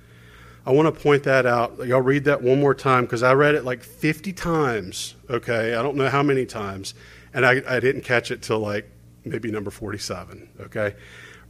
I 0.66 0.72
want 0.72 0.94
to 0.94 1.02
point 1.02 1.24
that 1.24 1.46
out. 1.46 1.86
Y'all 1.88 2.02
read 2.02 2.26
that 2.26 2.42
one 2.42 2.60
more 2.60 2.76
time 2.76 3.06
because 3.06 3.24
I 3.24 3.34
read 3.34 3.56
it 3.56 3.66
like 3.66 3.84
50 3.84 4.32
times. 4.34 5.16
Okay, 5.30 5.74
I 5.74 5.82
don't 5.82 5.96
know 5.96 6.10
how 6.10 6.22
many 6.22 6.46
times, 6.46 6.94
and 7.34 7.46
I, 7.46 7.62
I 7.68 7.80
didn't 7.80 8.02
catch 8.02 8.30
it 8.30 8.42
till 8.42 8.60
like 8.60 8.90
maybe 9.26 9.50
number 9.50 9.72
47. 9.72 10.50
Okay, 10.62 10.96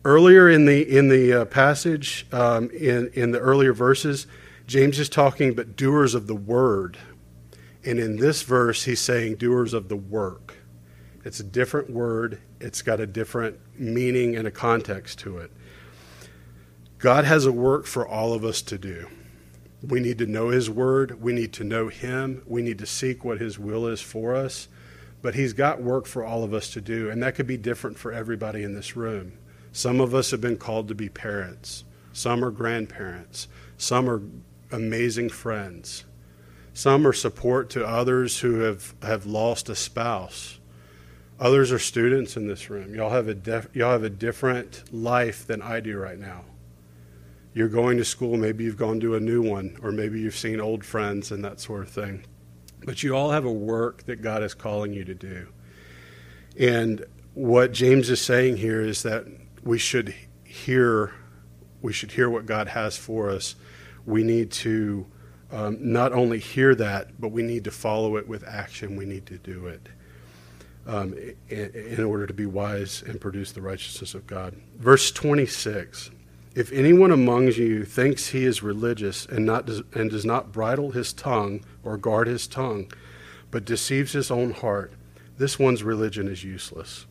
earlier 0.05 0.49
in 0.49 0.65
the 0.65 0.81
in 0.81 1.09
the 1.09 1.41
uh, 1.41 1.45
passage, 1.45 2.25
um, 2.31 2.69
in 2.69 3.09
in 3.13 3.31
the 3.31 3.39
earlier 3.39 3.73
verses, 3.73 4.27
James 4.65 4.97
is 4.97 5.09
talking, 5.09 5.53
but 5.53 5.75
doers 5.75 6.15
of 6.15 6.27
the 6.27 6.35
word. 6.35 6.97
And 7.83 7.99
in 7.99 8.17
this 8.17 8.43
verse, 8.43 8.83
he's 8.83 8.99
saying 8.99 9.35
doers 9.35 9.73
of 9.73 9.89
the 9.89 9.95
work. 9.95 10.55
It's 11.25 11.39
a 11.39 11.43
different 11.43 11.89
word, 11.89 12.39
it's 12.59 12.81
got 12.81 12.99
a 12.99 13.07
different 13.07 13.59
meaning 13.77 14.35
and 14.35 14.47
a 14.47 14.51
context 14.51 15.19
to 15.19 15.39
it. 15.39 15.51
God 17.01 17.25
has 17.25 17.47
a 17.47 17.51
work 17.51 17.87
for 17.87 18.07
all 18.07 18.31
of 18.31 18.45
us 18.45 18.61
to 18.61 18.77
do. 18.77 19.07
We 19.81 19.99
need 19.99 20.19
to 20.19 20.27
know 20.27 20.49
His 20.49 20.69
Word. 20.69 21.19
We 21.19 21.33
need 21.33 21.51
to 21.53 21.63
know 21.63 21.87
Him. 21.87 22.43
We 22.45 22.61
need 22.61 22.77
to 22.77 22.85
seek 22.85 23.25
what 23.25 23.41
His 23.41 23.57
will 23.57 23.87
is 23.87 24.01
for 24.01 24.35
us. 24.35 24.67
But 25.23 25.33
He's 25.33 25.53
got 25.53 25.81
work 25.81 26.05
for 26.05 26.23
all 26.23 26.43
of 26.43 26.53
us 26.53 26.69
to 26.73 26.81
do, 26.81 27.09
and 27.09 27.21
that 27.23 27.33
could 27.33 27.47
be 27.47 27.57
different 27.57 27.97
for 27.97 28.13
everybody 28.13 28.61
in 28.61 28.75
this 28.75 28.95
room. 28.95 29.33
Some 29.71 29.99
of 29.99 30.13
us 30.13 30.29
have 30.29 30.41
been 30.41 30.57
called 30.57 30.87
to 30.89 30.95
be 30.95 31.09
parents, 31.09 31.85
some 32.13 32.45
are 32.45 32.51
grandparents, 32.51 33.47
some 33.77 34.07
are 34.07 34.21
amazing 34.71 35.29
friends. 35.29 36.05
Some 36.73 37.05
are 37.05 37.13
support 37.13 37.69
to 37.71 37.85
others 37.85 38.39
who 38.39 38.59
have, 38.59 38.95
have 39.01 39.25
lost 39.25 39.67
a 39.67 39.75
spouse. 39.75 40.57
Others 41.37 41.71
are 41.71 41.79
students 41.79 42.37
in 42.37 42.47
this 42.47 42.69
room. 42.69 42.95
Y'all 42.95 43.09
have, 43.09 43.27
a 43.27 43.33
def, 43.33 43.67
y'all 43.73 43.91
have 43.91 44.03
a 44.03 44.09
different 44.09 44.83
life 44.93 45.45
than 45.45 45.61
I 45.61 45.81
do 45.81 45.97
right 45.97 46.17
now. 46.17 46.45
You're 47.53 47.67
going 47.67 47.97
to 47.97 48.05
school, 48.05 48.37
maybe 48.37 48.63
you've 48.63 48.77
gone 48.77 48.99
to 49.01 49.15
a 49.15 49.19
new 49.19 49.41
one, 49.41 49.77
or 49.81 49.91
maybe 49.91 50.21
you've 50.21 50.37
seen 50.37 50.61
old 50.61 50.85
friends 50.85 51.31
and 51.31 51.43
that 51.43 51.59
sort 51.59 51.81
of 51.81 51.89
thing. 51.89 52.23
But 52.83 53.03
you 53.03 53.15
all 53.15 53.31
have 53.31 53.45
a 53.45 53.51
work 53.51 54.03
that 54.05 54.21
God 54.21 54.41
is 54.41 54.53
calling 54.53 54.93
you 54.93 55.03
to 55.05 55.13
do. 55.13 55.47
And 56.57 57.05
what 57.33 57.71
James 57.71 58.09
is 58.09 58.21
saying 58.21 58.57
here 58.57 58.81
is 58.81 59.03
that 59.03 59.25
we 59.63 59.77
should 59.77 60.13
hear 60.43 61.13
we 61.81 61.93
should 61.93 62.11
hear 62.11 62.29
what 62.29 62.45
God 62.45 62.67
has 62.67 62.95
for 62.95 63.31
us. 63.31 63.55
We 64.05 64.23
need 64.23 64.51
to 64.51 65.07
um, 65.51 65.77
not 65.79 66.13
only 66.13 66.37
hear 66.37 66.75
that, 66.75 67.19
but 67.19 67.29
we 67.29 67.41
need 67.41 67.63
to 67.63 67.71
follow 67.71 68.17
it 68.17 68.27
with 68.27 68.47
action. 68.47 68.95
We 68.95 69.05
need 69.05 69.25
to 69.25 69.37
do 69.39 69.65
it 69.65 69.89
um, 70.85 71.13
in, 71.49 71.71
in 71.73 72.03
order 72.03 72.27
to 72.27 72.33
be 72.33 72.45
wise 72.45 73.03
and 73.05 73.19
produce 73.19 73.51
the 73.51 73.61
righteousness 73.61 74.13
of 74.13 74.27
God. 74.27 74.55
Verse 74.77 75.11
26 75.11 76.11
If 76.53 76.71
anyone 76.73 77.11
among 77.11 77.47
you 77.53 77.85
thinks 77.85 78.29
he 78.29 78.43
is 78.43 78.61
religious 78.61 79.25
and, 79.25 79.45
not 79.45 79.69
and 79.93 80.09
does 80.09 80.25
not 80.25 80.51
bridle 80.51 80.91
his 80.91 81.13
tongue 81.13 81.63
or 81.81 81.97
guard 81.97 82.27
his 82.27 82.45
tongue, 82.45 82.91
but 83.51 83.63
deceives 83.63 84.11
his 84.11 84.29
own 84.29 84.51
heart, 84.51 84.91
this 85.37 85.57
one's 85.57 85.81
religion 85.81 86.27
is 86.27 86.43
useless. 86.43 87.05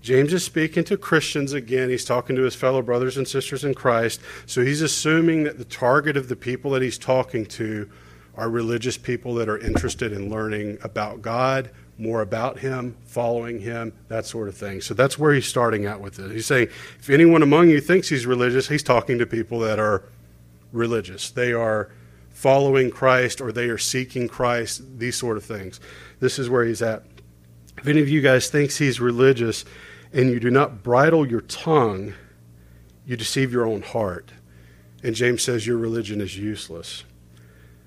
James 0.00 0.32
is 0.32 0.44
speaking 0.44 0.84
to 0.84 0.96
Christians 0.96 1.52
again. 1.52 1.88
He's 1.88 2.04
talking 2.04 2.36
to 2.36 2.42
his 2.42 2.54
fellow 2.54 2.82
brothers 2.82 3.16
and 3.16 3.28
sisters 3.28 3.64
in 3.64 3.74
Christ. 3.74 4.20
So 4.44 4.62
he's 4.62 4.82
assuming 4.82 5.44
that 5.44 5.56
the 5.56 5.64
target 5.64 6.16
of 6.16 6.28
the 6.28 6.36
people 6.36 6.70
that 6.72 6.82
he's 6.82 6.98
talking 6.98 7.46
to 7.46 7.90
are 8.36 8.50
religious 8.50 8.98
people 8.98 9.34
that 9.34 9.48
are 9.48 9.58
interested 9.58 10.12
in 10.12 10.30
learning 10.30 10.78
about 10.82 11.22
God, 11.22 11.70
more 11.98 12.20
about 12.20 12.58
Him, 12.58 12.96
following 13.04 13.60
Him, 13.60 13.92
that 14.08 14.26
sort 14.26 14.48
of 14.48 14.56
thing. 14.56 14.80
So 14.80 14.94
that's 14.94 15.18
where 15.18 15.32
he's 15.32 15.46
starting 15.46 15.86
out 15.86 16.00
with 16.00 16.18
it. 16.18 16.30
He's 16.32 16.46
saying, 16.46 16.68
if 16.98 17.10
anyone 17.10 17.42
among 17.42 17.70
you 17.70 17.80
thinks 17.80 18.08
he's 18.08 18.26
religious, 18.26 18.68
he's 18.68 18.82
talking 18.82 19.18
to 19.18 19.26
people 19.26 19.60
that 19.60 19.78
are 19.78 20.04
religious. 20.72 21.30
They 21.30 21.52
are 21.52 21.90
following 22.30 22.90
Christ 22.90 23.40
or 23.40 23.52
they 23.52 23.66
are 23.66 23.78
seeking 23.78 24.26
Christ, 24.26 24.98
these 24.98 25.16
sort 25.16 25.36
of 25.36 25.44
things. 25.44 25.78
This 26.18 26.38
is 26.38 26.50
where 26.50 26.64
he's 26.64 26.82
at. 26.82 27.04
If 27.78 27.86
any 27.86 28.00
of 28.00 28.08
you 28.08 28.20
guys 28.20 28.50
thinks 28.50 28.78
he's 28.78 29.00
religious, 29.00 29.64
and 30.14 30.30
you 30.30 30.38
do 30.38 30.50
not 30.50 30.82
bridle 30.82 31.28
your 31.28 31.40
tongue, 31.40 32.14
you 33.04 33.16
deceive 33.16 33.52
your 33.52 33.66
own 33.66 33.82
heart. 33.82 34.30
And 35.02 35.14
James 35.14 35.42
says 35.42 35.66
your 35.66 35.76
religion 35.76 36.20
is 36.20 36.38
useless. 36.38 37.04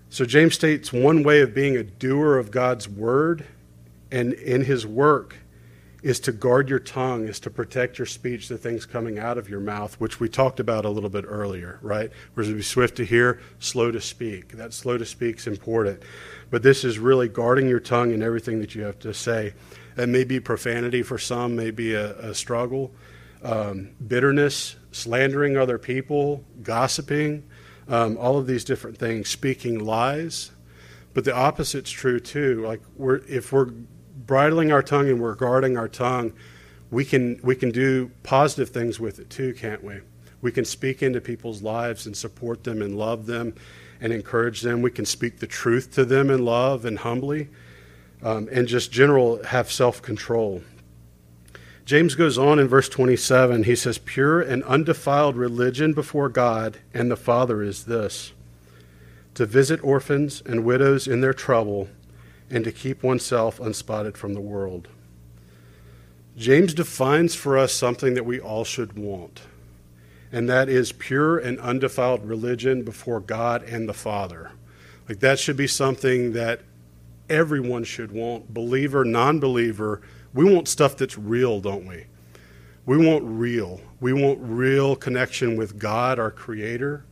So 0.10 0.26
James 0.26 0.56
states 0.56 0.94
one 0.94 1.22
way 1.22 1.42
of 1.42 1.54
being 1.54 1.76
a 1.76 1.84
doer 1.84 2.38
of 2.38 2.50
God's 2.50 2.88
word 2.88 3.46
and 4.12 4.34
in 4.34 4.64
his 4.64 4.88
work 4.88 5.36
is 6.02 6.20
to 6.22 6.32
guard 6.32 6.70
your 6.70 6.80
tongue, 6.80 7.28
is 7.28 7.40
to 7.42 7.50
protect 7.50 8.00
your 8.00 8.06
speech, 8.06 8.48
the 8.48 8.58
things 8.58 8.86
coming 8.86 9.20
out 9.20 9.38
of 9.38 9.50
your 9.50 9.60
mouth, 9.60 10.00
which 10.00 10.20
we 10.20 10.30
talked 10.30 10.60
about 10.60 10.86
a 10.86 10.90
little 10.90 11.10
bit 11.10 11.26
earlier, 11.28 11.80
right? 11.82 12.10
We're 12.36 12.44
to 12.44 12.56
be 12.56 12.62
swift 12.62 12.96
to 12.98 13.06
hear, 13.06 13.42
slow 13.60 13.92
to 13.92 14.00
speak. 14.00 14.54
That 14.54 14.74
slow 14.74 14.98
to 14.98 15.06
speak 15.06 15.38
is 15.38 15.48
important. 15.48 16.04
But 16.50 16.64
this 16.64 16.86
is 16.86 17.00
really 17.00 17.28
guarding 17.28 17.68
your 17.68 17.82
tongue 17.82 18.14
and 18.14 18.24
everything 18.24 18.60
that 18.62 18.76
you 18.76 18.84
have 18.84 19.00
to 19.00 19.14
say. 19.14 19.54
That 19.96 20.08
may 20.08 20.24
be 20.24 20.40
profanity 20.40 21.04
for 21.04 21.18
some, 21.18 21.56
may 21.56 21.72
be 21.72 21.96
a, 21.96 22.18
a 22.20 22.34
struggle. 22.34 22.94
um, 23.44 23.90
bitterness, 24.08 24.76
slandering 24.92 25.58
other 25.58 25.78
people, 25.78 26.44
gossiping, 26.64 27.44
um, 27.90 28.18
all 28.18 28.38
of 28.38 28.48
these 28.48 28.64
different 28.64 28.98
things, 28.98 29.30
speaking 29.30 29.80
lies. 29.80 30.52
But 31.14 31.24
the 31.26 31.36
opposite's 31.36 31.90
true 31.90 32.20
too. 32.20 32.64
Like 32.64 32.82
we're, 32.96 33.22
if 33.28 33.52
we're 33.52 33.72
bridling 34.28 34.72
our 34.72 34.84
tongue 34.84 35.10
and 35.10 35.20
we're 35.20 35.36
guarding 35.36 35.78
our 35.78 35.88
tongue, 35.88 36.34
we 36.92 37.04
can 37.04 37.40
we 37.44 37.56
can 37.56 37.72
do 37.72 38.12
positive 38.24 38.70
things 38.70 39.00
with 39.00 39.20
it 39.20 39.30
too, 39.30 39.54
can't 39.54 39.84
we? 39.84 40.00
We 40.42 40.52
can 40.52 40.66
speak 40.66 41.02
into 41.02 41.20
people's 41.20 41.62
lives 41.62 42.06
and 42.06 42.16
support 42.16 42.64
them 42.64 42.82
and 42.82 42.98
love 42.98 43.26
them 43.26 43.56
and 44.00 44.14
encourage 44.14 44.62
them. 44.62 44.82
We 44.82 44.92
can 44.92 45.06
speak 45.06 45.40
the 45.40 45.48
truth 45.48 45.94
to 45.96 46.06
them 46.06 46.30
in 46.30 46.46
love 46.46 46.86
and 46.86 47.00
humbly, 47.00 47.50
um, 48.22 48.48
and 48.52 48.68
just 48.68 48.92
general 48.92 49.44
have 49.44 49.72
self 49.72 50.02
control. 50.02 50.62
James 51.88 52.16
goes 52.16 52.38
on 52.38 52.60
in 52.60 52.68
verse 52.68 52.90
27. 52.90 53.64
He 53.64 53.74
says, 53.74 53.98
Pure 53.98 54.42
and 54.42 54.62
undefiled 54.66 55.38
religion 55.38 55.94
before 55.94 56.28
God 56.28 56.80
and 56.94 57.10
the 57.10 57.16
Father 57.16 57.64
is 57.64 57.86
this 57.86 58.34
to 59.36 59.46
visit 59.46 59.82
orphans 59.82 60.44
and 60.46 60.66
widows 60.66 61.08
in 61.08 61.22
their 61.22 61.34
trouble 61.34 61.88
and 62.50 62.66
to 62.66 62.74
keep 62.74 63.04
oneself 63.04 63.62
unspotted 63.62 64.18
from 64.18 64.34
the 64.34 64.42
world. 64.42 64.90
James 66.36 66.74
defines 66.74 67.36
for 67.36 67.58
us 67.58 67.72
something 67.72 68.16
that 68.16 68.26
we 68.26 68.38
all 68.38 68.66
should 68.66 69.00
want, 69.00 69.44
and 70.30 70.50
that 70.50 70.68
is 70.68 70.92
pure 70.92 71.38
and 71.38 71.58
undefiled 71.60 72.26
religion 72.26 72.84
before 72.84 73.22
God 73.22 73.64
and 73.64 73.88
the 73.88 73.94
Father. 73.94 74.52
Like 75.08 75.22
that 75.22 75.40
should 75.40 75.56
be 75.56 75.68
something 75.68 76.34
that 76.34 76.60
everyone 77.30 77.86
should 77.86 78.12
want, 78.12 78.54
believer, 78.54 79.06
non 79.06 79.40
believer 79.40 80.02
we 80.34 80.46
want 80.46 80.68
stuff 80.68 80.98
that's 80.98 81.18
real, 81.18 81.60
don't 81.60 81.88
we? 81.88 82.06
We 82.86 82.98
want 82.98 83.24
real. 83.26 83.82
We 84.00 84.14
want 84.14 84.40
real 84.42 84.96
connection 84.96 85.58
with 85.58 85.78
God, 85.78 86.20
our 86.20 86.32
Creator. 86.32 87.04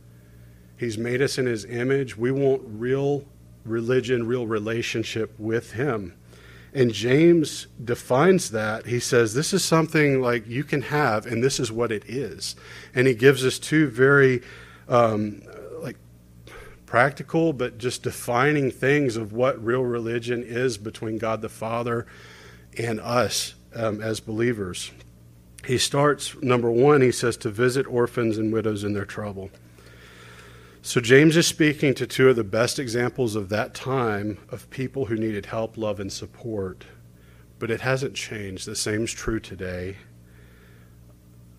He's 0.76 0.96
made 0.96 1.20
us 1.20 1.38
in 1.38 1.46
His 1.46 1.64
image. 1.64 2.16
We 2.16 2.30
want 2.30 2.62
real 2.64 3.24
religion, 3.64 4.26
real 4.26 4.46
relationship 4.46 5.34
with 5.38 5.72
Him. 5.72 6.14
And 6.76 6.92
James 6.92 7.68
defines 7.82 8.50
that. 8.50 8.86
He 8.86 9.00
says, 9.00 9.32
This 9.34 9.52
is 9.52 9.64
something 9.64 10.20
like 10.20 10.46
you 10.46 10.62
can 10.62 10.82
have, 10.82 11.26
and 11.26 11.42
this 11.42 11.58
is 11.58 11.72
what 11.72 11.90
it 11.90 12.04
is. 12.06 12.54
And 12.94 13.06
he 13.06 13.14
gives 13.14 13.44
us 13.46 13.58
two 13.58 13.88
very 13.88 14.42
um, 14.88 15.42
like 15.80 15.96
practical, 16.84 17.52
but 17.52 17.78
just 17.78 18.02
defining 18.02 18.70
things 18.70 19.16
of 19.16 19.32
what 19.32 19.62
real 19.64 19.82
religion 19.82 20.42
is 20.42 20.76
between 20.76 21.18
God 21.18 21.40
the 21.40 21.48
Father 21.48 22.06
and 22.78 23.00
us 23.00 23.54
um, 23.74 24.00
as 24.00 24.20
believers. 24.20 24.90
He 25.66 25.78
starts, 25.78 26.40
number 26.42 26.70
one, 26.70 27.00
he 27.00 27.12
says, 27.12 27.36
to 27.38 27.50
visit 27.50 27.86
orphans 27.86 28.38
and 28.38 28.52
widows 28.52 28.84
in 28.84 28.92
their 28.92 29.04
trouble. 29.04 29.50
So 30.82 31.00
James 31.00 31.36
is 31.36 31.46
speaking 31.48 31.94
to 31.94 32.06
two 32.06 32.28
of 32.28 32.36
the 32.36 32.44
best 32.44 32.78
examples 32.78 33.34
of 33.34 33.48
that 33.48 33.74
time 33.74 34.38
of 34.50 34.70
people 34.70 35.06
who 35.06 35.16
needed 35.16 35.46
help, 35.46 35.76
love, 35.76 35.98
and 35.98 36.12
support. 36.12 36.84
But 37.58 37.72
it 37.72 37.80
hasn't 37.80 38.14
changed. 38.14 38.66
The 38.66 38.76
same's 38.76 39.12
true 39.12 39.40
today. 39.40 39.96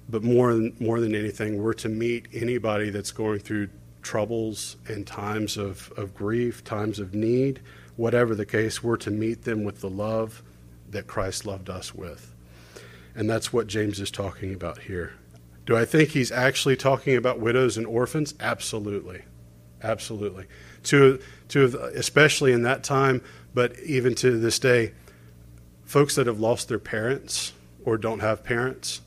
But 0.07 0.23
more 0.23 0.53
than, 0.53 0.77
more 0.79 1.01
than 1.01 1.13
anything, 1.13 1.61
we're 1.61 1.73
to 1.73 1.89
meet 1.89 2.29
anybody 2.31 2.89
that's 2.89 3.11
going 3.11 3.39
through 3.39 3.67
troubles 4.01 4.77
and 4.87 5.05
times 5.05 5.57
of, 5.57 5.91
of 5.97 6.15
grief, 6.15 6.63
times 6.63 6.99
of 6.99 7.13
need, 7.13 7.59
whatever 7.97 8.33
the 8.33 8.45
case, 8.45 8.81
we're 8.81 8.95
to 8.95 9.11
meet 9.11 9.43
them 9.43 9.65
with 9.65 9.81
the 9.81 9.89
love 9.89 10.41
that 10.89 11.07
Christ 11.07 11.45
loved 11.45 11.69
us 11.69 11.93
with. 11.93 12.33
And 13.15 13.29
that's 13.29 13.51
what 13.51 13.67
James 13.67 13.99
is 13.99 14.11
talking 14.11 14.53
about 14.53 14.79
here. 14.79 15.13
Do 15.65 15.75
I 15.75 15.85
think 15.85 16.09
he's 16.09 16.31
actually 16.31 16.77
talking 16.77 17.15
about 17.15 17.39
widows 17.39 17.77
and 17.77 17.85
orphans? 17.85 18.33
Absolutely. 18.39 19.23
Absolutely. 19.83 20.45
To, 20.83 21.19
to 21.49 21.65
especially 21.95 22.53
in 22.53 22.63
that 22.63 22.83
time, 22.83 23.21
but 23.53 23.77
even 23.79 24.15
to 24.15 24.39
this 24.39 24.59
day, 24.59 24.93
folks 25.83 26.15
that 26.15 26.27
have 26.27 26.39
lost 26.39 26.67
their 26.67 26.79
parents 26.79 27.53
or 27.83 27.97
don't 27.97 28.19
have 28.19 28.43
parents, 28.43 29.01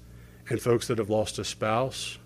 and 0.50 0.60
folks 0.60 0.88
that 0.88 0.98
have 0.98 1.08
lost 1.08 1.38
a 1.38 1.44
spouse, 1.44 2.18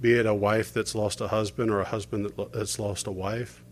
be 0.00 0.12
it 0.12 0.26
a 0.26 0.34
wife 0.34 0.72
that's 0.74 0.94
lost 0.94 1.20
a 1.22 1.28
husband 1.28 1.70
or 1.70 1.80
a 1.80 1.84
husband 1.84 2.30
that's 2.52 2.78
lost 2.78 3.06
a 3.06 3.10
wife, 3.10 3.64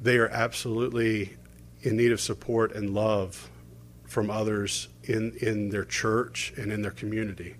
they 0.00 0.16
are 0.16 0.28
absolutely 0.28 1.36
in 1.84 1.96
need 1.96 2.12
of 2.12 2.20
support 2.20 2.72
and 2.72 2.90
love 2.90 3.50
from 4.06 4.30
others 4.30 4.88
in, 5.04 5.36
in 5.40 5.68
their 5.68 5.84
church 5.84 6.52
and 6.56 6.72
in 6.72 6.82
their 6.82 6.90
community. 6.90 7.56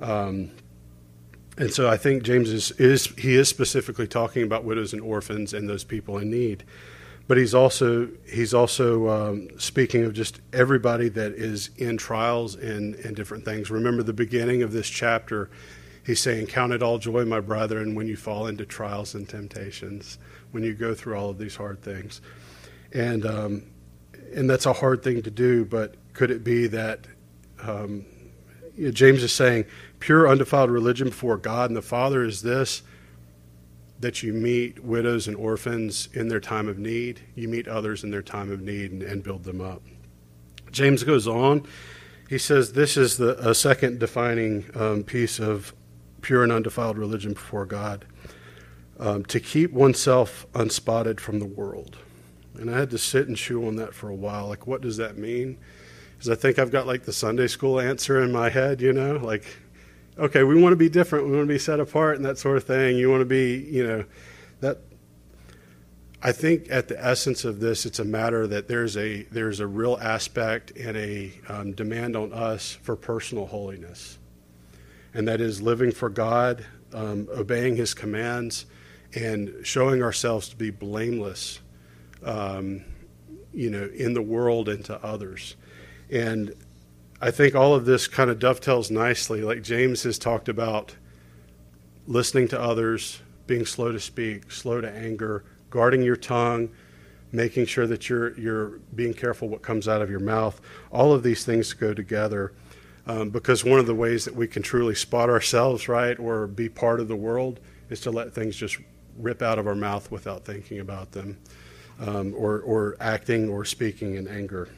Um, 0.00 0.50
and 1.56 1.72
so 1.72 1.88
I 1.88 1.96
think 1.96 2.24
James 2.24 2.50
is, 2.50 2.72
is 2.72 3.06
he 3.16 3.36
is 3.36 3.48
specifically 3.48 4.06
talking 4.06 4.42
about 4.42 4.64
widows 4.64 4.92
and 4.92 5.00
orphans 5.00 5.54
and 5.54 5.68
those 5.68 5.84
people 5.84 6.18
in 6.18 6.30
need, 6.30 6.64
but 7.26 7.38
he's 7.38 7.54
also 7.54 8.08
he's 8.26 8.52
also 8.52 9.08
um, 9.08 9.48
speaking 9.58 10.04
of 10.04 10.12
just 10.12 10.40
everybody 10.52 11.08
that 11.10 11.32
is 11.32 11.70
in 11.76 11.96
trials 11.96 12.56
and, 12.56 12.96
and 12.96 13.14
different 13.14 13.44
things. 13.44 13.70
Remember 13.70 14.02
the 14.02 14.12
beginning 14.12 14.62
of 14.62 14.72
this 14.72 14.88
chapter, 14.88 15.48
he's 16.04 16.20
saying, 16.20 16.48
"Count 16.48 16.72
it 16.72 16.82
all 16.82 16.98
joy, 16.98 17.24
my 17.24 17.40
brethren, 17.40 17.94
when 17.94 18.08
you 18.08 18.16
fall 18.16 18.48
into 18.48 18.66
trials 18.66 19.14
and 19.14 19.28
temptations, 19.28 20.18
when 20.50 20.64
you 20.64 20.74
go 20.74 20.92
through 20.92 21.16
all 21.16 21.30
of 21.30 21.38
these 21.38 21.54
hard 21.54 21.80
things." 21.82 22.20
And 22.94 23.26
um, 23.26 23.62
and 24.34 24.48
that's 24.48 24.66
a 24.66 24.72
hard 24.72 25.02
thing 25.02 25.22
to 25.22 25.30
do. 25.30 25.64
But 25.64 25.96
could 26.14 26.30
it 26.30 26.42
be 26.44 26.66
that 26.68 27.06
um, 27.60 28.06
you 28.76 28.86
know, 28.86 28.90
James 28.90 29.22
is 29.22 29.32
saying 29.32 29.66
pure, 29.98 30.28
undefiled 30.28 30.70
religion 30.70 31.08
before 31.08 31.36
God 31.36 31.70
and 31.70 31.76
the 31.76 31.82
Father 31.82 32.24
is 32.24 32.42
this: 32.42 32.82
that 34.00 34.22
you 34.22 34.32
meet 34.32 34.82
widows 34.82 35.26
and 35.26 35.36
orphans 35.36 36.08
in 36.12 36.28
their 36.28 36.40
time 36.40 36.68
of 36.68 36.78
need, 36.78 37.20
you 37.34 37.48
meet 37.48 37.68
others 37.68 38.04
in 38.04 38.10
their 38.10 38.22
time 38.22 38.50
of 38.50 38.60
need, 38.60 38.92
and, 38.92 39.02
and 39.02 39.22
build 39.22 39.44
them 39.44 39.60
up. 39.60 39.82
James 40.70 41.02
goes 41.04 41.26
on. 41.26 41.66
He 42.28 42.38
says 42.38 42.72
this 42.72 42.96
is 42.96 43.16
the 43.16 43.36
a 43.48 43.54
second 43.54 43.98
defining 44.00 44.64
um, 44.74 45.02
piece 45.02 45.38
of 45.38 45.74
pure 46.22 46.42
and 46.42 46.50
undefiled 46.52 46.96
religion 46.96 47.34
before 47.34 47.66
God. 47.66 48.04
Um, 48.96 49.24
to 49.24 49.40
keep 49.40 49.72
oneself 49.72 50.46
unspotted 50.54 51.20
from 51.20 51.40
the 51.40 51.46
world. 51.46 51.98
And 52.58 52.70
I 52.70 52.78
had 52.78 52.90
to 52.90 52.98
sit 52.98 53.28
and 53.28 53.36
chew 53.36 53.66
on 53.66 53.76
that 53.76 53.94
for 53.94 54.08
a 54.08 54.14
while. 54.14 54.48
Like, 54.48 54.66
what 54.66 54.80
does 54.80 54.96
that 54.98 55.18
mean? 55.18 55.58
Because 56.12 56.30
I 56.30 56.40
think 56.40 56.58
I've 56.58 56.70
got 56.70 56.86
like 56.86 57.02
the 57.02 57.12
Sunday 57.12 57.48
school 57.48 57.80
answer 57.80 58.22
in 58.22 58.32
my 58.32 58.48
head, 58.48 58.80
you 58.80 58.92
know, 58.92 59.16
like, 59.16 59.44
okay, 60.18 60.44
we 60.44 60.60
want 60.60 60.72
to 60.72 60.76
be 60.76 60.88
different, 60.88 61.26
we 61.26 61.32
want 61.32 61.48
to 61.48 61.52
be 61.52 61.58
set 61.58 61.80
apart, 61.80 62.16
and 62.16 62.24
that 62.24 62.38
sort 62.38 62.56
of 62.56 62.64
thing. 62.64 62.96
You 62.96 63.10
want 63.10 63.20
to 63.22 63.26
be, 63.26 63.56
you 63.70 63.86
know, 63.86 64.04
that. 64.60 64.78
I 66.22 66.32
think 66.32 66.68
at 66.70 66.88
the 66.88 67.04
essence 67.04 67.44
of 67.44 67.60
this, 67.60 67.84
it's 67.84 67.98
a 67.98 68.04
matter 68.04 68.46
that 68.46 68.66
there's 68.66 68.96
a 68.96 69.24
there's 69.24 69.60
a 69.60 69.66
real 69.66 69.98
aspect 70.00 70.70
and 70.70 70.96
a 70.96 71.32
um, 71.48 71.72
demand 71.72 72.16
on 72.16 72.32
us 72.32 72.72
for 72.82 72.96
personal 72.96 73.46
holiness, 73.46 74.18
and 75.12 75.28
that 75.28 75.42
is 75.42 75.60
living 75.60 75.92
for 75.92 76.08
God, 76.08 76.64
um, 76.94 77.28
obeying 77.36 77.76
His 77.76 77.92
commands, 77.92 78.64
and 79.14 79.54
showing 79.64 80.02
ourselves 80.02 80.48
to 80.48 80.56
be 80.56 80.70
blameless 80.70 81.60
um, 82.24 82.84
you 83.52 83.70
know, 83.70 83.88
in 83.94 84.14
the 84.14 84.22
world 84.22 84.68
and 84.68 84.84
to 84.86 85.02
others. 85.04 85.56
And 86.10 86.54
I 87.20 87.30
think 87.30 87.54
all 87.54 87.74
of 87.74 87.84
this 87.84 88.08
kind 88.08 88.30
of 88.30 88.38
dovetails 88.38 88.90
nicely. 88.90 89.42
Like 89.42 89.62
James 89.62 90.02
has 90.02 90.18
talked 90.18 90.48
about 90.48 90.96
listening 92.06 92.48
to 92.48 92.60
others, 92.60 93.20
being 93.46 93.64
slow 93.64 93.92
to 93.92 94.00
speak, 94.00 94.50
slow 94.50 94.80
to 94.80 94.90
anger, 94.90 95.44
guarding 95.70 96.02
your 96.02 96.16
tongue, 96.16 96.70
making 97.32 97.66
sure 97.66 97.86
that 97.86 98.08
you're 98.08 98.38
you're 98.38 98.80
being 98.94 99.14
careful 99.14 99.48
what 99.48 99.62
comes 99.62 99.88
out 99.88 100.02
of 100.02 100.10
your 100.10 100.20
mouth. 100.20 100.60
All 100.90 101.12
of 101.12 101.22
these 101.22 101.44
things 101.44 101.72
go 101.72 101.94
together. 101.94 102.52
Um, 103.06 103.28
because 103.28 103.64
one 103.64 103.78
of 103.78 103.86
the 103.86 103.94
ways 103.94 104.24
that 104.24 104.34
we 104.34 104.48
can 104.48 104.62
truly 104.62 104.94
spot 104.94 105.28
ourselves 105.28 105.88
right 105.88 106.18
or 106.18 106.46
be 106.46 106.70
part 106.70 107.00
of 107.00 107.08
the 107.08 107.16
world 107.16 107.60
is 107.90 108.00
to 108.00 108.10
let 108.10 108.32
things 108.34 108.56
just 108.56 108.78
rip 109.18 109.42
out 109.42 109.58
of 109.58 109.66
our 109.66 109.74
mouth 109.74 110.10
without 110.10 110.46
thinking 110.46 110.80
about 110.80 111.12
them 111.12 111.36
um, 112.00 112.34
or, 112.36 112.60
or 112.60 112.96
acting 113.00 113.48
or 113.48 113.64
speaking 113.64 114.14
in 114.14 114.26
anger. 114.26 114.68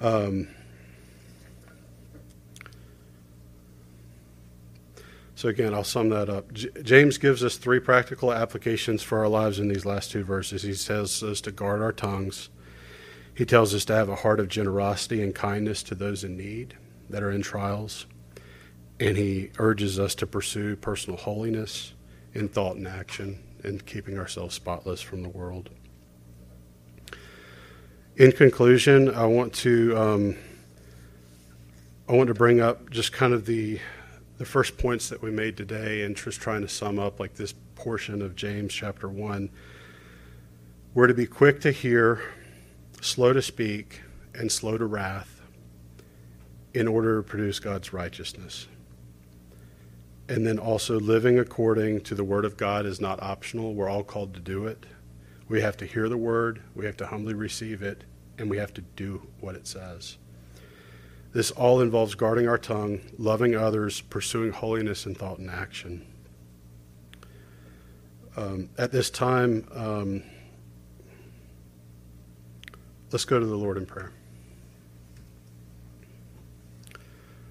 Um, 0.00 0.48
so, 5.34 5.48
again, 5.48 5.74
I'll 5.74 5.84
sum 5.84 6.08
that 6.08 6.28
up. 6.28 6.52
J- 6.52 6.70
James 6.82 7.18
gives 7.18 7.44
us 7.44 7.56
three 7.56 7.78
practical 7.78 8.32
applications 8.32 9.02
for 9.02 9.18
our 9.18 9.28
lives 9.28 9.58
in 9.58 9.68
these 9.68 9.86
last 9.86 10.10
two 10.10 10.24
verses. 10.24 10.62
He 10.62 10.74
says 10.74 11.22
us 11.22 11.40
to 11.42 11.52
guard 11.52 11.82
our 11.82 11.92
tongues, 11.92 12.48
he 13.34 13.44
tells 13.44 13.74
us 13.74 13.84
to 13.86 13.94
have 13.94 14.08
a 14.08 14.16
heart 14.16 14.40
of 14.40 14.48
generosity 14.48 15.22
and 15.22 15.34
kindness 15.34 15.82
to 15.84 15.94
those 15.94 16.22
in 16.22 16.36
need 16.36 16.74
that 17.08 17.22
are 17.22 17.30
in 17.30 17.42
trials, 17.42 18.06
and 19.00 19.16
he 19.16 19.50
urges 19.58 19.98
us 19.98 20.14
to 20.16 20.26
pursue 20.26 20.76
personal 20.76 21.18
holiness 21.18 21.94
in 22.34 22.48
thought 22.48 22.76
and 22.76 22.86
action 22.86 23.38
and 23.62 23.84
keeping 23.86 24.18
ourselves 24.18 24.54
spotless 24.54 25.00
from 25.00 25.22
the 25.22 25.28
world. 25.28 25.70
In 28.16 28.32
conclusion, 28.32 29.08
I 29.14 29.26
want 29.26 29.54
to 29.54 29.96
um, 29.96 30.36
I 32.08 32.12
want 32.12 32.28
to 32.28 32.34
bring 32.34 32.60
up 32.60 32.90
just 32.90 33.12
kind 33.12 33.32
of 33.32 33.46
the 33.46 33.80
the 34.38 34.44
first 34.44 34.76
points 34.76 35.08
that 35.08 35.22
we 35.22 35.30
made 35.30 35.56
today 35.56 36.02
and 36.02 36.16
just 36.16 36.40
trying 36.40 36.62
to 36.62 36.68
sum 36.68 36.98
up 36.98 37.20
like 37.20 37.34
this 37.34 37.54
portion 37.74 38.22
of 38.22 38.34
James 38.34 38.72
chapter 38.72 39.08
1. 39.08 39.48
We're 40.94 41.06
to 41.06 41.14
be 41.14 41.26
quick 41.26 41.60
to 41.60 41.70
hear, 41.70 42.22
slow 43.00 43.32
to 43.32 43.40
speak, 43.40 44.02
and 44.34 44.50
slow 44.50 44.76
to 44.76 44.84
wrath 44.84 45.40
in 46.74 46.88
order 46.88 47.22
to 47.22 47.22
produce 47.22 47.60
God's 47.60 47.92
righteousness. 47.92 48.66
And 50.32 50.46
then 50.46 50.58
also 50.58 50.98
living 50.98 51.38
according 51.38 52.00
to 52.04 52.14
the 52.14 52.24
word 52.24 52.46
of 52.46 52.56
God 52.56 52.86
is 52.86 53.02
not 53.02 53.22
optional. 53.22 53.74
We're 53.74 53.90
all 53.90 54.02
called 54.02 54.32
to 54.32 54.40
do 54.40 54.66
it. 54.66 54.86
We 55.46 55.60
have 55.60 55.76
to 55.76 55.84
hear 55.84 56.08
the 56.08 56.16
word, 56.16 56.62
we 56.74 56.86
have 56.86 56.96
to 56.96 57.06
humbly 57.06 57.34
receive 57.34 57.82
it, 57.82 58.04
and 58.38 58.48
we 58.48 58.56
have 58.56 58.72
to 58.72 58.80
do 58.80 59.26
what 59.40 59.56
it 59.56 59.66
says. 59.66 60.16
This 61.34 61.50
all 61.50 61.82
involves 61.82 62.14
guarding 62.14 62.48
our 62.48 62.56
tongue, 62.56 63.00
loving 63.18 63.54
others, 63.54 64.00
pursuing 64.00 64.52
holiness 64.52 65.04
in 65.04 65.14
thought 65.14 65.38
and 65.38 65.50
action. 65.50 66.06
Um, 68.34 68.70
at 68.78 68.90
this 68.90 69.10
time, 69.10 69.68
um, 69.74 70.22
let's 73.10 73.26
go 73.26 73.38
to 73.38 73.44
the 73.44 73.54
Lord 73.54 73.76
in 73.76 73.84
prayer. 73.84 74.12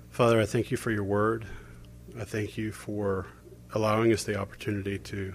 Father, 0.10 0.42
I 0.42 0.48
thank 0.48 0.72
you 0.72 0.78
for 0.78 0.90
your 0.90 1.04
word. 1.04 1.46
I 2.20 2.26
thank 2.26 2.58
you 2.58 2.72
for 2.72 3.28
allowing 3.74 4.12
us 4.12 4.24
the 4.24 4.36
opportunity 4.36 5.00
to 5.00 5.34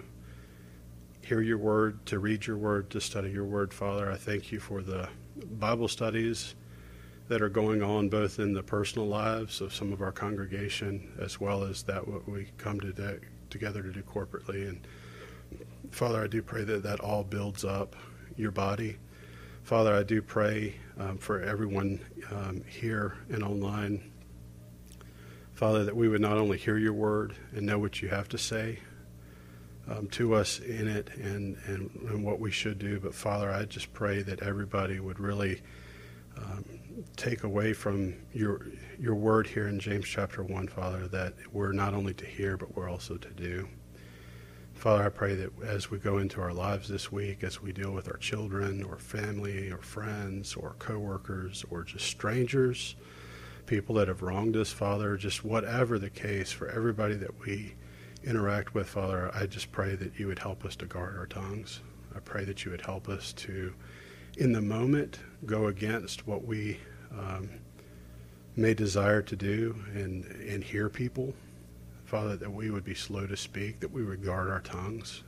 hear 1.22 1.40
your 1.40 1.58
word, 1.58 2.04
to 2.06 2.18
read 2.18 2.46
your 2.46 2.58
word, 2.58 2.90
to 2.90 3.00
study 3.00 3.30
your 3.30 3.44
word, 3.44 3.72
Father. 3.72 4.10
I 4.10 4.16
thank 4.16 4.52
you 4.52 4.60
for 4.60 4.82
the 4.82 5.08
Bible 5.58 5.88
studies 5.88 6.54
that 7.28 7.40
are 7.40 7.48
going 7.48 7.82
on 7.82 8.08
both 8.08 8.38
in 8.38 8.52
the 8.52 8.62
personal 8.62 9.08
lives 9.08 9.60
of 9.60 9.74
some 9.74 9.92
of 9.92 10.02
our 10.02 10.12
congregation 10.12 11.12
as 11.18 11.40
well 11.40 11.64
as 11.64 11.82
that 11.84 12.06
what 12.06 12.28
we 12.28 12.48
come 12.58 12.78
to 12.80 12.92
de- 12.92 13.20
together 13.48 13.82
to 13.82 13.90
do 13.90 14.02
corporately. 14.02 14.68
And 14.68 14.86
Father, 15.90 16.22
I 16.22 16.26
do 16.26 16.42
pray 16.42 16.64
that 16.64 16.82
that 16.82 17.00
all 17.00 17.24
builds 17.24 17.64
up 17.64 17.96
your 18.36 18.50
body. 18.50 18.98
Father, 19.62 19.94
I 19.94 20.02
do 20.02 20.20
pray 20.20 20.76
um, 20.98 21.16
for 21.16 21.40
everyone 21.40 22.00
um, 22.30 22.62
here 22.68 23.16
and 23.30 23.42
online. 23.42 24.12
Father, 25.56 25.84
that 25.84 25.96
we 25.96 26.06
would 26.06 26.20
not 26.20 26.36
only 26.36 26.58
hear 26.58 26.76
your 26.76 26.92
word 26.92 27.34
and 27.54 27.64
know 27.64 27.78
what 27.78 28.02
you 28.02 28.08
have 28.10 28.28
to 28.28 28.36
say 28.36 28.78
um, 29.88 30.06
to 30.08 30.34
us 30.34 30.60
in 30.60 30.86
it 30.86 31.08
and, 31.16 31.56
and, 31.64 31.90
and 32.10 32.22
what 32.22 32.38
we 32.38 32.50
should 32.50 32.78
do, 32.78 33.00
but 33.00 33.14
Father, 33.14 33.50
I 33.50 33.64
just 33.64 33.90
pray 33.94 34.20
that 34.20 34.42
everybody 34.42 35.00
would 35.00 35.18
really 35.18 35.62
um, 36.36 36.62
take 37.16 37.42
away 37.42 37.72
from 37.72 38.16
your 38.34 38.66
your 38.98 39.14
word 39.14 39.46
here 39.46 39.66
in 39.66 39.80
James 39.80 40.04
chapter 40.04 40.42
one, 40.42 40.68
Father, 40.68 41.08
that 41.08 41.32
we're 41.50 41.72
not 41.72 41.94
only 41.94 42.12
to 42.12 42.26
hear 42.26 42.58
but 42.58 42.76
we're 42.76 42.90
also 42.90 43.16
to 43.16 43.30
do. 43.30 43.66
Father, 44.74 45.04
I 45.04 45.08
pray 45.08 45.36
that 45.36 45.52
as 45.62 45.90
we 45.90 45.96
go 45.96 46.18
into 46.18 46.42
our 46.42 46.52
lives 46.52 46.86
this 46.86 47.10
week, 47.10 47.42
as 47.42 47.62
we 47.62 47.72
deal 47.72 47.92
with 47.92 48.08
our 48.08 48.18
children 48.18 48.84
or 48.84 48.98
family 48.98 49.70
or 49.70 49.78
friends 49.78 50.54
or 50.54 50.76
coworkers 50.78 51.64
or 51.70 51.82
just 51.82 52.04
strangers, 52.04 52.94
people 53.66 53.96
that 53.96 54.08
have 54.08 54.22
wronged 54.22 54.56
us, 54.56 54.70
Father, 54.70 55.16
just 55.16 55.44
whatever 55.44 55.98
the 55.98 56.10
case, 56.10 56.52
for 56.52 56.68
everybody 56.68 57.14
that 57.16 57.40
we 57.40 57.74
interact 58.24 58.74
with, 58.74 58.88
Father, 58.88 59.30
I 59.34 59.46
just 59.46 59.72
pray 59.72 59.94
that 59.96 60.18
you 60.18 60.26
would 60.28 60.38
help 60.38 60.64
us 60.64 60.76
to 60.76 60.86
guard 60.86 61.16
our 61.16 61.26
tongues. 61.26 61.80
I 62.14 62.20
pray 62.20 62.44
that 62.44 62.64
you 62.64 62.70
would 62.70 62.80
help 62.80 63.08
us 63.08 63.32
to 63.34 63.74
in 64.38 64.52
the 64.52 64.60
moment 64.60 65.18
go 65.44 65.66
against 65.66 66.26
what 66.26 66.44
we 66.44 66.78
um, 67.12 67.48
may 68.56 68.74
desire 68.74 69.22
to 69.22 69.36
do 69.36 69.76
and, 69.94 70.24
and 70.24 70.62
hear 70.62 70.88
people. 70.88 71.34
Father, 72.04 72.36
that 72.36 72.50
we 72.50 72.70
would 72.70 72.84
be 72.84 72.94
slow 72.94 73.26
to 73.26 73.36
speak, 73.36 73.80
that 73.80 73.90
we 73.90 74.04
would 74.04 74.24
guard 74.24 74.48
our 74.48 74.60
tongues, 74.60 75.24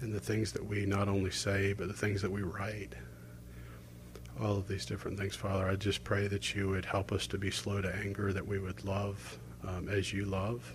and 0.00 0.12
the 0.12 0.20
things 0.20 0.52
that 0.52 0.64
we 0.64 0.84
not 0.86 1.08
only 1.08 1.30
say, 1.30 1.72
but 1.72 1.88
the 1.88 1.94
things 1.94 2.20
that 2.22 2.30
we 2.30 2.42
write. 2.42 2.94
All 4.40 4.56
of 4.56 4.68
these 4.68 4.86
different 4.86 5.18
things, 5.18 5.34
Father, 5.34 5.68
I 5.68 5.74
just 5.74 6.04
pray 6.04 6.28
that 6.28 6.54
you 6.54 6.68
would 6.68 6.84
help 6.84 7.10
us 7.10 7.26
to 7.28 7.38
be 7.38 7.50
slow 7.50 7.80
to 7.80 7.94
anger, 7.94 8.32
that 8.32 8.46
we 8.46 8.60
would 8.60 8.84
love 8.84 9.38
um, 9.66 9.88
as 9.88 10.12
you 10.12 10.26
love. 10.26 10.74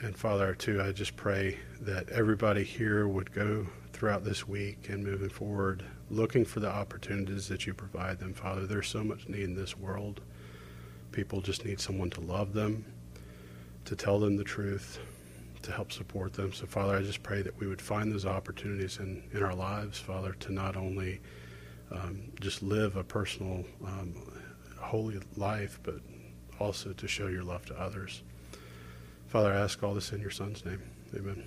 And 0.00 0.16
Father, 0.16 0.54
too, 0.54 0.80
I 0.80 0.92
just 0.92 1.16
pray 1.16 1.58
that 1.80 2.08
everybody 2.08 2.64
here 2.64 3.06
would 3.08 3.32
go 3.32 3.66
throughout 3.92 4.24
this 4.24 4.48
week 4.48 4.88
and 4.88 5.04
moving 5.04 5.28
forward, 5.28 5.84
looking 6.08 6.44
for 6.44 6.60
the 6.60 6.70
opportunities 6.70 7.48
that 7.48 7.66
you 7.66 7.74
provide 7.74 8.20
them, 8.20 8.32
Father. 8.32 8.66
There's 8.66 8.88
so 8.88 9.04
much 9.04 9.28
need 9.28 9.42
in 9.42 9.54
this 9.54 9.76
world. 9.76 10.20
People 11.12 11.40
just 11.42 11.64
need 11.64 11.80
someone 11.80 12.10
to 12.10 12.20
love 12.20 12.54
them, 12.54 12.86
to 13.84 13.96
tell 13.96 14.18
them 14.18 14.36
the 14.36 14.44
truth, 14.44 14.98
to 15.62 15.72
help 15.72 15.92
support 15.92 16.32
them. 16.32 16.52
So, 16.52 16.64
Father, 16.64 16.96
I 16.96 17.02
just 17.02 17.22
pray 17.22 17.42
that 17.42 17.58
we 17.58 17.66
would 17.66 17.82
find 17.82 18.10
those 18.10 18.24
opportunities 18.24 18.98
in, 18.98 19.24
in 19.34 19.42
our 19.42 19.54
lives, 19.54 19.98
Father, 19.98 20.32
to 20.40 20.52
not 20.52 20.76
only 20.76 21.20
um, 21.90 22.32
just 22.40 22.62
live 22.62 22.96
a 22.96 23.04
personal, 23.04 23.64
um, 23.84 24.14
holy 24.80 25.18
life, 25.36 25.80
but 25.82 26.00
also 26.58 26.92
to 26.92 27.08
show 27.08 27.28
your 27.28 27.44
love 27.44 27.64
to 27.66 27.80
others. 27.80 28.22
Father, 29.26 29.52
I 29.52 29.56
ask 29.56 29.82
all 29.82 29.94
this 29.94 30.12
in 30.12 30.20
your 30.20 30.30
Son's 30.30 30.64
name. 30.64 30.82
Amen. 31.14 31.44